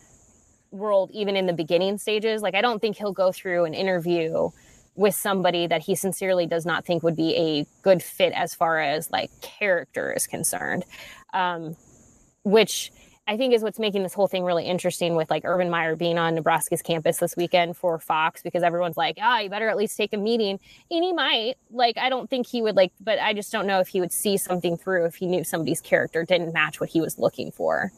world, 0.71 1.11
even 1.13 1.37
in 1.37 1.47
the 1.47 1.53
beginning 1.53 1.99
stages. 1.99 2.43
Like, 2.43 2.55
I 2.55 2.61
don't 2.61 2.81
think 2.81 2.97
he'll 2.97 3.13
go 3.13 3.33
through 3.33 3.65
an 3.65 3.75
interview 3.75 4.51
with 4.97 5.15
somebody 5.15 5.67
that 5.67 5.83
he 5.83 5.95
sincerely 5.95 6.47
does 6.47 6.67
not 6.67 6.85
think 6.85 7.03
would 7.03 7.17
be 7.17 7.35
a 7.37 7.67
good 7.83 8.03
fit 8.03 8.33
as 8.35 8.55
far 8.55 8.81
as 8.81 9.11
like 9.11 9.31
character 9.41 10.13
is 10.13 10.27
concerned. 10.27 10.85
Um, 11.33 11.77
which 12.43 12.91
I 13.27 13.37
think 13.37 13.55
is 13.55 13.63
what's 13.63 13.79
making 13.79 14.03
this 14.03 14.13
whole 14.13 14.27
thing 14.27 14.45
really 14.45 14.67
interesting 14.67 15.15
with 15.15 15.31
like 15.31 15.45
Urban 15.45 15.71
Meyer 15.71 15.95
being 15.95 16.19
on 16.19 16.35
Nebraska's 16.35 16.83
campus 16.83 17.19
this 17.19 17.37
weekend 17.37 17.77
for 17.77 17.99
Fox 17.99 18.43
because 18.43 18.63
everyone's 18.63 18.97
like, 18.97 19.19
ah, 19.21 19.39
you 19.39 19.49
better 19.49 19.69
at 19.69 19.77
least 19.77 19.97
take 19.97 20.13
a 20.13 20.17
meeting. 20.17 20.59
And 20.91 21.05
he 21.05 21.13
might. 21.13 21.55
Like, 21.71 21.97
I 21.97 22.09
don't 22.09 22.29
think 22.29 22.49
he 22.49 22.61
would 22.61 22.75
like, 22.75 22.93
but 23.01 23.21
I 23.21 23.33
just 23.33 23.53
don't 23.53 23.67
know 23.67 23.79
if 23.79 23.89
he 23.89 24.01
would 24.01 24.13
see 24.13 24.37
something 24.37 24.77
through 24.77 25.05
if 25.05 25.15
he 25.15 25.27
knew 25.27 25.45
somebody's 25.45 25.81
character 25.81 26.25
didn't 26.25 26.53
match 26.53 26.81
what 26.81 26.91
he 26.91 27.01
was 27.01 27.19
looking 27.19 27.53
for. 27.53 27.93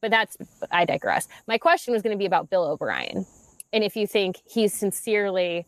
But 0.00 0.10
that's, 0.10 0.36
I 0.70 0.84
digress. 0.84 1.26
My 1.48 1.58
question 1.58 1.92
was 1.92 2.02
going 2.02 2.14
to 2.14 2.18
be 2.18 2.26
about 2.26 2.48
Bill 2.48 2.64
O'Brien. 2.64 3.26
And 3.72 3.82
if 3.82 3.96
you 3.96 4.06
think 4.06 4.40
he's 4.48 4.72
sincerely 4.72 5.66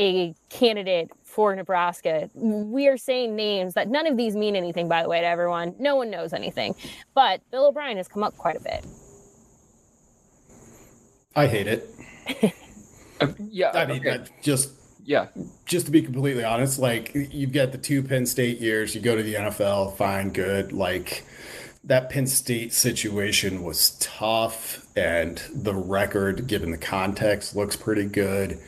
a 0.00 0.34
candidate 0.48 1.10
for 1.24 1.54
Nebraska. 1.54 2.30
We 2.34 2.88
are 2.88 2.96
saying 2.96 3.36
names 3.36 3.74
that 3.74 3.88
none 3.88 4.06
of 4.06 4.16
these 4.16 4.34
mean 4.34 4.56
anything, 4.56 4.88
by 4.88 5.02
the 5.02 5.08
way, 5.08 5.20
to 5.20 5.26
everyone. 5.26 5.76
No 5.78 5.94
one 5.94 6.10
knows 6.10 6.32
anything. 6.32 6.74
But 7.14 7.42
Bill 7.50 7.66
O'Brien 7.66 7.98
has 7.98 8.08
come 8.08 8.24
up 8.24 8.36
quite 8.36 8.56
a 8.56 8.60
bit. 8.60 8.84
I 11.36 11.46
hate 11.46 11.66
it. 11.66 11.88
uh, 13.20 13.28
yeah. 13.38 13.72
I 13.74 13.86
mean, 13.86 14.00
okay. 14.00 14.24
just 14.42 14.72
yeah. 15.04 15.26
Just 15.66 15.86
to 15.86 15.92
be 15.92 16.00
completely 16.00 16.44
honest, 16.44 16.78
like 16.78 17.12
you've 17.14 17.52
got 17.52 17.72
the 17.72 17.78
two 17.78 18.02
Penn 18.02 18.24
State 18.24 18.58
years, 18.58 18.94
you 18.94 19.02
go 19.02 19.16
to 19.16 19.22
the 19.22 19.34
NFL, 19.34 19.96
fine, 19.96 20.30
good. 20.30 20.72
Like 20.72 21.24
that 21.84 22.08
Penn 22.08 22.26
State 22.26 22.72
situation 22.72 23.62
was 23.62 23.98
tough, 24.00 24.86
and 24.96 25.42
the 25.54 25.74
record, 25.74 26.46
given 26.46 26.70
the 26.70 26.78
context, 26.78 27.54
looks 27.54 27.76
pretty 27.76 28.06
good. 28.06 28.58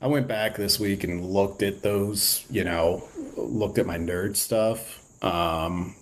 I 0.00 0.06
went 0.06 0.28
back 0.28 0.56
this 0.56 0.78
week 0.78 1.02
and 1.04 1.24
looked 1.24 1.62
at 1.62 1.82
those, 1.82 2.44
you 2.50 2.64
know, 2.64 3.08
looked 3.36 3.78
at 3.78 3.86
my 3.86 3.98
nerd 3.98 4.36
stuff, 4.36 5.00
um, 5.24 5.94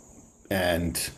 and 0.50 1.10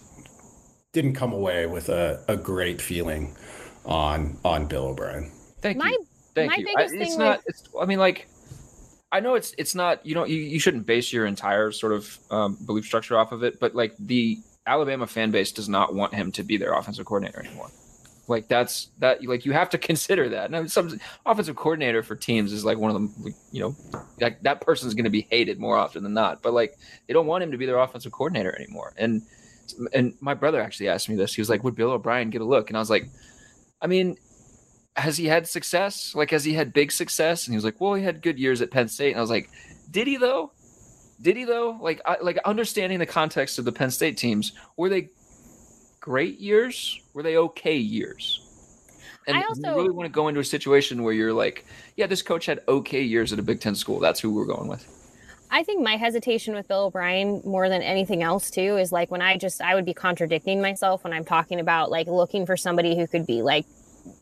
didn't 0.92 1.14
come 1.14 1.32
away 1.32 1.66
with 1.66 1.88
a, 1.88 2.22
a 2.28 2.36
great 2.36 2.80
feeling 2.80 3.36
on 3.84 4.36
on 4.44 4.66
Bill 4.66 4.86
O'Brien. 4.86 5.30
Thank 5.60 5.76
my 5.78 5.90
you. 5.90 6.06
Thank 6.34 6.50
My 6.50 6.56
you. 6.56 6.66
I, 6.68 6.74
biggest 6.82 6.94
it's 6.94 7.10
thing 7.10 7.18
not. 7.18 7.38
with- 7.38 7.46
It's. 7.48 7.68
I 7.80 7.84
mean, 7.84 7.98
like, 7.98 8.28
I 9.10 9.18
know 9.20 9.34
it's. 9.34 9.54
It's 9.58 9.74
not. 9.74 10.06
You 10.06 10.14
know, 10.14 10.24
you, 10.24 10.36
you 10.36 10.60
shouldn't 10.60 10.86
base 10.86 11.12
your 11.12 11.26
entire 11.26 11.72
sort 11.72 11.92
of 11.92 12.18
um, 12.30 12.56
belief 12.64 12.84
structure 12.84 13.18
off 13.18 13.32
of 13.32 13.42
it. 13.42 13.58
But 13.58 13.74
like 13.74 13.96
the 13.98 14.38
Alabama 14.66 15.06
fan 15.08 15.32
base 15.32 15.50
does 15.50 15.68
not 15.68 15.94
want 15.94 16.14
him 16.14 16.30
to 16.32 16.44
be 16.44 16.56
their 16.58 16.74
offensive 16.74 17.06
coordinator 17.06 17.40
anymore. 17.44 17.70
Like 18.28 18.48
that's 18.48 18.90
that. 18.98 19.24
Like 19.24 19.44
you 19.44 19.52
have 19.52 19.70
to 19.70 19.78
consider 19.90 20.28
that. 20.30 20.50
Now, 20.50 20.66
some 20.66 21.00
offensive 21.24 21.56
coordinator 21.56 22.02
for 22.02 22.14
teams 22.14 22.52
is 22.52 22.64
like 22.64 22.78
one 22.78 22.90
of 22.90 22.94
them. 22.94 23.34
You 23.50 23.62
know, 23.62 23.76
that 24.18 24.42
that 24.42 24.60
person's 24.60 24.94
going 24.94 25.04
to 25.04 25.10
be 25.10 25.26
hated 25.30 25.58
more 25.58 25.76
often 25.76 26.02
than 26.02 26.14
not. 26.14 26.42
But 26.42 26.52
like 26.52 26.76
they 27.06 27.14
don't 27.14 27.26
want 27.26 27.42
him 27.42 27.52
to 27.52 27.58
be 27.58 27.66
their 27.66 27.78
offensive 27.78 28.12
coordinator 28.12 28.54
anymore. 28.54 28.92
And 28.96 29.22
and 29.92 30.14
my 30.20 30.34
brother 30.34 30.60
actually 30.60 30.88
asked 30.88 31.08
me 31.08 31.16
this. 31.16 31.34
He 31.34 31.40
was 31.40 31.50
like, 31.50 31.64
"Would 31.64 31.74
Bill 31.74 31.90
O'Brien 31.90 32.30
get 32.30 32.42
a 32.42 32.44
look?" 32.44 32.70
And 32.70 32.76
I 32.76 32.80
was 32.80 32.90
like, 32.90 33.08
"I 33.80 33.86
mean." 33.86 34.16
has 34.96 35.16
he 35.16 35.26
had 35.26 35.46
success? 35.46 36.12
Like, 36.14 36.30
has 36.30 36.44
he 36.44 36.54
had 36.54 36.72
big 36.72 36.90
success? 36.90 37.46
And 37.46 37.52
he 37.52 37.56
was 37.56 37.64
like, 37.64 37.80
well, 37.80 37.94
he 37.94 38.02
had 38.02 38.20
good 38.20 38.36
years 38.36 38.60
at 38.60 38.72
Penn 38.72 38.88
State. 38.88 39.10
And 39.10 39.18
I 39.18 39.20
was 39.20 39.30
like, 39.30 39.48
did 39.90 40.08
he 40.08 40.16
though? 40.16 40.50
Did 41.22 41.36
he 41.36 41.44
though? 41.44 41.78
Like, 41.80 42.00
I, 42.04 42.16
like 42.20 42.38
understanding 42.44 42.98
the 42.98 43.06
context 43.06 43.58
of 43.58 43.64
the 43.64 43.72
Penn 43.72 43.92
State 43.92 44.16
teams, 44.16 44.52
were 44.76 44.88
they 44.88 45.10
great 46.08 46.40
years? 46.40 47.02
Were 47.12 47.22
they 47.22 47.36
okay 47.36 47.76
years? 47.76 48.40
And 49.26 49.36
I 49.36 49.40
you 49.40 49.62
really 49.62 49.90
want 49.90 50.06
to 50.06 50.12
go 50.12 50.28
into 50.28 50.40
a 50.40 50.44
situation 50.44 51.02
where 51.02 51.12
you're 51.12 51.34
like, 51.34 51.66
yeah, 51.96 52.06
this 52.06 52.22
coach 52.22 52.46
had 52.46 52.60
okay 52.66 53.02
years 53.02 53.30
at 53.30 53.38
a 53.38 53.42
Big 53.42 53.60
Ten 53.60 53.74
school. 53.74 54.00
That's 54.00 54.18
who 54.18 54.32
we're 54.32 54.46
going 54.46 54.68
with. 54.68 54.86
I 55.50 55.62
think 55.62 55.82
my 55.82 55.96
hesitation 55.96 56.54
with 56.54 56.66
Bill 56.66 56.86
O'Brien 56.86 57.42
more 57.44 57.68
than 57.68 57.82
anything 57.82 58.22
else 58.22 58.50
too 58.50 58.78
is 58.78 58.90
like 58.90 59.10
when 59.10 59.20
I 59.20 59.36
just 59.36 59.60
I 59.60 59.74
would 59.74 59.84
be 59.84 59.92
contradicting 59.92 60.62
myself 60.62 61.04
when 61.04 61.12
I'm 61.12 61.26
talking 61.26 61.60
about 61.60 61.90
like 61.90 62.06
looking 62.06 62.46
for 62.46 62.56
somebody 62.56 62.96
who 62.96 63.06
could 63.06 63.26
be 63.26 63.42
like 63.42 63.66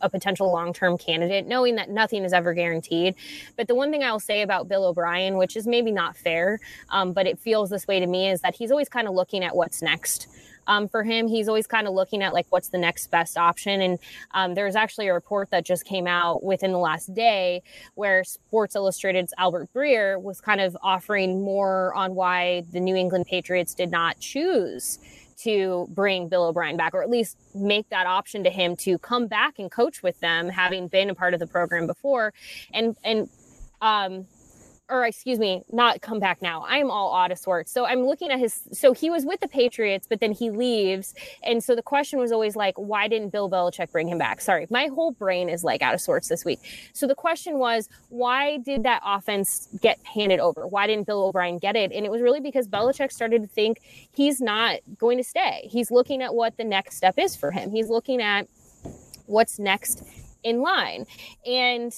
a 0.00 0.10
potential 0.10 0.50
long-term 0.50 0.98
candidate 0.98 1.46
knowing 1.46 1.76
that 1.76 1.88
nothing 1.88 2.24
is 2.24 2.32
ever 2.32 2.52
guaranteed 2.54 3.14
but 3.56 3.68
the 3.68 3.74
one 3.74 3.92
thing 3.92 4.02
i'll 4.02 4.18
say 4.18 4.42
about 4.42 4.68
bill 4.68 4.84
o'brien 4.86 5.36
which 5.36 5.56
is 5.56 5.64
maybe 5.64 5.92
not 5.92 6.16
fair 6.16 6.58
um, 6.90 7.12
but 7.12 7.24
it 7.24 7.38
feels 7.38 7.70
this 7.70 7.86
way 7.86 8.00
to 8.00 8.06
me 8.08 8.28
is 8.28 8.40
that 8.40 8.56
he's 8.56 8.72
always 8.72 8.88
kind 8.88 9.06
of 9.06 9.14
looking 9.14 9.44
at 9.44 9.54
what's 9.54 9.82
next 9.82 10.26
um, 10.66 10.88
for 10.88 11.02
him 11.02 11.28
he's 11.28 11.48
always 11.48 11.66
kind 11.66 11.86
of 11.86 11.94
looking 11.94 12.22
at 12.22 12.32
like 12.32 12.46
what's 12.50 12.68
the 12.68 12.78
next 12.78 13.10
best 13.10 13.36
option. 13.36 13.80
And 13.80 13.98
um, 14.32 14.54
there's 14.54 14.76
actually 14.76 15.08
a 15.08 15.14
report 15.14 15.50
that 15.50 15.64
just 15.64 15.84
came 15.84 16.06
out 16.06 16.42
within 16.42 16.72
the 16.72 16.78
last 16.78 17.14
day 17.14 17.62
where 17.94 18.24
sports 18.24 18.74
illustrated's 18.74 19.32
albert 19.38 19.68
breer 19.74 20.20
was 20.20 20.40
kind 20.40 20.60
of 20.60 20.76
offering 20.82 21.42
more 21.42 21.94
on 21.94 22.14
why 22.14 22.64
the 22.72 22.80
new 22.80 22.96
england 22.96 23.26
patriots 23.26 23.74
did 23.74 23.90
not 23.90 24.18
choose 24.20 24.98
to 25.38 25.86
bring 25.90 26.28
Bill 26.28 26.44
O'Brien 26.44 26.76
back, 26.76 26.94
or 26.94 27.02
at 27.02 27.10
least 27.10 27.36
make 27.54 27.88
that 27.90 28.06
option 28.06 28.42
to 28.44 28.50
him 28.50 28.74
to 28.76 28.98
come 28.98 29.26
back 29.26 29.58
and 29.58 29.70
coach 29.70 30.02
with 30.02 30.18
them, 30.20 30.48
having 30.48 30.88
been 30.88 31.10
a 31.10 31.14
part 31.14 31.34
of 31.34 31.40
the 31.40 31.46
program 31.46 31.86
before, 31.86 32.32
and 32.72 32.96
and 33.04 33.28
um, 33.82 34.26
or 34.88 35.04
excuse 35.04 35.38
me, 35.38 35.62
not 35.72 36.00
come 36.00 36.20
back 36.20 36.40
now. 36.40 36.62
I 36.62 36.78
am 36.78 36.90
all 36.90 37.14
out 37.14 37.32
of 37.32 37.38
sorts. 37.38 37.72
So 37.72 37.86
I'm 37.86 38.04
looking 38.04 38.30
at 38.30 38.38
his. 38.38 38.62
So 38.72 38.92
he 38.92 39.10
was 39.10 39.24
with 39.24 39.40
the 39.40 39.48
Patriots, 39.48 40.06
but 40.08 40.20
then 40.20 40.32
he 40.32 40.50
leaves, 40.50 41.14
and 41.42 41.62
so 41.62 41.74
the 41.74 41.82
question 41.82 42.18
was 42.18 42.32
always 42.32 42.56
like, 42.56 42.74
why 42.76 43.08
didn't 43.08 43.30
Bill 43.30 43.50
Belichick 43.50 43.90
bring 43.90 44.08
him 44.08 44.18
back? 44.18 44.40
Sorry, 44.40 44.66
my 44.70 44.86
whole 44.86 45.12
brain 45.12 45.48
is 45.48 45.64
like 45.64 45.82
out 45.82 45.94
of 45.94 46.00
sorts 46.00 46.28
this 46.28 46.44
week. 46.44 46.60
So 46.92 47.06
the 47.06 47.14
question 47.14 47.58
was, 47.58 47.88
why 48.08 48.58
did 48.58 48.84
that 48.84 49.02
offense 49.04 49.68
get 49.80 49.98
handed 50.04 50.40
over? 50.40 50.66
Why 50.66 50.86
didn't 50.86 51.06
Bill 51.06 51.24
O'Brien 51.24 51.58
get 51.58 51.76
it? 51.76 51.92
And 51.92 52.06
it 52.06 52.10
was 52.10 52.22
really 52.22 52.40
because 52.40 52.68
Belichick 52.68 53.12
started 53.12 53.42
to 53.42 53.48
think 53.48 53.80
he's 54.12 54.40
not 54.40 54.80
going 54.98 55.18
to 55.18 55.24
stay. 55.24 55.68
He's 55.70 55.90
looking 55.90 56.22
at 56.22 56.34
what 56.34 56.56
the 56.56 56.64
next 56.64 56.96
step 56.96 57.18
is 57.18 57.34
for 57.36 57.50
him. 57.50 57.70
He's 57.70 57.88
looking 57.88 58.22
at 58.22 58.46
what's 59.26 59.58
next 59.58 60.02
in 60.42 60.60
line. 60.60 61.06
And 61.44 61.92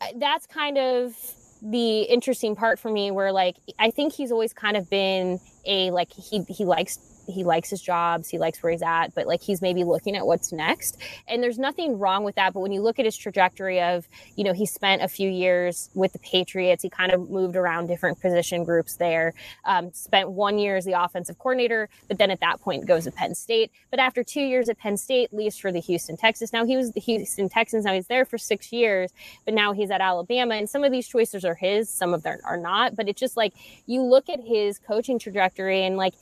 uh, 0.00 0.06
that's 0.16 0.46
kind 0.46 0.78
of 0.78 1.14
the 1.62 2.02
interesting 2.02 2.54
part 2.54 2.78
for 2.78 2.90
me 2.90 3.10
where 3.10 3.32
like 3.32 3.56
I 3.78 3.90
think 3.90 4.12
he's 4.12 4.30
always 4.32 4.52
kind 4.52 4.76
of 4.76 4.88
been 4.88 5.40
a 5.66 5.90
like 5.90 6.12
he 6.12 6.44
he 6.48 6.64
likes 6.64 6.98
he 7.28 7.44
likes 7.44 7.70
his 7.70 7.80
jobs, 7.80 8.28
he 8.28 8.38
likes 8.38 8.62
where 8.62 8.72
he's 8.72 8.82
at, 8.82 9.14
but 9.14 9.26
like 9.26 9.42
he's 9.42 9.62
maybe 9.62 9.84
looking 9.84 10.16
at 10.16 10.26
what's 10.26 10.52
next. 10.52 10.98
And 11.26 11.42
there's 11.42 11.58
nothing 11.58 11.98
wrong 11.98 12.24
with 12.24 12.34
that. 12.36 12.52
But 12.52 12.60
when 12.60 12.72
you 12.72 12.80
look 12.80 12.98
at 12.98 13.04
his 13.04 13.16
trajectory 13.16 13.80
of, 13.80 14.08
you 14.36 14.44
know, 14.44 14.52
he 14.52 14.66
spent 14.66 15.02
a 15.02 15.08
few 15.08 15.28
years 15.28 15.90
with 15.94 16.12
the 16.12 16.18
Patriots, 16.18 16.82
he 16.82 16.90
kind 16.90 17.12
of 17.12 17.30
moved 17.30 17.56
around 17.56 17.86
different 17.86 18.20
position 18.20 18.64
groups 18.64 18.96
there, 18.96 19.34
um, 19.64 19.92
spent 19.92 20.30
one 20.30 20.58
year 20.58 20.76
as 20.76 20.84
the 20.84 21.00
offensive 21.00 21.38
coordinator, 21.38 21.88
but 22.08 22.18
then 22.18 22.30
at 22.30 22.40
that 22.40 22.60
point 22.60 22.86
goes 22.86 23.04
to 23.04 23.10
Penn 23.10 23.34
State. 23.34 23.70
But 23.90 24.00
after 24.00 24.24
two 24.24 24.42
years 24.42 24.68
at 24.68 24.78
Penn 24.78 24.96
State, 24.96 25.32
leaves 25.32 25.58
for 25.58 25.72
the 25.72 25.80
Houston 25.80 26.16
Texans. 26.16 26.52
Now 26.52 26.64
he 26.64 26.76
was 26.76 26.92
the 26.92 27.00
Houston 27.00 27.48
Texans, 27.48 27.84
now 27.84 27.94
he's 27.94 28.06
there 28.06 28.24
for 28.24 28.38
six 28.38 28.72
years, 28.72 29.12
but 29.44 29.54
now 29.54 29.72
he's 29.72 29.90
at 29.90 30.00
Alabama. 30.00 30.54
And 30.54 30.68
some 30.68 30.84
of 30.84 30.92
these 30.92 31.06
choices 31.08 31.44
are 31.44 31.54
his, 31.54 31.88
some 31.88 32.14
of 32.14 32.22
them 32.22 32.38
are 32.44 32.56
not. 32.56 32.96
But 32.96 33.08
it's 33.08 33.20
just 33.20 33.36
like 33.36 33.54
you 33.86 34.02
look 34.02 34.28
at 34.28 34.40
his 34.40 34.78
coaching 34.78 35.18
trajectory 35.18 35.84
and 35.84 35.96
like, 35.96 36.14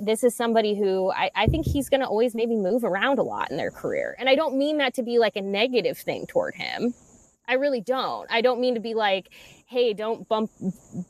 this 0.00 0.24
is 0.24 0.34
somebody 0.34 0.74
who 0.74 1.10
I, 1.10 1.30
I 1.34 1.46
think 1.46 1.66
he's 1.66 1.88
going 1.88 2.00
to 2.00 2.06
always 2.06 2.34
maybe 2.34 2.56
move 2.56 2.84
around 2.84 3.18
a 3.18 3.22
lot 3.22 3.50
in 3.50 3.56
their 3.56 3.70
career. 3.70 4.16
And 4.18 4.28
I 4.28 4.34
don't 4.34 4.56
mean 4.56 4.78
that 4.78 4.94
to 4.94 5.02
be 5.02 5.18
like 5.18 5.36
a 5.36 5.42
negative 5.42 5.98
thing 5.98 6.26
toward 6.26 6.54
him. 6.54 6.94
I 7.48 7.54
really 7.54 7.80
don't. 7.80 8.26
I 8.30 8.40
don't 8.40 8.60
mean 8.60 8.74
to 8.74 8.80
be 8.80 8.94
like, 8.94 9.30
hey, 9.66 9.92
don't 9.94 10.28
bump, 10.28 10.50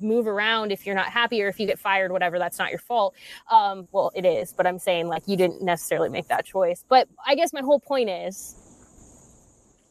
move 0.01 0.27
around 0.27 0.73
if 0.73 0.87
you're 0.87 0.95
not 0.95 1.07
happy 1.07 1.43
or 1.43 1.49
if 1.49 1.61
you 1.61 1.67
get 1.67 1.79
fired, 1.79 2.11
whatever, 2.11 2.39
that's 2.39 2.59
not 2.59 2.71
your 2.71 2.79
fault. 2.79 3.15
Um, 3.51 3.87
well, 3.93 4.13
it 4.15 4.25
is, 4.25 4.53
but 4.53 4.67
I'm 4.67 4.79
saying 4.79 5.09
like 5.09 5.25
you 5.27 5.37
didn't 5.37 5.63
necessarily 5.63 6.09
make 6.09 6.29
that 6.29 6.47
choice. 6.47 6.85
But 6.89 7.09
I 7.27 7.35
guess 7.35 7.53
my 7.53 7.61
whole 7.61 7.81
point 7.81 8.09
is 8.09 8.57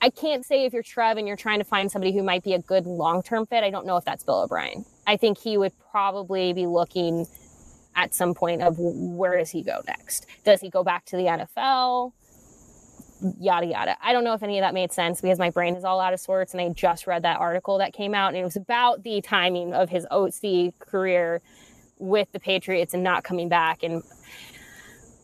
I 0.02 0.10
can't 0.10 0.44
say 0.44 0.66
if 0.66 0.74
you're 0.74 0.82
Trev 0.82 1.18
and 1.18 1.28
you're 1.28 1.38
trying 1.38 1.60
to 1.60 1.66
find 1.66 1.92
somebody 1.92 2.12
who 2.12 2.24
might 2.24 2.44
be 2.44 2.54
a 2.54 2.60
good 2.60 2.88
long 2.88 3.22
term 3.22 3.46
fit. 3.46 3.64
I 3.64 3.70
don't 3.70 3.86
know 3.86 3.98
if 3.98 4.06
that's 4.06 4.24
Bill 4.24 4.42
O'Brien. 4.42 4.84
I 5.06 5.16
think 5.18 5.38
he 5.38 5.58
would 5.58 5.74
probably 5.92 6.54
be 6.54 6.66
looking 6.66 7.28
at 7.96 8.14
some 8.14 8.34
point 8.34 8.62
of 8.62 8.76
where 8.78 9.38
does 9.38 9.50
he 9.50 9.62
go 9.62 9.82
next? 9.88 10.26
Does 10.44 10.62
he 10.62 10.70
go 10.70 10.84
back 10.84 11.06
to 11.06 11.18
the 11.18 11.24
NFL? 11.24 12.14
Yada 13.40 13.68
yada. 13.68 13.98
I 14.02 14.14
don't 14.14 14.24
know 14.24 14.34
if 14.34 14.42
any 14.42 14.58
of 14.58 14.64
that 14.64 14.74
made 14.74 14.92
sense 14.92 15.22
because 15.22 15.38
my 15.38 15.52
brain 15.52 15.76
is 15.76 15.84
all 15.84 16.00
out 16.00 16.14
of 16.14 16.20
sorts, 16.20 16.54
and 16.54 16.62
I 16.62 16.70
just 16.70 17.06
read 17.06 17.24
that 17.24 17.40
article 17.40 17.78
that 17.78 17.94
came 17.94 18.16
out, 18.16 18.30
and 18.30 18.38
it 18.38 18.44
was 18.44 18.56
about 18.56 19.04
the 19.04 19.22
timing 19.22 19.74
of 19.74 19.90
his 19.90 20.08
OC 20.10 20.80
career 20.80 21.42
with 22.00 22.32
the 22.32 22.40
Patriots 22.40 22.94
and 22.94 23.04
not 23.04 23.24
coming 23.24 23.48
back. 23.48 23.84
And 23.84 24.04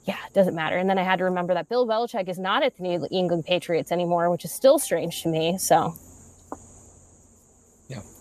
yeah, 0.05 0.17
it 0.27 0.33
doesn't 0.33 0.55
matter. 0.55 0.77
And 0.77 0.89
then 0.89 0.97
I 0.97 1.03
had 1.03 1.17
to 1.19 1.25
remember 1.25 1.53
that 1.55 1.67
Bill 1.67 1.87
Belichick 1.87 2.29
is 2.29 2.37
not 2.37 2.63
at 2.63 2.77
the 2.77 2.83
New 2.83 3.07
England 3.11 3.45
Patriots 3.45 3.91
anymore, 3.91 4.29
which 4.29 4.45
is 4.45 4.51
still 4.51 4.79
strange 4.79 5.23
to 5.23 5.29
me. 5.29 5.57
So 5.57 5.95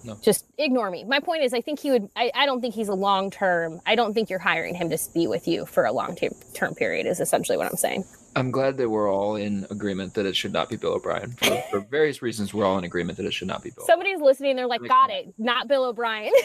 no. 0.06 0.16
just 0.22 0.46
ignore 0.58 0.90
me. 0.90 1.04
My 1.04 1.20
point 1.20 1.42
is, 1.42 1.52
I 1.52 1.60
think 1.60 1.80
he 1.80 1.90
would. 1.90 2.08
I, 2.16 2.30
I 2.34 2.46
don't 2.46 2.60
think 2.60 2.74
he's 2.74 2.88
a 2.88 2.94
long 2.94 3.30
term. 3.30 3.80
I 3.86 3.94
don't 3.94 4.14
think 4.14 4.30
you're 4.30 4.38
hiring 4.38 4.74
him 4.74 4.90
to 4.90 4.98
be 5.12 5.26
with 5.26 5.46
you 5.46 5.66
for 5.66 5.84
a 5.84 5.92
long 5.92 6.16
term 6.54 6.74
period. 6.74 7.06
Is 7.06 7.20
essentially 7.20 7.58
what 7.58 7.66
I'm 7.66 7.76
saying. 7.76 8.04
I'm 8.34 8.50
glad 8.50 8.76
that 8.76 8.90
we're 8.90 9.10
all 9.10 9.36
in 9.36 9.66
agreement 9.70 10.14
that 10.14 10.26
it 10.26 10.36
should 10.36 10.52
not 10.52 10.68
be 10.68 10.76
Bill 10.76 10.92
O'Brien. 10.92 11.32
For, 11.32 11.62
for 11.70 11.80
various 11.80 12.20
reasons, 12.20 12.52
we're 12.52 12.66
all 12.66 12.76
in 12.76 12.84
agreement 12.84 13.16
that 13.16 13.24
it 13.24 13.32
should 13.32 13.48
not 13.48 13.62
be 13.62 13.70
Bill. 13.70 13.86
Somebody's 13.86 14.20
listening. 14.20 14.56
They're 14.56 14.66
like, 14.66 14.86
"Got 14.86 15.10
it, 15.10 15.34
not 15.38 15.68
Bill 15.68 15.84
O'Brien." 15.84 16.32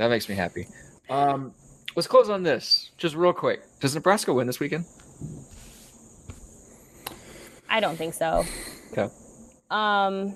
That 0.00 0.08
makes 0.08 0.30
me 0.30 0.34
happy. 0.34 0.66
Um, 1.10 1.52
let's 1.94 2.08
close 2.08 2.30
on 2.30 2.42
this, 2.42 2.90
just 2.96 3.14
real 3.14 3.34
quick. 3.34 3.60
Does 3.80 3.94
Nebraska 3.94 4.32
win 4.32 4.46
this 4.46 4.58
weekend? 4.58 4.86
I 7.68 7.80
don't 7.80 7.96
think 7.96 8.14
so. 8.14 8.46
Okay. 8.92 9.12
Um, 9.70 10.34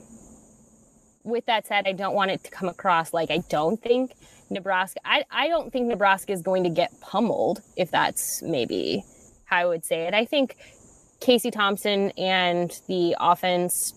with 1.25 1.47
that 1.47 1.67
said, 1.67 1.87
I 1.87 1.93
don't 1.93 2.15
want 2.15 2.31
it 2.31 2.45
to 2.45 2.51
come 2.51 2.69
across 2.69 3.13
like 3.13 3.31
I 3.31 3.39
don't 3.49 3.83
think 3.83 4.13
Nebraska. 4.51 5.01
I 5.05 5.25
I 5.31 5.49
don't 5.49 5.73
think 5.73 5.87
Nebraska 5.87 6.33
is 6.33 6.43
going 6.43 6.65
to 6.65 6.71
get 6.71 6.99
pummeled. 7.01 7.63
If 7.77 7.91
that's 7.91 8.43
maybe 8.43 9.05
how 9.47 9.57
I 9.57 9.67
would 9.67 9.85
say 9.85 10.07
it. 10.07 10.15
I 10.15 10.25
think 10.25 10.57
Casey 11.21 11.51
Thompson 11.51 12.11
and 12.19 12.71
the 12.87 13.17
offense. 13.19 13.95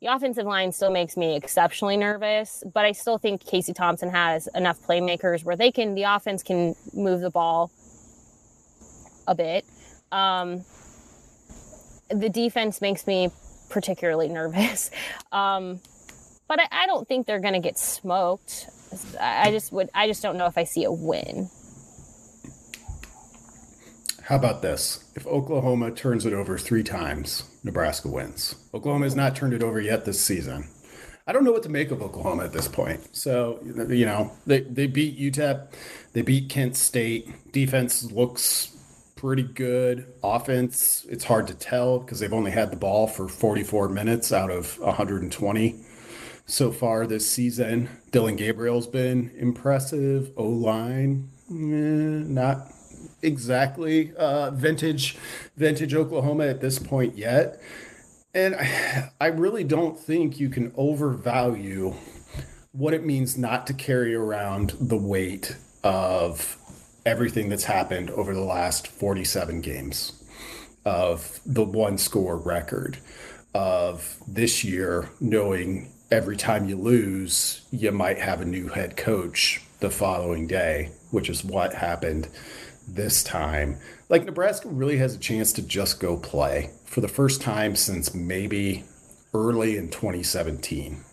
The 0.00 0.06
offensive 0.06 0.46
line 0.46 0.72
still 0.72 0.90
makes 0.90 1.14
me 1.18 1.36
exceptionally 1.36 1.98
nervous, 1.98 2.64
but 2.72 2.86
I 2.86 2.92
still 2.92 3.18
think 3.18 3.44
Casey 3.44 3.74
Thompson 3.74 4.08
has 4.08 4.48
enough 4.54 4.80
playmakers 4.80 5.44
where 5.44 5.56
they 5.56 5.70
can, 5.70 5.94
the 5.94 6.04
offense 6.04 6.42
can 6.42 6.74
move 6.94 7.20
the 7.20 7.28
ball 7.28 7.70
a 9.28 9.34
bit. 9.34 9.66
Um, 10.10 10.64
the 12.08 12.30
defense 12.30 12.80
makes 12.80 13.06
me 13.06 13.30
particularly 13.68 14.28
nervous. 14.40 14.90
Um, 15.32 15.80
but 16.50 16.58
I, 16.58 16.82
I 16.82 16.86
don't 16.88 17.06
think 17.06 17.28
they're 17.28 17.38
going 17.38 17.54
to 17.54 17.60
get 17.60 17.78
smoked. 17.78 18.68
I 19.20 19.52
just 19.52 19.70
would. 19.70 19.88
I 19.94 20.08
just 20.08 20.20
don't 20.20 20.36
know 20.36 20.46
if 20.46 20.58
I 20.58 20.64
see 20.64 20.82
a 20.82 20.90
win. 20.90 21.48
How 24.24 24.34
about 24.34 24.60
this? 24.60 25.04
If 25.14 25.28
Oklahoma 25.28 25.92
turns 25.92 26.26
it 26.26 26.32
over 26.32 26.58
three 26.58 26.82
times, 26.82 27.44
Nebraska 27.62 28.08
wins. 28.08 28.56
Oklahoma 28.74 29.06
has 29.06 29.14
not 29.14 29.36
turned 29.36 29.54
it 29.54 29.62
over 29.62 29.80
yet 29.80 30.04
this 30.04 30.20
season. 30.20 30.66
I 31.24 31.32
don't 31.32 31.44
know 31.44 31.52
what 31.52 31.62
to 31.62 31.68
make 31.68 31.92
of 31.92 32.02
Oklahoma 32.02 32.44
at 32.44 32.52
this 32.52 32.66
point. 32.66 33.14
So, 33.16 33.60
you 33.62 34.04
know, 34.04 34.32
they, 34.44 34.62
they 34.62 34.88
beat 34.88 35.20
UTEP, 35.20 35.68
they 36.14 36.22
beat 36.22 36.48
Kent 36.48 36.76
State. 36.76 37.52
Defense 37.52 38.10
looks 38.10 38.76
pretty 39.14 39.44
good. 39.44 40.12
Offense, 40.24 41.06
it's 41.08 41.22
hard 41.22 41.46
to 41.46 41.54
tell 41.54 42.00
because 42.00 42.18
they've 42.18 42.32
only 42.32 42.50
had 42.50 42.72
the 42.72 42.76
ball 42.76 43.06
for 43.06 43.28
44 43.28 43.88
minutes 43.90 44.32
out 44.32 44.50
of 44.50 44.78
120 44.80 45.84
so 46.50 46.72
far 46.72 47.06
this 47.06 47.30
season. 47.30 47.88
Dillon 48.10 48.36
Gabriel's 48.36 48.86
been 48.86 49.30
impressive. 49.36 50.32
O 50.36 50.44
line, 50.44 51.30
eh, 51.48 51.54
not 51.54 52.72
exactly 53.22 54.12
uh, 54.16 54.50
vintage, 54.50 55.16
vintage 55.56 55.94
Oklahoma 55.94 56.46
at 56.46 56.60
this 56.60 56.78
point 56.78 57.16
yet. 57.16 57.60
And 58.34 58.56
I, 58.56 59.10
I 59.20 59.26
really 59.28 59.64
don't 59.64 59.98
think 59.98 60.40
you 60.40 60.48
can 60.48 60.72
overvalue 60.76 61.94
what 62.72 62.94
it 62.94 63.04
means 63.04 63.38
not 63.38 63.66
to 63.68 63.74
carry 63.74 64.14
around 64.14 64.74
the 64.80 64.96
weight 64.96 65.56
of 65.82 66.56
everything 67.06 67.48
that's 67.48 67.64
happened 67.64 68.10
over 68.10 68.34
the 68.34 68.40
last 68.40 68.86
47 68.86 69.60
games 69.60 70.12
of 70.84 71.40
the 71.46 71.64
one 71.64 71.98
score 71.98 72.36
record 72.36 72.98
of 73.54 74.16
this 74.28 74.62
year 74.62 75.08
knowing 75.20 75.90
every 76.10 76.36
time 76.36 76.68
you 76.68 76.76
lose 76.76 77.62
you 77.70 77.90
might 77.92 78.18
have 78.18 78.40
a 78.40 78.44
new 78.44 78.68
head 78.68 78.96
coach 78.96 79.62
the 79.80 79.90
following 79.90 80.46
day 80.46 80.90
which 81.10 81.28
is 81.28 81.44
what 81.44 81.74
happened 81.74 82.28
this 82.88 83.22
time 83.22 83.78
like 84.08 84.24
nebraska 84.24 84.68
really 84.68 84.98
has 84.98 85.14
a 85.14 85.18
chance 85.18 85.52
to 85.52 85.62
just 85.62 86.00
go 86.00 86.16
play 86.16 86.70
for 86.84 87.00
the 87.00 87.08
first 87.08 87.40
time 87.40 87.76
since 87.76 88.14
maybe 88.14 88.84
early 89.32 89.76
in 89.76 89.88
2017 89.88 91.04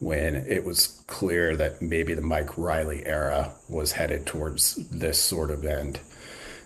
when 0.00 0.36
it 0.36 0.64
was 0.64 1.02
clear 1.06 1.56
that 1.56 1.82
maybe 1.82 2.14
the 2.14 2.22
Mike 2.22 2.56
Riley 2.56 3.04
era 3.04 3.52
was 3.68 3.92
headed 3.92 4.26
towards 4.26 4.76
this 4.90 5.20
sort 5.20 5.50
of 5.50 5.64
end. 5.64 6.00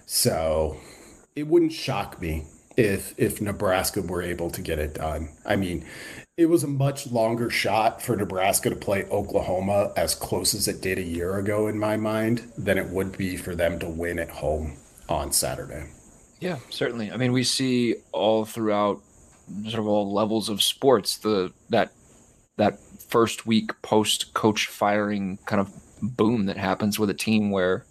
So 0.07 0.77
it 1.35 1.47
wouldn't 1.47 1.73
shock 1.73 2.21
me 2.21 2.47
if 2.77 3.15
if 3.19 3.41
Nebraska 3.41 4.03
were 4.03 4.23
able 4.23 4.51
to 4.51 4.61
get 4.61 4.79
it 4.79 4.95
done. 4.95 5.31
I 5.47 5.57
mean, 5.57 5.87
it 6.37 6.47
was 6.47 6.65
a 6.65 6.69
much 6.69 7.07
longer 7.09 7.51
shot 7.51 8.01
for 8.01 8.17
Nebraska 8.17 8.71
to 8.71 8.77
play 8.77 9.05
Oklahoma 9.05 9.93
as 9.97 10.15
close 10.15 10.55
as 10.55 10.67
it 10.67 10.81
did 10.81 10.99
a 10.99 11.03
year 11.03 11.37
ago 11.37 11.69
in 11.69 11.79
my 11.79 11.97
mind 11.97 12.51
than 12.57 12.79
it 12.79 12.89
would 12.89 13.17
be 13.19 13.37
for 13.37 13.55
them 13.55 13.79
to 13.81 13.89
win 13.89 14.19
at 14.19 14.31
home 14.31 14.79
on 15.09 15.31
Saturday. 15.31 15.91
Yeah, 16.41 16.59
certainly. 16.71 17.13
I 17.13 17.19
mean, 17.19 17.33
we 17.33 17.45
see 17.45 17.97
all 18.13 18.45
throughout 18.45 19.03
sort 19.65 19.81
of 19.81 19.87
all 19.87 20.13
levels 20.13 20.49
of 20.49 20.63
sports 20.63 21.19
the 21.19 21.53
that 21.69 21.93
that 22.57 22.79
first 23.09 23.45
week 23.45 23.71
post 23.83 24.33
coach 24.33 24.67
firing 24.67 25.39
kind 25.45 25.61
of 25.61 25.71
boom 26.01 26.47
that 26.47 26.57
happens 26.57 26.99
with 26.99 27.11
a 27.11 27.15
team 27.15 27.51
where 27.51 27.85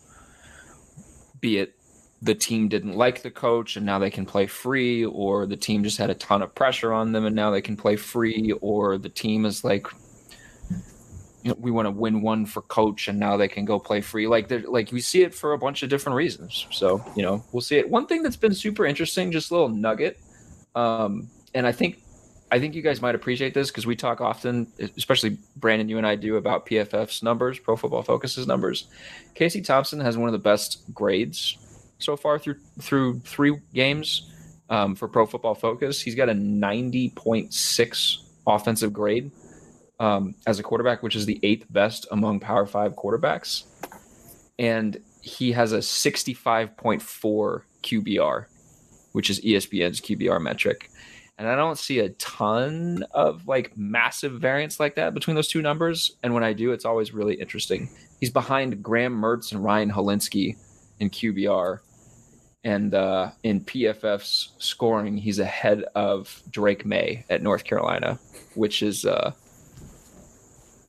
be 1.40 1.58
it 1.58 1.76
the 2.22 2.36
team 2.36 2.68
didn't 2.68 2.96
like 2.96 3.24
the 3.24 3.32
coach 3.32 3.76
and 3.76 3.86
now 3.86 3.98
they 3.98 4.12
can 4.12 4.26
play 4.26 4.46
free 4.46 5.06
or 5.06 5.48
the 5.48 5.58
team 5.58 5.84
just 5.84 5.98
had 5.98 6.10
a 6.10 6.16
ton 6.16 6.42
of 6.42 6.54
pressure 6.54 6.94
on 6.94 7.12
them 7.12 7.26
and 7.26 7.36
now 7.36 7.50
they 7.50 7.62
can 7.62 7.76
play 7.76 7.96
free 7.96 8.54
or 8.62 8.98
the 8.98 9.10
team 9.10 9.46
is 9.46 9.64
like 9.64 9.88
you 11.44 11.50
know 11.50 11.56
we 11.60 11.72
want 11.72 11.88
to 11.88 11.92
win 11.92 12.22
one 12.22 12.46
for 12.46 12.62
coach 12.62 13.08
and 13.08 13.20
now 13.20 13.36
they 13.38 13.48
can 13.48 13.66
go 13.66 13.80
play 13.80 14.02
free. 14.02 14.28
Like 14.28 14.52
like 14.68 14.92
we 14.92 15.02
see 15.02 15.24
it 15.24 15.34
for 15.34 15.54
a 15.54 15.58
bunch 15.58 15.82
of 15.82 15.90
different 15.90 16.16
reasons. 16.16 16.68
So 16.72 17.04
you 17.16 17.24
know 17.24 17.44
we'll 17.52 17.62
see 17.62 17.78
it. 17.78 17.90
One 17.90 18.06
thing 18.06 18.22
that's 18.22 18.36
been 18.36 18.54
super 18.54 18.86
interesting 18.86 19.32
just 19.32 19.50
a 19.50 19.56
little 19.56 19.70
nugget 19.70 20.20
um 20.74 21.28
and 21.54 21.68
i 21.68 21.72
think 21.74 22.02
I 22.50 22.60
think 22.60 22.76
you 22.76 22.82
guys 22.82 23.02
might 23.02 23.16
appreciate 23.16 23.54
this 23.54 23.70
because 23.70 23.86
we 23.86 23.96
talk 23.96 24.20
often, 24.20 24.68
especially 24.98 25.38
Brandon, 25.56 25.88
you 25.88 25.98
and 25.98 26.06
I 26.06 26.16
do 26.16 26.36
about 26.36 26.66
PFF's 26.66 27.24
numbers, 27.24 27.58
Pro 27.60 27.78
Football 27.78 28.04
Focus's 28.04 28.46
numbers. 28.46 28.88
Casey 29.36 29.62
Thompson 29.62 30.02
has 30.02 30.18
one 30.18 30.28
of 30.28 30.34
the 30.34 30.40
best 30.40 30.84
grades 30.94 31.58
so 32.02 32.16
far 32.18 32.40
through 32.40 32.56
through 32.80 33.20
three 33.20 33.58
games 33.74 34.32
um, 34.70 34.96
for 34.96 35.08
Pro 35.08 35.26
Football 35.26 35.56
Focus. 35.56 36.02
He's 36.02 36.16
got 36.16 36.30
a 36.30 36.34
ninety 36.34 37.10
point 37.10 37.54
six 37.54 38.24
offensive 38.48 38.94
grade 38.94 39.32
um, 40.00 40.36
as 40.48 40.60
a 40.60 40.64
quarterback, 40.64 41.04
which 41.04 41.16
is 41.16 41.26
the 41.26 41.40
eighth 41.44 41.66
best 41.70 42.08
among 42.12 42.40
Power 42.40 42.66
Five 42.66 42.96
quarterbacks, 42.96 43.64
and 44.60 44.98
he 45.22 45.52
has 45.52 45.72
a 45.72 45.82
sixty 45.82 46.34
five 46.34 46.76
point 46.78 47.02
four 47.02 47.66
QBR, 47.84 48.46
which 49.12 49.30
is 49.30 49.40
ESPN's 49.42 50.02
QBR 50.02 50.42
metric 50.42 50.90
and 51.42 51.50
I 51.50 51.56
don't 51.56 51.80
see 51.80 51.98
a 51.98 52.10
ton 52.10 53.04
of 53.16 53.48
like 53.48 53.76
massive 53.76 54.34
variance 54.34 54.80
like 54.80 54.94
that 54.96 55.16
between 55.16 55.36
those 55.36 55.48
two 55.48 55.64
numbers. 55.64 56.16
And 56.22 56.36
when 56.36 56.44
I 56.44 56.54
do, 56.54 56.72
it's 56.72 56.86
always 56.86 57.16
really 57.16 57.34
interesting. 57.34 57.90
He's 58.20 58.30
behind 58.30 58.84
Graham 58.84 59.20
Mertz 59.20 59.52
and 59.52 59.64
Ryan 59.64 59.92
Hilinski 59.92 60.56
in 61.00 61.10
QBR, 61.10 61.80
and 62.64 62.94
uh, 62.94 63.32
in 63.44 63.62
PFF's 63.62 64.50
scoring, 64.58 65.18
he's 65.18 65.40
ahead 65.40 65.84
of 65.96 66.42
Drake 66.50 66.86
Maye 66.86 67.26
at 67.30 67.42
North 67.42 67.64
Carolina, 67.64 68.20
which 68.56 68.84
is 68.84 69.06
uh, 69.06 69.32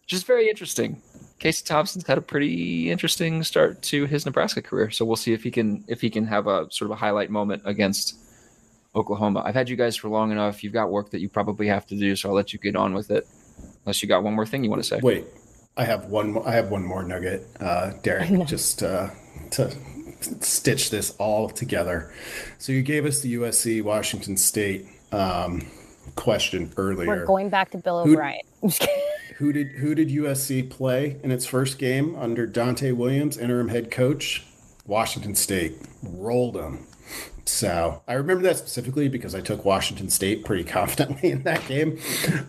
just 0.07 0.27
very 0.27 0.49
interesting. 0.49 1.01
Casey 1.39 1.65
Thompson's 1.65 2.07
had 2.07 2.19
a 2.19 2.23
pretty 2.23 2.91
interesting 2.91 3.43
start 3.43 3.83
to 3.83 4.05
his 4.07 4.27
Nebraska 4.27 4.63
career, 4.63 4.91
so 4.91 5.05
we'll 5.05 5.17
see 5.17 5.33
if 5.33 5.43
he 5.43 5.51
can 5.51 5.85
if 5.89 6.01
he 6.01 6.11
can 6.11 6.27
have 6.27 6.47
a 6.47 6.71
sort 6.71 6.91
of 6.91 6.93
a 6.93 6.97
highlight 6.97 7.31
moment 7.31 7.63
against 7.65 8.17
Oklahoma. 8.95 9.43
I've 9.45 9.55
had 9.55 9.69
you 9.69 9.77
guys 9.77 9.97
for 9.97 10.09
long 10.09 10.31
enough. 10.31 10.63
You've 10.63 10.73
got 10.73 10.91
work 10.91 11.11
that 11.11 11.21
you 11.21 11.29
probably 11.29 11.67
have 11.69 11.87
to 11.87 11.97
do, 11.97 12.15
so 12.15 12.29
I'll 12.29 12.35
let 12.35 12.53
you 12.53 12.59
get 12.59 12.77
on 12.77 12.95
with 12.95 13.11
it. 13.11 13.27
Unless 13.85 14.03
you 14.03 14.09
got 14.09 14.23
one 14.23 14.35
more 14.35 14.47
thing 14.47 14.63
you 14.63 14.71
want 14.71 14.83
to 14.83 14.89
say. 14.89 15.01
Wait, 15.03 15.27
I 15.77 15.85
have 15.85 16.07
one. 16.07 16.39
I 16.45 16.53
have 16.53 16.71
one 16.71 16.85
more 16.85 17.03
nugget, 17.03 17.47
uh, 17.59 17.93
Derek, 18.03 18.47
just 18.47 18.83
uh, 18.83 19.09
to 19.53 19.75
stitch 20.23 20.91
this 20.91 21.15
all 21.19 21.49
together. 21.49 22.13
So 22.59 22.73
you 22.73 22.83
gave 22.83 23.05
us 23.05 23.21
the 23.21 23.35
USC 23.35 23.83
Washington 23.83 24.37
State 24.37 24.87
um, 25.13 25.67
question 26.17 26.73
earlier. 26.77 27.09
We're 27.09 27.27
going 27.27 27.49
back 27.49 27.71
to 27.71 27.79
Bill 27.79 28.01
O'Brien. 28.01 28.43
who 29.37 29.53
did 29.53 29.73
who 29.73 29.95
did 29.95 30.09
USC 30.09 30.69
play 30.69 31.17
in 31.23 31.31
its 31.31 31.47
first 31.47 31.79
game 31.79 32.15
under 32.17 32.47
Donte 32.47 32.95
Williams, 32.95 33.37
interim 33.37 33.69
head 33.69 33.91
coach? 33.91 34.45
Washington 34.87 35.35
State 35.35 35.75
rolled 36.03 36.55
them. 36.55 36.87
So 37.45 38.03
I 38.07 38.15
remember 38.15 38.43
that 38.45 38.57
specifically 38.57 39.09
because 39.09 39.35
I 39.35 39.41
took 39.41 39.65
Washington 39.65 40.09
State 40.09 40.45
pretty 40.45 40.65
confidently 40.79 41.31
in 41.31 41.43
that 41.43 41.67
game. 41.67 41.99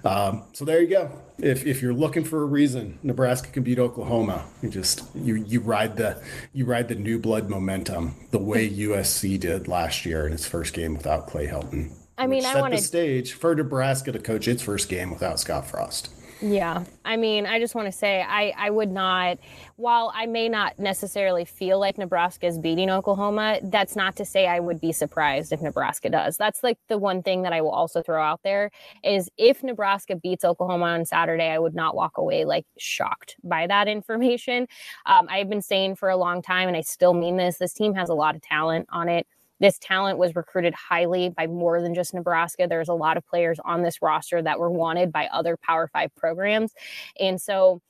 Um, 0.04 0.44
so 0.54 0.66
there 0.66 0.82
you 0.82 0.88
go. 0.88 1.12
If, 1.40 1.66
if 1.66 1.82
you're 1.82 1.94
looking 1.94 2.24
for 2.24 2.42
a 2.42 2.46
reason 2.46 3.00
Nebraska 3.02 3.50
can 3.50 3.64
beat 3.64 3.80
Oklahoma, 3.80 4.46
you 4.62 4.70
just 4.70 5.04
you 5.16 5.36
you 5.36 5.60
ride 5.60 5.98
the 5.98 6.22
you 6.54 6.66
ride 6.66 6.88
the 6.88 6.96
new 6.96 7.18
blood 7.18 7.50
momentum 7.50 8.16
the 8.32 8.38
way 8.38 8.70
USC 8.70 9.40
did 9.40 9.68
last 9.68 10.06
year 10.06 10.28
in 10.28 10.34
its 10.34 10.46
first 10.46 10.74
game 10.74 10.94
without 10.94 11.28
Clay 11.28 11.48
Helton. 11.48 11.92
I 12.18 12.28
mean, 12.28 12.46
I 12.46 12.62
wanted 12.62 12.78
the 12.78 12.84
stage 12.84 13.34
for 13.34 13.56
Nebraska 13.56 14.12
to 14.12 14.20
coach 14.20 14.48
its 14.48 14.62
first 14.62 14.88
game 14.88 15.10
without 15.10 15.40
Scott 15.40 15.66
Frost. 15.68 16.13
Yeah. 16.46 16.84
I 17.06 17.16
mean, 17.16 17.46
I 17.46 17.58
just 17.58 17.74
want 17.74 17.86
to 17.86 17.92
say 17.94 18.22
I, 18.22 18.54
I 18.58 18.70
would 18.70 18.92
not, 18.92 19.38
while 19.78 20.12
I 20.14 20.26
may 20.26 20.50
not 20.50 20.78
necessarily 20.78 21.46
feel 21.46 21.80
like 21.80 21.98
Nebraska 21.98 22.48
is 22.48 22.58
beating 22.58 22.90
Oklahoma, 22.90 23.60
that's 23.64 23.96
not 23.96 24.18
to 24.18 24.26
say 24.26 24.46
I 24.46 24.60
would 24.60 24.82
be 24.82 24.92
surprised 24.92 25.54
if 25.54 25.62
Nebraska 25.62 26.10
does. 26.10 26.36
That's 26.36 26.62
like 26.62 26.78
the 26.90 26.98
one 26.98 27.24
thing 27.24 27.44
that 27.44 27.54
I 27.54 27.62
will 27.62 27.72
also 27.72 28.02
throw 28.02 28.22
out 28.22 28.42
there 28.44 28.72
is 29.06 29.30
if 29.38 29.64
Nebraska 29.64 30.18
beats 30.18 30.44
Oklahoma 30.44 30.86
on 30.88 31.06
Saturday, 31.06 31.50
I 31.50 31.60
would 31.60 31.76
not 31.76 31.96
walk 31.96 32.18
away 32.18 32.44
like 32.44 32.66
shocked 32.78 33.38
by 33.42 33.66
that 33.68 33.88
information. 33.88 34.68
Um, 35.06 35.28
I've 35.30 35.50
been 35.50 35.62
saying 35.62 35.96
for 35.96 36.10
a 36.10 36.18
long 36.18 36.42
time, 36.42 36.68
and 36.68 36.76
I 36.76 36.82
still 36.82 37.14
mean 37.14 37.38
this, 37.38 37.58
this 37.58 37.74
team 37.74 37.94
has 37.94 38.10
a 38.10 38.14
lot 38.14 38.36
of 38.36 38.42
talent 38.42 38.88
on 38.92 39.08
it. 39.08 39.26
This 39.64 39.80
talent 39.80 40.18
was 40.18 40.36
recruited 40.36 40.74
highly 40.74 41.30
by 41.30 41.48
more 41.48 41.82
than 41.82 41.96
just 41.96 42.14
Nebraska. 42.14 42.68
There's 42.68 42.90
a 42.90 42.94
lot 42.94 43.16
of 43.16 43.26
players 43.26 43.60
on 43.64 43.82
this 43.82 44.02
roster 44.02 44.42
that 44.42 44.60
were 44.60 44.70
wanted 44.70 45.10
by 45.10 45.28
other 45.28 45.56
Power 45.56 45.88
Five 45.88 46.14
programs. 46.18 46.74
And 47.18 47.42
so, 47.42 47.82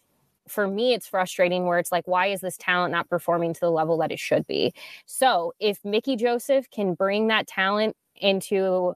for 0.47 0.67
me, 0.67 0.93
it's 0.93 1.07
frustrating 1.07 1.65
where 1.65 1.79
it's 1.79 1.91
like, 1.91 2.07
why 2.07 2.27
is 2.27 2.41
this 2.41 2.57
talent 2.57 2.91
not 2.91 3.09
performing 3.09 3.55
to 3.55 3.59
the 3.59 3.71
level 3.71 3.97
that 3.97 4.11
it 4.11 4.19
should 4.19 4.45
be? 4.45 4.71
So, 5.07 5.53
if 5.59 5.83
Mickey 5.83 6.15
Joseph 6.15 6.69
can 6.69 6.93
bring 6.93 7.25
that 7.29 7.47
talent 7.47 7.95
into 8.17 8.93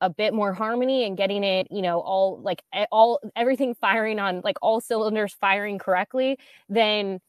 a 0.00 0.08
bit 0.08 0.32
more 0.32 0.54
harmony 0.54 1.04
and 1.04 1.14
getting 1.14 1.44
it, 1.44 1.66
you 1.70 1.82
know, 1.82 2.00
all 2.00 2.40
like 2.40 2.62
all 2.90 3.20
everything 3.36 3.74
firing 3.74 4.18
on 4.18 4.40
like 4.44 4.56
all 4.62 4.80
cylinders 4.80 5.34
firing 5.38 5.78
correctly, 5.78 6.38
then 6.70 7.20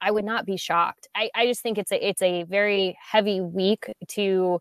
I 0.00 0.10
would 0.10 0.24
not 0.24 0.46
be 0.46 0.56
shocked. 0.56 1.08
I, 1.14 1.30
I 1.34 1.46
just 1.46 1.62
think 1.62 1.78
it's 1.78 1.92
a 1.92 2.08
it's 2.08 2.22
a 2.22 2.44
very 2.44 2.96
heavy 3.00 3.40
week 3.40 3.92
to 4.08 4.60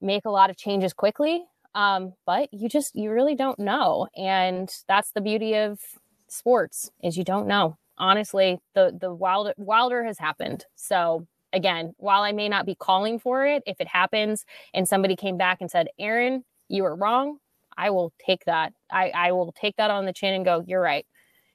make 0.00 0.24
a 0.24 0.30
lot 0.30 0.50
of 0.50 0.56
changes 0.56 0.92
quickly. 0.92 1.44
Um, 1.74 2.14
but 2.26 2.52
you 2.52 2.68
just 2.68 2.94
you 2.96 3.10
really 3.10 3.34
don't 3.34 3.58
know. 3.58 4.08
And 4.16 4.72
that's 4.88 5.12
the 5.12 5.20
beauty 5.20 5.54
of 5.56 5.80
sports 6.28 6.90
is 7.02 7.16
you 7.16 7.24
don't 7.24 7.46
know. 7.46 7.76
Honestly, 7.98 8.58
the 8.74 8.96
the 8.98 9.12
wild 9.12 9.52
wilder 9.56 10.04
has 10.04 10.18
happened. 10.18 10.64
So 10.74 11.26
again, 11.52 11.94
while 11.98 12.22
I 12.22 12.32
may 12.32 12.48
not 12.48 12.66
be 12.66 12.74
calling 12.74 13.18
for 13.18 13.46
it, 13.46 13.62
if 13.66 13.80
it 13.80 13.88
happens 13.88 14.44
and 14.72 14.88
somebody 14.88 15.16
came 15.16 15.36
back 15.36 15.58
and 15.60 15.70
said, 15.70 15.88
Erin, 15.98 16.44
you 16.68 16.84
were 16.84 16.94
wrong, 16.94 17.38
I 17.76 17.90
will 17.90 18.12
take 18.24 18.44
that. 18.44 18.72
I, 18.90 19.10
I 19.14 19.32
will 19.32 19.52
take 19.52 19.76
that 19.76 19.90
on 19.90 20.06
the 20.06 20.12
chin 20.12 20.34
and 20.34 20.44
go, 20.44 20.64
you're 20.66 20.80
right 20.80 21.06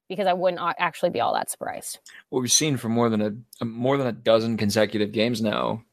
because 0.08 0.28
I 0.28 0.34
wouldn't 0.34 0.62
actually 0.80 1.10
be 1.10 1.20
all 1.20 1.34
that 1.34 1.50
surprised. 1.50 2.00
What 2.30 2.42
we've 2.42 2.52
seen 2.52 2.78
for 2.78 2.90
more 2.90 3.10
than 3.10 3.46
a 3.62 3.66
more 3.66 3.98
than 3.98 4.08
a 4.08 4.12
dozen 4.12 4.58
consecutive 4.58 5.12
games 5.12 5.42
now 5.42 5.84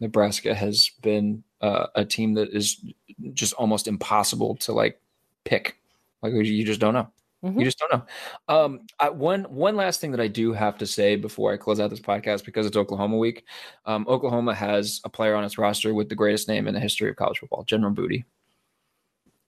Nebraska 0.00 0.54
has 0.54 0.90
been 1.02 1.42
uh, 1.60 1.86
a 1.94 2.04
team 2.04 2.34
that 2.34 2.50
is 2.50 2.84
just 3.32 3.52
almost 3.54 3.88
impossible 3.88 4.56
to 4.56 4.72
like 4.72 5.00
pick. 5.44 5.78
Like 6.22 6.32
you 6.32 6.64
just 6.64 6.80
don't 6.80 6.94
know. 6.94 7.08
Mhm. 7.44 7.58
You 7.58 7.64
just 7.64 7.78
don't 7.78 7.92
know. 7.92 8.54
Um, 8.54 8.80
I, 8.98 9.10
one 9.10 9.44
one 9.44 9.76
last 9.76 10.00
thing 10.00 10.10
that 10.12 10.20
I 10.20 10.28
do 10.28 10.52
have 10.52 10.78
to 10.78 10.86
say 10.86 11.16
before 11.16 11.52
I 11.52 11.56
close 11.58 11.78
out 11.78 11.90
this 11.90 12.00
podcast 12.00 12.44
because 12.44 12.66
it's 12.66 12.76
Oklahoma 12.76 13.18
week. 13.18 13.44
Um, 13.84 14.06
Oklahoma 14.08 14.54
has 14.54 15.00
a 15.04 15.10
player 15.10 15.34
on 15.34 15.44
its 15.44 15.58
roster 15.58 15.92
with 15.92 16.08
the 16.08 16.14
greatest 16.14 16.48
name 16.48 16.66
in 16.66 16.74
the 16.74 16.80
history 16.80 17.10
of 17.10 17.16
college 17.16 17.38
football, 17.38 17.64
General 17.64 17.92
Booty. 17.92 18.24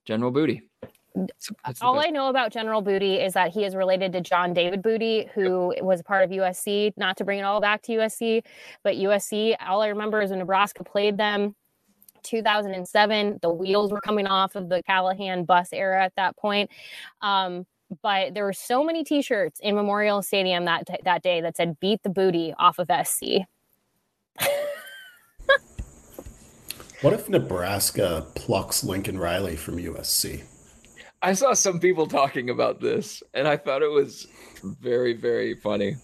General 0.04 0.30
Booty. 0.30 0.68
It's- 1.16 1.50
it's 1.66 1.82
All 1.82 1.94
best. 1.94 2.06
I 2.06 2.10
know 2.10 2.28
about 2.28 2.52
General 2.52 2.82
Booty 2.82 3.18
is 3.18 3.32
that 3.32 3.52
he 3.52 3.64
is 3.64 3.74
related 3.74 4.12
to 4.12 4.20
John 4.20 4.52
David 4.52 4.82
Booty, 4.82 5.28
who 5.34 5.74
was 5.80 6.02
part 6.02 6.24
of 6.24 6.30
USC. 6.30 6.92
Not 6.96 7.16
to 7.16 7.24
bring 7.24 7.38
it 7.38 7.42
all 7.42 7.60
back 7.60 7.82
to 7.82 7.92
USC, 7.92 8.42
but 8.82 8.96
USC, 8.96 9.56
all 9.66 9.80
I 9.82 9.88
remember 9.88 10.20
is 10.20 10.30
when 10.30 10.40
Nebraska 10.40 10.84
played 10.84 11.16
them 11.16 11.54
2007. 12.22 13.38
The 13.40 13.50
wheels 13.50 13.92
were 13.92 14.00
coming 14.00 14.26
off 14.26 14.56
of 14.56 14.68
the 14.68 14.82
Callahan 14.82 15.44
bus 15.44 15.72
era 15.72 16.04
at 16.04 16.14
that 16.16 16.36
point. 16.36 16.70
Um, 17.22 17.66
but 18.02 18.34
there 18.34 18.44
were 18.44 18.52
so 18.52 18.82
many 18.84 19.04
T-shirts 19.04 19.60
in 19.62 19.74
Memorial 19.76 20.20
Stadium 20.20 20.64
that 20.64 20.88
that 21.04 21.22
day 21.22 21.40
that 21.40 21.56
said 21.56 21.78
"Beat 21.78 22.02
the 22.02 22.10
Booty" 22.10 22.52
off 22.58 22.78
of 22.78 22.90
SC. 23.06 23.46
What 27.02 27.12
if 27.12 27.28
Nebraska 27.28 28.26
plucks 28.34 28.82
Lincoln 28.82 29.18
Riley 29.18 29.54
from 29.54 29.76
USC? 29.76 30.44
I 31.26 31.32
saw 31.32 31.54
some 31.54 31.80
people 31.80 32.06
talking 32.06 32.50
about 32.50 32.80
this, 32.80 33.20
and 33.34 33.48
I 33.48 33.56
thought 33.56 33.82
it 33.82 33.90
was 33.90 34.28
very, 34.62 35.12
very 35.12 35.56
funny. 35.56 35.96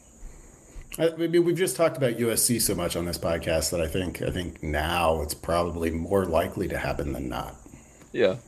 I 0.99 1.11
mean, 1.11 1.45
we've 1.45 1.57
just 1.57 1.77
talked 1.77 1.97
about 1.97 2.15
USC 2.17 2.61
so 2.61 2.75
much 2.75 2.97
on 2.97 3.05
this 3.05 3.19
podcast 3.19 3.71
that 3.71 3.81
I 3.81 3.87
think 3.87 4.21
I 4.21 4.33
think 4.33 4.65
now 4.65 5.23
it's 5.23 5.33
probably 5.33 5.93
more 5.93 6.25
likely 6.25 6.67
to 6.67 6.77
happen 6.77 7.13
than 7.13 7.29
not. 7.29 7.55
Yeah. 8.13 8.39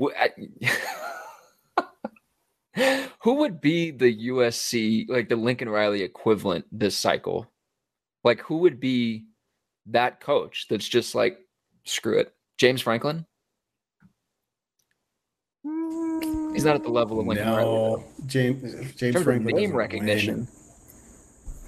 Wh- 0.00 0.16
I- 0.18 0.32
Who 3.22 3.34
would 3.34 3.60
be 3.60 3.90
the 3.90 4.28
USC, 4.28 5.10
like 5.10 5.28
the 5.28 5.36
Lincoln 5.36 5.68
Riley 5.68 6.04
equivalent 6.04 6.64
this 6.72 6.96
cycle? 6.96 7.52
Like, 8.24 8.40
who 8.40 8.56
would 8.58 8.80
be 8.80 9.26
that 9.88 10.20
coach 10.20 10.68
that's 10.70 10.88
just 10.88 11.14
like, 11.14 11.36
screw 11.84 12.18
it? 12.18 12.32
James 12.58 12.80
Franklin? 12.80 13.26
He's 16.58 16.64
not 16.64 16.76
at 16.76 16.82
the 16.82 16.90
level 16.90 17.20
of 17.20 17.26
Lincoln 17.26 17.46
Riley. 17.48 17.62
though. 17.64 17.96
No, 17.96 18.04
James 18.26 18.62
James 18.62 18.82
In 18.82 18.98
terms 18.98 19.16
of 19.16 19.22
Franklin 19.24 19.56
name 19.56 19.72
recognition. 19.72 20.48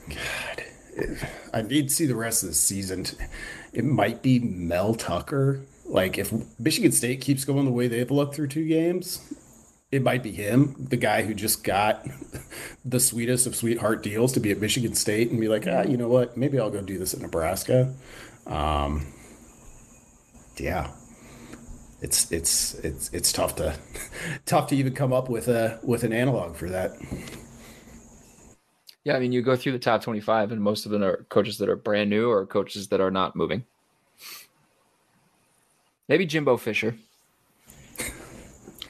win. 0.09 0.16
God, 0.16 0.64
it- 0.97 1.18
I 1.55 1.62
need 1.62 1.88
to 1.88 1.95
see 1.95 2.07
the 2.07 2.14
rest 2.16 2.43
of 2.43 2.49
the 2.51 2.55
season. 2.55 3.07
It 3.72 3.84
might 3.84 4.22
be 4.22 4.38
Mel 4.38 4.95
Tucker. 4.95 5.61
Like 5.86 6.18
if 6.18 6.32
Michigan 6.59 6.93
State 6.93 7.20
keeps 7.20 7.45
going 7.45 7.64
the 7.64 7.70
way 7.72 7.88
they've 7.88 8.11
looked 8.11 8.34
through 8.34 8.49
two 8.49 8.66
games, 8.66 9.20
it 9.91 10.03
might 10.03 10.22
be 10.22 10.30
him, 10.30 10.76
the 10.78 10.97
guy 10.97 11.22
who 11.22 11.34
just 11.34 11.64
got 11.64 12.07
the 12.84 13.01
sweetest 13.01 13.47
of 13.47 13.57
sweetheart 13.57 14.03
deals 14.03 14.32
to 14.34 14.41
be 14.41 14.51
at 14.53 14.61
Michigan 14.61 14.95
State 14.95 15.30
and 15.30 15.41
be 15.41 15.49
like, 15.49 15.66
ah, 15.66 15.82
you 15.82 15.97
know 15.97 16.09
what? 16.09 16.36
Maybe 16.36 16.59
I'll 16.61 16.70
go 16.70 16.80
do 16.80 16.99
this 16.99 17.12
at 17.14 17.20
Nebraska. 17.20 17.93
Um, 18.47 19.07
yeah, 20.59 20.91
it's 22.01 22.30
it's 22.32 22.74
it's 22.74 23.11
it's 23.12 23.32
tough 23.32 23.57
to 23.57 23.76
tough 24.46 24.68
to 24.68 24.76
even 24.76 24.94
come 24.94 25.12
up 25.12 25.28
with 25.28 25.48
a 25.48 25.78
with 25.82 26.05
an 26.05 26.12
analog 26.12 26.57
for 26.57 26.68
that. 26.70 26.92
Yeah, 29.05 29.16
I 29.16 29.20
mean, 29.20 29.32
you 29.32 29.40
go 29.40 29.57
through 29.57 29.72
the 29.72 29.78
top 29.78 30.03
25, 30.03 30.53
and 30.53 30.62
most 30.62 30.84
of 30.84 30.92
them 30.92 31.03
are 31.03 31.24
coaches 31.30 31.57
that 31.59 31.70
are 31.70 31.76
brand 31.76 32.11
new 32.11 32.28
or 32.28 32.44
coaches 32.44 32.88
that 32.88 33.01
are 33.01 33.11
not 33.11 33.34
moving. 33.34 33.64
Maybe 36.07 36.26
Jimbo 36.26 36.59
Fisher. 36.59 36.96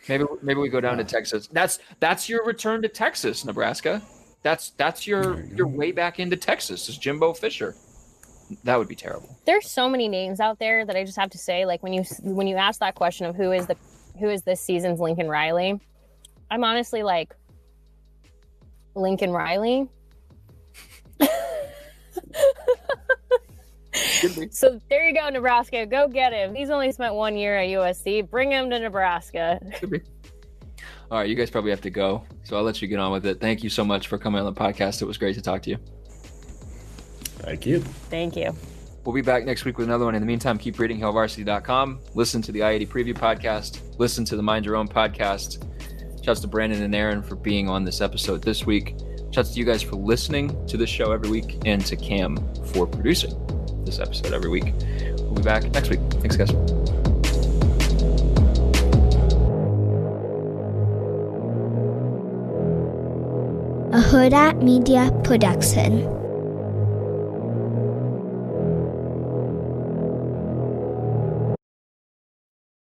Maybe 0.09 0.25
maybe 0.43 0.59
we 0.59 0.69
go 0.69 0.81
down 0.81 0.99
to 0.99 1.05
Texas. 1.05 1.49
That's 1.53 1.79
that's 2.01 2.29
your 2.29 2.45
return 2.45 2.83
to 2.83 2.89
Texas, 2.89 3.45
Nebraska. 3.45 4.03
That's 4.43 4.71
that's 4.71 5.07
your 5.07 5.45
your 5.45 5.69
way 5.69 5.93
back 5.93 6.19
into 6.19 6.37
Texas 6.37 6.89
is 6.89 6.99
Jimbo 6.99 7.35
Fisher. 7.35 7.77
That 8.65 8.79
would 8.79 8.89
be 8.89 8.95
terrible. 8.97 9.37
there's 9.47 9.69
so 9.71 9.89
many 9.89 10.09
names 10.09 10.41
out 10.41 10.59
there 10.59 10.85
that 10.85 10.97
I 10.97 11.05
just 11.05 11.19
have 11.19 11.31
to 11.31 11.39
say 11.39 11.65
like 11.67 11.83
when 11.83 11.93
you 11.93 12.03
when 12.23 12.47
you 12.47 12.57
ask 12.57 12.81
that 12.81 12.95
question 12.95 13.27
of 13.27 13.37
who 13.37 13.53
is 13.53 13.67
the 13.67 13.77
who 14.19 14.29
is 14.29 14.43
this 14.43 14.61
season's 14.61 15.01
Lincoln 15.01 15.29
Riley 15.29 15.81
I'm 16.51 16.65
honestly 16.65 17.03
like 17.03 17.35
Lincoln 18.95 19.31
Riley 19.31 19.89
so 24.51 24.81
there 24.89 25.07
you 25.09 25.15
go 25.15 25.29
Nebraska 25.29 25.87
go 25.87 26.09
get 26.09 26.33
him 26.33 26.55
he's 26.55 26.71
only 26.71 26.93
spent 26.93 27.15
one 27.15 27.37
year 27.37 27.59
at 27.59 27.69
USC 27.69 28.29
bring 28.29 28.51
him 28.51 28.71
to 28.71 28.79
Nebraska 28.79 29.61
All 31.11 31.19
right, 31.19 31.29
you 31.29 31.35
guys 31.35 31.51
probably 31.51 31.71
have 31.73 31.81
to 31.81 31.91
go, 31.91 32.25
so 32.45 32.57
I'll 32.57 32.63
let 32.63 32.81
you 32.81 32.87
get 32.87 33.01
on 33.01 33.11
with 33.11 33.27
it. 33.27 33.41
Thank 33.41 33.65
you 33.65 33.69
so 33.69 33.85
much 33.85 34.07
for 34.07 34.17
coming 34.17 34.39
on 34.41 34.47
the 34.47 34.53
podcast. 34.61 35.03
It 35.03 35.07
was 35.07 35.19
great 35.19 35.35
to 35.35 35.43
talk 35.43 35.61
to 35.63 35.71
you. 35.71 35.79
Thank 37.43 37.67
you. 37.67 37.81
thank 37.81 38.37
you 38.37 38.55
We'll 39.05 39.15
be 39.15 39.23
back 39.23 39.45
next 39.45 39.65
week 39.65 39.79
with 39.79 39.87
another 39.87 40.05
one. 40.05 40.15
In 40.15 40.21
the 40.21 40.27
meantime, 40.27 40.59
keep 40.59 40.79
reading 40.79 41.01
HailVarsity.com. 41.01 42.01
Listen 42.15 42.43
to 42.43 42.53
the 42.53 42.63
I-80 42.63 42.89
Preview 42.89 43.15
podcast. 43.15 43.81
Listen 43.99 44.27
to 44.27 44.37
the 44.37 44.43
Mind 44.43 44.67
Your 44.67 44.77
Own 44.77 44.87
podcast. 44.87 45.65
Shouts 46.23 46.41
to 46.41 46.47
Brandon 46.47 46.83
and 46.83 46.95
Erin 46.95 47.23
for 47.23 47.35
being 47.35 47.67
on 47.69 47.83
this 47.85 48.03
episode 48.03 48.43
this 48.43 48.67
week. 48.67 48.95
Shouts 49.33 49.55
to 49.55 49.59
you 49.59 49.65
guys 49.65 49.81
for 49.81 49.97
listening 49.97 50.67
to 50.67 50.77
this 50.77 50.91
show 50.91 51.13
every 51.13 51.31
week 51.31 51.57
and 51.65 51.85
to 51.87 51.97
Cam 51.97 52.37
for 52.67 52.87
producing 52.87 53.35
this 53.87 53.99
episode 53.99 54.35
every 54.35 54.51
week. 54.51 54.75
We'll 55.19 55.35
be 55.35 55.43
back 55.43 55.65
next 55.71 55.89
week. 55.89 56.01
Thanks, 56.21 56.37
guys. 56.37 56.51
a 63.93 64.03
Hurrdat 64.03 64.63
Media 64.63 65.11
Production. 65.25 66.20